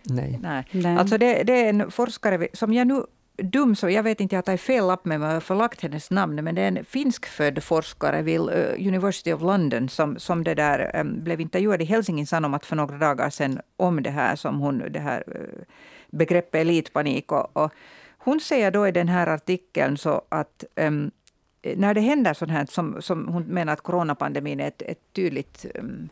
Nej. 0.02 0.38
Nej. 0.42 0.64
Nej. 0.70 0.96
Alltså 0.96 1.18
det, 1.18 1.42
det, 1.42 1.52
är 1.52 1.68
en 1.68 1.90
forskare 1.90 2.48
som 2.52 2.72
jag 2.72 2.86
nu 2.86 3.02
dum 3.42 3.76
så 3.76 3.90
jag 3.90 4.02
vet 4.02 4.20
inte, 4.20 4.34
jag 4.34 4.38
har 4.38 4.42
tagit 4.42 4.60
fel 4.60 4.86
lapp 4.86 5.04
med 5.04 5.20
mig 5.20 5.36
och 5.36 5.42
förlagt 5.42 5.80
hennes 5.80 6.10
namn, 6.10 6.44
men 6.44 6.54
det 6.54 6.62
är 6.62 6.68
en 6.68 6.84
finskfödd 6.84 7.62
forskare 7.62 8.22
vid 8.22 8.40
uh, 8.40 8.88
University 8.88 9.32
of 9.32 9.42
London 9.42 9.88
som, 9.88 10.18
som 10.18 10.44
det 10.44 10.54
där, 10.54 11.04
blev 11.04 11.40
intervjuad 11.40 11.82
i 11.82 11.84
Helsingin 11.84 12.26
Sanomat 12.26 12.66
för 12.66 12.76
några 12.76 12.98
dagar 12.98 13.30
sedan 13.30 13.60
om 13.76 14.02
det 14.02 14.10
här 14.10 14.36
som 14.36 14.60
hon, 14.60 14.92
det 14.92 15.00
här 15.00 15.24
uh, 15.28 15.64
begreppet 16.10 16.60
elitpanik. 16.60 17.32
Och, 17.32 17.56
och 17.56 17.72
hon 18.18 18.40
säger 18.40 18.70
då 18.70 18.88
i 18.88 18.92
den 18.92 19.08
här 19.08 19.26
artikeln 19.26 19.96
så 19.96 20.22
att 20.28 20.64
um, 20.76 21.10
när 21.76 21.94
det 21.94 22.00
händer 22.00 22.34
sånt 22.34 22.50
här, 22.50 22.66
som, 22.66 23.02
som 23.02 23.28
hon 23.28 23.42
menar 23.42 23.72
att 23.72 23.80
coronapandemin 23.80 24.60
är 24.60 24.68
ett, 24.68 24.82
ett 24.82 25.12
tydligt 25.12 25.66
um, 25.74 26.08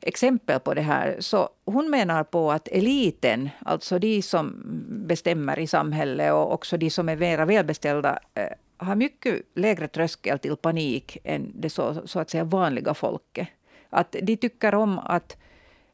exempel 0.00 0.60
på 0.60 0.74
det 0.74 0.82
här. 0.82 1.16
Så 1.20 1.48
hon 1.64 1.90
menar 1.90 2.24
på 2.24 2.52
att 2.52 2.68
eliten, 2.68 3.50
alltså 3.64 3.98
de 3.98 4.22
som 4.22 4.62
bestämmer 5.06 5.58
i 5.58 5.66
samhället 5.66 6.32
och 6.32 6.52
också 6.52 6.76
de 6.76 6.90
som 6.90 7.08
är 7.08 7.16
mera 7.16 7.44
välbeställda, 7.44 8.18
eh, 8.34 8.48
har 8.76 8.94
mycket 8.94 9.42
lägre 9.54 9.88
tröskel 9.88 10.38
till 10.38 10.56
panik 10.56 11.18
än 11.24 11.52
det 11.54 11.70
så, 11.70 12.06
så 12.06 12.20
att 12.20 12.30
säga 12.30 12.44
vanliga 12.44 12.94
folket. 12.94 13.48
Att 13.90 14.16
de 14.22 14.36
tycker 14.36 14.74
om 14.74 14.98
att, 14.98 15.36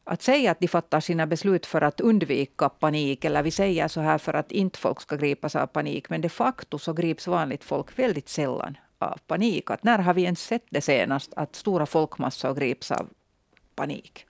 att 0.04 0.22
säga 0.22 0.50
att 0.50 0.60
de 0.60 0.68
fattar 0.68 1.00
sina 1.00 1.26
beslut 1.26 1.66
för 1.66 1.80
att 1.80 2.00
undvika 2.00 2.68
panik, 2.68 3.24
eller 3.24 3.42
vi 3.42 3.50
säger 3.50 3.88
så 3.88 4.00
här 4.00 4.18
för 4.18 4.34
att 4.34 4.52
inte 4.52 4.78
folk 4.78 5.00
ska 5.00 5.16
gripas 5.16 5.56
av 5.56 5.66
panik, 5.66 6.10
men 6.10 6.20
de 6.20 6.28
facto 6.28 6.78
så 6.78 6.92
grips 6.92 7.26
vanligt 7.26 7.64
folk 7.64 7.98
väldigt 7.98 8.28
sällan 8.28 8.76
av 8.98 9.18
panik. 9.26 9.70
Att 9.70 9.84
när 9.84 9.98
har 9.98 10.14
vi 10.14 10.22
ens 10.22 10.42
sett 10.42 10.64
det 10.70 10.80
senast, 10.80 11.34
att 11.36 11.56
stora 11.56 11.86
folkmassor 11.86 12.54
grips 12.54 12.90
av 12.90 13.08
panik? 13.74 14.26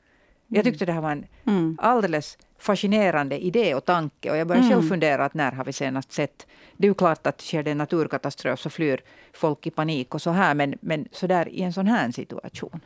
Jag 0.47 0.65
tyckte 0.65 0.87
det 0.87 0.93
här 0.93 1.01
var 1.01 1.11
en 1.11 1.27
mm. 1.47 1.79
alldeles 1.83 2.39
fascinerande 2.61 3.45
idé 3.45 3.75
och 3.75 3.85
tanke. 3.85 4.31
Och 4.31 4.37
jag 4.37 4.47
började 4.47 4.67
mm. 4.67 4.79
själv 4.79 4.89
fundera 4.89 5.25
att 5.25 5.35
när 5.35 5.53
har 5.53 5.65
vi 5.65 5.73
senast 5.73 6.13
sett... 6.13 6.47
Det 6.77 6.87
är 6.87 6.89
ju 6.89 6.95
klart 6.95 7.27
att 7.27 7.41
sker 7.41 7.63
det 7.63 7.71
en 7.71 7.79
naturkatastrof 7.79 8.61
så 8.61 8.71
flyr 8.71 9.01
folk 9.33 9.67
i 9.67 9.71
panik 9.71 10.15
och 10.15 10.23
så 10.23 10.31
här. 10.31 10.55
Men, 10.55 10.75
men 10.81 11.09
så 11.13 11.27
där 11.27 11.49
i 11.49 11.63
en 11.63 11.73
sån 11.73 11.87
här 11.87 12.11
situation. 12.11 12.81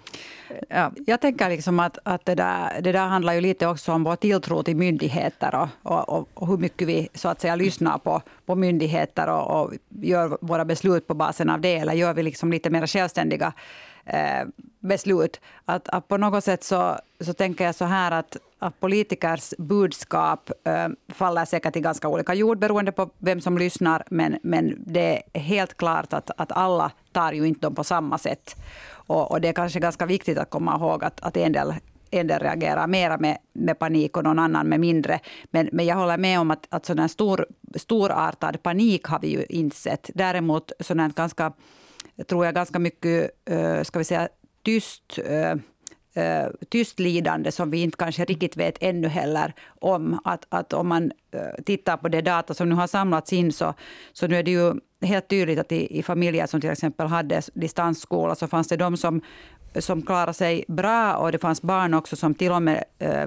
Ja. 0.68 0.92
Jag 1.06 1.20
tänker 1.20 1.48
liksom 1.48 1.80
att, 1.80 1.98
att 2.02 2.24
det, 2.24 2.34
där, 2.34 2.80
det 2.80 2.92
där 2.92 3.06
handlar 3.06 3.34
ju 3.34 3.40
lite 3.40 3.66
också 3.66 3.92
om 3.92 4.04
vår 4.04 4.16
tilltro 4.16 4.62
till 4.62 4.76
myndigheter 4.76 5.68
och, 5.82 6.08
och, 6.08 6.28
och 6.34 6.48
hur 6.48 6.56
mycket 6.56 6.88
vi 6.88 7.08
så 7.14 7.28
att 7.28 7.40
säga 7.40 7.56
lyssnar 7.56 7.98
på, 7.98 8.22
på 8.46 8.54
myndigheter 8.54 9.28
och, 9.28 9.60
och 9.60 9.72
gör 9.88 10.38
våra 10.40 10.64
beslut 10.64 11.06
på 11.06 11.14
basen 11.14 11.50
av 11.50 11.60
det. 11.60 11.76
Eller 11.76 11.92
gör 11.92 12.14
vi 12.14 12.22
liksom 12.22 12.52
lite 12.52 12.70
mer 12.70 12.86
självständiga 12.86 13.52
eh, 14.04 14.46
beslut. 14.80 15.40
Att, 15.64 15.88
att, 15.88 16.08
på 16.08 16.16
något 16.16 16.44
sätt 16.44 16.64
så, 16.64 16.98
så 17.20 17.32
tänker 17.32 17.64
jag 17.64 17.74
så 17.74 17.84
här 17.84 18.10
att, 18.10 18.36
att 18.64 18.80
politikers 18.80 19.54
budskap 19.58 20.50
äh, 20.64 20.88
faller 21.08 21.44
säkert 21.44 21.76
i 21.76 21.80
ganska 21.80 22.08
olika 22.08 22.34
jord 22.34 22.58
beroende 22.58 22.92
på 22.92 23.10
vem 23.18 23.40
som 23.40 23.58
lyssnar. 23.58 24.04
Men, 24.10 24.38
men 24.42 24.84
det 24.86 25.22
är 25.32 25.40
helt 25.40 25.76
klart 25.76 26.12
att, 26.12 26.30
att 26.36 26.52
alla 26.52 26.92
tar 27.12 27.32
ju 27.32 27.44
inte 27.46 27.60
dem 27.60 27.74
på 27.74 27.84
samma 27.84 28.18
sätt. 28.18 28.56
Och, 29.06 29.30
och 29.30 29.40
det 29.40 29.48
är 29.48 29.52
kanske 29.52 29.80
ganska 29.80 30.06
viktigt 30.06 30.38
att 30.38 30.50
komma 30.50 30.76
ihåg 30.76 31.04
att, 31.04 31.20
att 31.20 31.36
en 31.36 31.52
del 31.52 31.74
en 32.10 32.26
del 32.26 32.40
reagerar 32.40 32.86
mera 32.86 33.18
med, 33.18 33.38
med 33.52 33.78
panik 33.78 34.16
och 34.16 34.24
någon 34.24 34.38
annan 34.38 34.68
med 34.68 34.80
mindre. 34.80 35.20
Men, 35.50 35.68
men 35.72 35.86
jag 35.86 35.96
håller 35.96 36.18
med 36.18 36.40
om 36.40 36.50
att, 36.50 36.66
att 36.70 36.86
sån 36.86 37.08
stor, 37.08 37.46
storartad 37.74 38.62
panik 38.62 39.04
har 39.04 39.20
vi 39.20 39.28
ju 39.28 39.44
insett. 39.48 40.10
Däremot 40.14 40.72
sån 40.80 41.12
ganska 41.16 41.52
tror 42.26 42.44
jag, 42.44 42.54
ganska 42.54 42.78
mycket 42.78 43.30
eh, 43.44 43.82
ska 43.82 43.98
vi 43.98 44.04
säga, 44.04 44.28
tyst 44.64 45.18
eh, 45.24 45.54
eh, 46.14 46.46
tyst 46.68 47.00
lidande 47.00 47.52
som 47.52 47.70
vi 47.70 47.82
inte 47.82 47.96
kanske 47.96 48.24
riktigt 48.24 48.56
vet 48.56 48.76
ännu 48.80 49.08
heller 49.08 49.54
om. 49.80 50.20
Att, 50.24 50.46
att 50.48 50.72
om 50.72 50.88
man 50.88 51.12
eh, 51.30 51.64
tittar 51.64 51.96
på 51.96 52.08
det 52.08 52.20
data 52.20 52.54
som 52.54 52.68
nu 52.68 52.74
har 52.74 52.86
samlats 52.86 53.32
in 53.32 53.52
så, 53.52 53.74
så 54.12 54.26
nu 54.26 54.36
är 54.36 54.42
det 54.42 54.50
ju 54.50 54.74
helt 55.02 55.28
tydligt 55.28 55.58
att 55.58 55.72
i, 55.72 55.98
i 55.98 56.02
familjer 56.02 56.46
som 56.46 56.60
till 56.60 56.70
exempel 56.70 57.06
hade 57.06 57.42
distansskola 57.54 58.34
så 58.34 58.48
fanns 58.48 58.68
det 58.68 58.76
de 58.76 58.96
som, 58.96 59.20
som 59.78 60.02
klarade 60.02 60.34
sig 60.34 60.64
bra 60.68 61.16
och 61.16 61.32
det 61.32 61.38
fanns 61.38 61.62
barn 61.62 61.94
också 61.94 62.16
som 62.16 62.34
till 62.34 62.52
och 62.52 62.62
med 62.62 62.84
eh, 62.98 63.26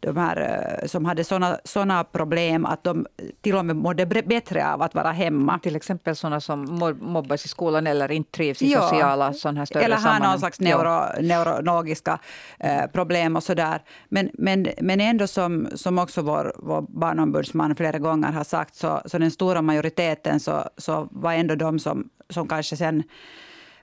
de 0.00 0.16
här 0.16 0.36
eh, 0.80 0.86
som 0.86 1.04
hade 1.04 1.24
såna, 1.24 1.58
såna 1.64 2.04
problem 2.04 2.66
att 2.66 2.84
de 2.84 3.06
till 3.40 3.56
och 3.56 3.64
med 3.64 3.76
mådde 3.76 4.06
bättre 4.06 4.72
av 4.72 4.82
att 4.82 4.94
vara 4.94 5.12
hemma. 5.12 5.58
Till 5.58 5.76
exempel 5.76 6.16
såna 6.16 6.40
som 6.40 6.64
mobbas 7.00 7.44
i 7.44 7.48
skolan 7.48 7.86
eller 7.86 8.12
inte 8.12 8.30
trivs 8.30 8.62
i 8.62 8.72
ja. 8.72 8.80
sociala 8.80 9.32
såna 9.32 9.58
här 9.58 9.66
större 9.66 9.84
Eller 9.84 9.96
har 9.96 10.20
någon 10.20 10.38
slags 10.38 10.60
neuro, 10.60 11.22
neurologiska 11.22 12.18
eh, 12.58 12.86
problem 12.86 13.36
och 13.36 13.42
sådär. 13.42 13.82
Men, 14.08 14.30
men, 14.32 14.68
men 14.80 15.00
ändå 15.00 15.26
som, 15.26 15.68
som 15.74 15.98
också 15.98 16.22
vår, 16.22 16.52
vår 16.56 16.82
barnombudsman 16.88 17.76
flera 17.76 17.98
gånger 17.98 18.32
har 18.32 18.44
sagt 18.44 18.74
så, 18.74 19.00
så 19.04 19.18
den 19.18 19.30
stora 19.30 19.62
majoriteten 19.62 20.40
så, 20.40 20.64
så 20.76 21.08
var 21.10 21.32
ändå 21.32 21.54
de 21.54 21.78
som, 21.78 22.08
som 22.30 22.48
kanske 22.48 22.76
sen 22.76 23.02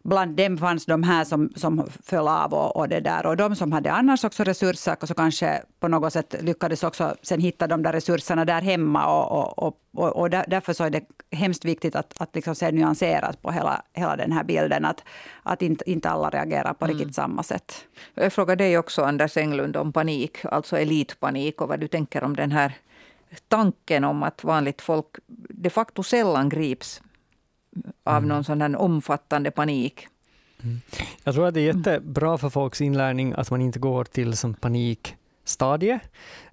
bland 0.07 0.35
dem 0.35 0.57
fanns 0.57 0.85
de 0.85 1.03
här 1.03 1.23
som, 1.23 1.49
som 1.55 1.87
föll 2.03 2.27
av 2.27 2.53
och, 2.53 2.75
och, 2.75 2.89
det 2.89 2.99
där. 2.99 3.25
Och 3.25 3.37
de 3.37 3.55
som 3.55 3.71
hade 3.71 3.91
annars 3.91 4.23
också 4.23 4.43
resurser 4.43 4.97
och 5.01 5.07
så 5.07 5.13
kanske 5.13 5.61
på 5.79 5.87
något 5.87 6.13
sätt 6.13 6.35
lyckades 6.41 6.83
också 6.83 7.15
sen 7.21 7.39
hitta 7.39 7.67
de 7.67 7.83
där 7.83 7.93
resurserna 7.93 8.45
där 8.45 8.61
hemma. 8.61 9.05
Och, 9.05 9.59
och, 9.59 9.77
och, 9.93 10.15
och 10.15 10.29
därför 10.29 10.73
så 10.73 10.83
är 10.83 10.89
det 10.89 11.01
hemskt 11.31 11.65
viktigt 11.65 11.95
att, 11.95 12.21
att 12.21 12.35
liksom 12.35 12.55
se 12.55 12.71
nyanserat 12.71 13.41
på 13.41 13.51
hela, 13.51 13.81
hela 13.93 14.15
den 14.15 14.31
här 14.31 14.43
bilden. 14.43 14.85
Att, 14.85 15.03
att 15.43 15.61
inte, 15.61 15.91
inte 15.91 16.09
alla 16.09 16.29
reagerar 16.29 16.73
på 16.73 16.85
mm. 16.85 16.97
riktigt 16.97 17.15
samma 17.15 17.43
sätt. 17.43 17.85
Jag 18.13 18.33
frågar 18.33 18.55
dig 18.55 18.77
också, 18.77 19.03
Anders 19.03 19.37
Englund, 19.37 19.77
om 19.77 19.93
panik, 19.93 20.45
alltså 20.45 20.77
elitpanik 20.77 21.61
och 21.61 21.67
vad 21.67 21.79
du 21.79 21.87
tänker 21.87 22.23
om 22.23 22.35
den 22.35 22.51
här 22.51 22.73
tanken 23.47 24.03
om 24.03 24.23
att 24.23 24.43
vanligt 24.43 24.81
folk 24.81 25.07
de 25.49 25.69
facto 25.69 26.03
sällan 26.03 26.49
grips 26.49 27.01
av 28.03 28.17
mm. 28.17 28.29
någon 28.29 28.43
sån 28.43 28.61
här 28.61 28.75
omfattande 28.75 29.51
panik. 29.51 30.07
Mm. 30.63 30.81
Jag 31.23 31.33
tror 31.33 31.47
att 31.47 31.53
det 31.53 31.59
är 31.59 31.75
jättebra 31.75 32.37
för 32.37 32.49
folks 32.49 32.81
inlärning 32.81 33.33
att 33.37 33.51
man 33.51 33.61
inte 33.61 33.79
går 33.79 34.03
till 34.03 34.37
som 34.37 34.53
panikstadie. 34.53 35.99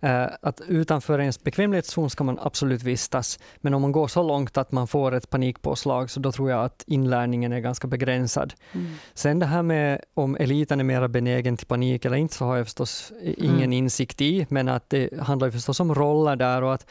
Uh, 0.05 0.27
att 0.43 0.61
utanför 0.69 1.21
ens 1.21 1.43
bekvämlighetszon 1.43 2.11
ska 2.11 2.25
man 2.25 2.39
absolut 2.43 2.83
vistas, 2.83 3.39
men 3.57 3.75
om 3.75 3.83
man 3.83 3.93
går 3.93 4.09
så 4.09 4.23
långt 4.23 4.57
att 4.57 4.73
man 4.73 4.87
får 4.87 5.15
ett 5.15 5.31
panikpåslag, 5.31 6.11
så 6.11 6.21
då 6.21 6.33
tror 6.33 6.51
jag 6.51 6.65
att 6.65 6.85
inlärningen 6.87 7.53
är 7.53 7.61
ganska 7.61 7.87
begränsad. 7.87 8.55
Mm. 8.73 8.93
Sen 9.15 9.39
det 9.39 9.47
här 9.47 9.63
med 9.63 10.01
om 10.15 10.37
eliten 10.37 10.81
är 10.81 10.85
mer 10.85 11.09
benägen 11.09 11.57
till 11.57 11.67
panik 11.67 12.05
eller 12.05 12.17
inte, 12.17 12.35
så 12.35 12.45
har 12.45 12.57
jag 12.57 12.67
förstås 12.67 13.13
ingen 13.23 13.57
mm. 13.57 13.73
insikt 13.73 14.21
i, 14.21 14.47
men 14.49 14.69
att 14.69 14.91
det 14.91 15.21
handlar 15.21 15.51
förstås 15.51 15.81
om 15.81 15.95
roller 15.95 16.37
där 16.37 16.63
och 16.63 16.75
att 16.75 16.87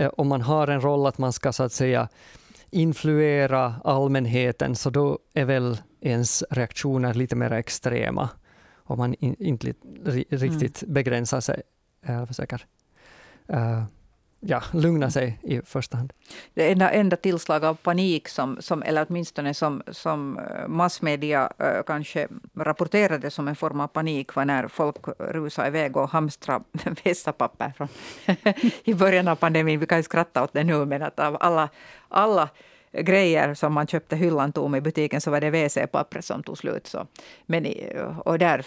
uh, 0.00 0.06
om 0.16 0.28
man 0.28 0.40
har 0.40 0.68
en 0.68 0.80
roll 0.80 1.06
att 1.06 1.18
man 1.18 1.32
ska 1.32 1.52
så 1.52 1.62
att 1.62 1.72
säga 1.72 2.08
influera 2.70 3.74
allmänheten, 3.84 4.76
så 4.76 4.90
då 4.90 5.18
är 5.34 5.44
väl 5.44 5.78
ens 6.00 6.44
reaktioner 6.50 7.14
lite 7.14 7.36
mer 7.36 7.52
extrema, 7.52 8.30
om 8.76 8.98
man 8.98 9.14
in, 9.14 9.36
inte 9.38 9.74
riktigt 10.30 10.82
mm. 10.82 10.94
begränsar 10.94 11.40
sig. 11.40 11.62
Jag 12.06 12.28
försöker 12.28 12.66
uh, 13.52 13.84
ja, 14.40 14.62
lugna 14.72 15.10
sig 15.10 15.38
i 15.42 15.60
första 15.64 15.96
hand. 15.96 16.12
Det 16.54 16.72
enda, 16.72 16.90
enda 16.90 17.16
tillslag 17.16 17.64
av 17.64 17.74
panik, 17.74 18.28
som, 18.28 18.56
som, 18.60 18.82
eller 18.82 19.06
åtminstone 19.08 19.54
som, 19.54 19.82
som 19.90 20.38
eh, 20.38 20.68
massmedia 20.68 21.52
äh, 21.58 21.82
kanske 21.86 22.28
rapporterade 22.56 23.30
som 23.30 23.48
en 23.48 23.56
form 23.56 23.80
av 23.80 23.88
panik, 23.88 24.34
var 24.34 24.44
när 24.44 24.68
folk 24.68 24.96
rusade 25.18 25.68
iväg 25.68 25.96
och 25.96 26.10
hamstrade 26.10 26.64
vässapapper 27.04 27.72
från 27.76 27.88
i 28.84 28.94
början 28.94 29.28
av 29.28 29.36
pandemin. 29.36 29.80
Vi 29.80 29.86
kan 29.86 29.98
ju 29.98 30.02
skratta 30.02 30.44
åt 30.44 30.52
det 30.52 30.64
nu, 30.64 30.84
men 30.84 31.02
att 31.02 31.20
av 31.20 31.36
alla, 31.40 31.68
alla 32.08 32.48
grejer 32.92 33.54
som 33.54 33.72
man 33.72 33.86
köpte 33.86 34.16
hyllan 34.16 34.52
tom 34.52 34.74
i 34.74 34.80
butiken 34.80 35.20
så 35.20 35.30
var 35.30 35.40
det 35.40 35.50
WC-pappret 35.50 36.24
som 36.24 36.42
tog 36.42 36.58
slut. 36.58 36.86
Så. 36.86 37.06
Men, 37.46 37.66
och 38.24 38.38
där 38.38 38.66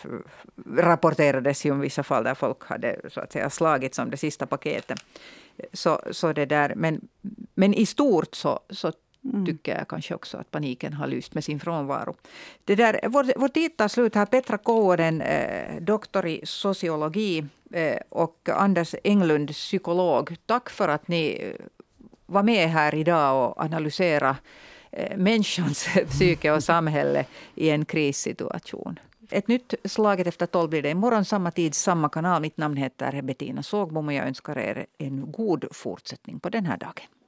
rapporterades 0.77 1.65
ju 1.65 1.71
om 1.71 1.79
vissa 1.79 2.03
fall 2.03 2.23
där 2.23 2.35
folk 2.35 2.63
hade 2.63 3.01
så 3.09 3.19
att 3.19 3.31
säga, 3.31 3.49
slagits 3.49 3.99
om 3.99 4.09
det 4.09 4.17
sista 4.17 4.45
paketet. 4.45 4.99
Så, 5.73 6.01
så 6.11 6.33
det 6.33 6.45
där. 6.45 6.73
Men, 6.75 7.01
men 7.55 7.73
i 7.73 7.85
stort 7.85 8.35
så, 8.35 8.59
så 8.69 8.91
Mm. 9.23 9.45
tycker 9.45 9.77
jag 9.77 9.87
kanske 9.87 10.15
också 10.15 10.37
att 10.37 10.51
paniken 10.51 10.93
har 10.93 11.07
lyst 11.07 11.33
med 11.33 11.43
sin 11.43 11.59
frånvaro. 11.59 12.15
Det 12.65 12.75
där, 12.75 12.99
vår, 13.07 13.39
vår 13.39 13.47
tid 13.47 13.77
tar 13.77 13.87
slut 13.87 14.15
här. 14.15 14.25
Petra 14.25 14.57
Kouonen, 14.57 15.21
eh, 15.21 15.81
doktor 15.81 16.27
i 16.27 16.41
sociologi 16.43 17.45
eh, 17.73 17.97
och 18.09 18.49
Anders 18.53 18.95
Englund, 19.03 19.49
psykolog. 19.49 20.35
Tack 20.45 20.69
för 20.69 20.87
att 20.87 21.07
ni 21.07 21.53
vara 22.31 22.43
med 22.43 22.69
här 22.69 22.95
idag 22.95 23.49
och 23.49 23.61
analysera 23.63 24.37
eh, 24.91 25.17
människans 25.17 25.87
psyke 26.09 26.51
och 26.51 26.63
samhälle 26.63 27.25
i 27.55 27.69
en 27.69 27.85
krissituation. 27.85 28.99
Ett 29.29 29.47
nytt 29.47 29.73
Slaget 29.85 30.27
efter 30.27 30.45
tolv 30.45 30.69
blir 30.69 30.81
det 30.81 30.89
imorgon, 30.89 31.25
samma 31.25 31.51
tid, 31.51 31.75
samma 31.75 32.09
kanal. 32.09 32.41
Mitt 32.41 32.57
namn 32.57 32.77
heter 32.77 33.21
Bettina 33.21 33.63
Sågbom 33.63 34.07
och 34.07 34.13
jag 34.13 34.27
önskar 34.27 34.57
er 34.57 34.85
en 34.97 35.31
god 35.31 35.65
fortsättning 35.71 36.39
på 36.39 36.49
den 36.49 36.65
här 36.65 36.77
dagen. 36.77 37.20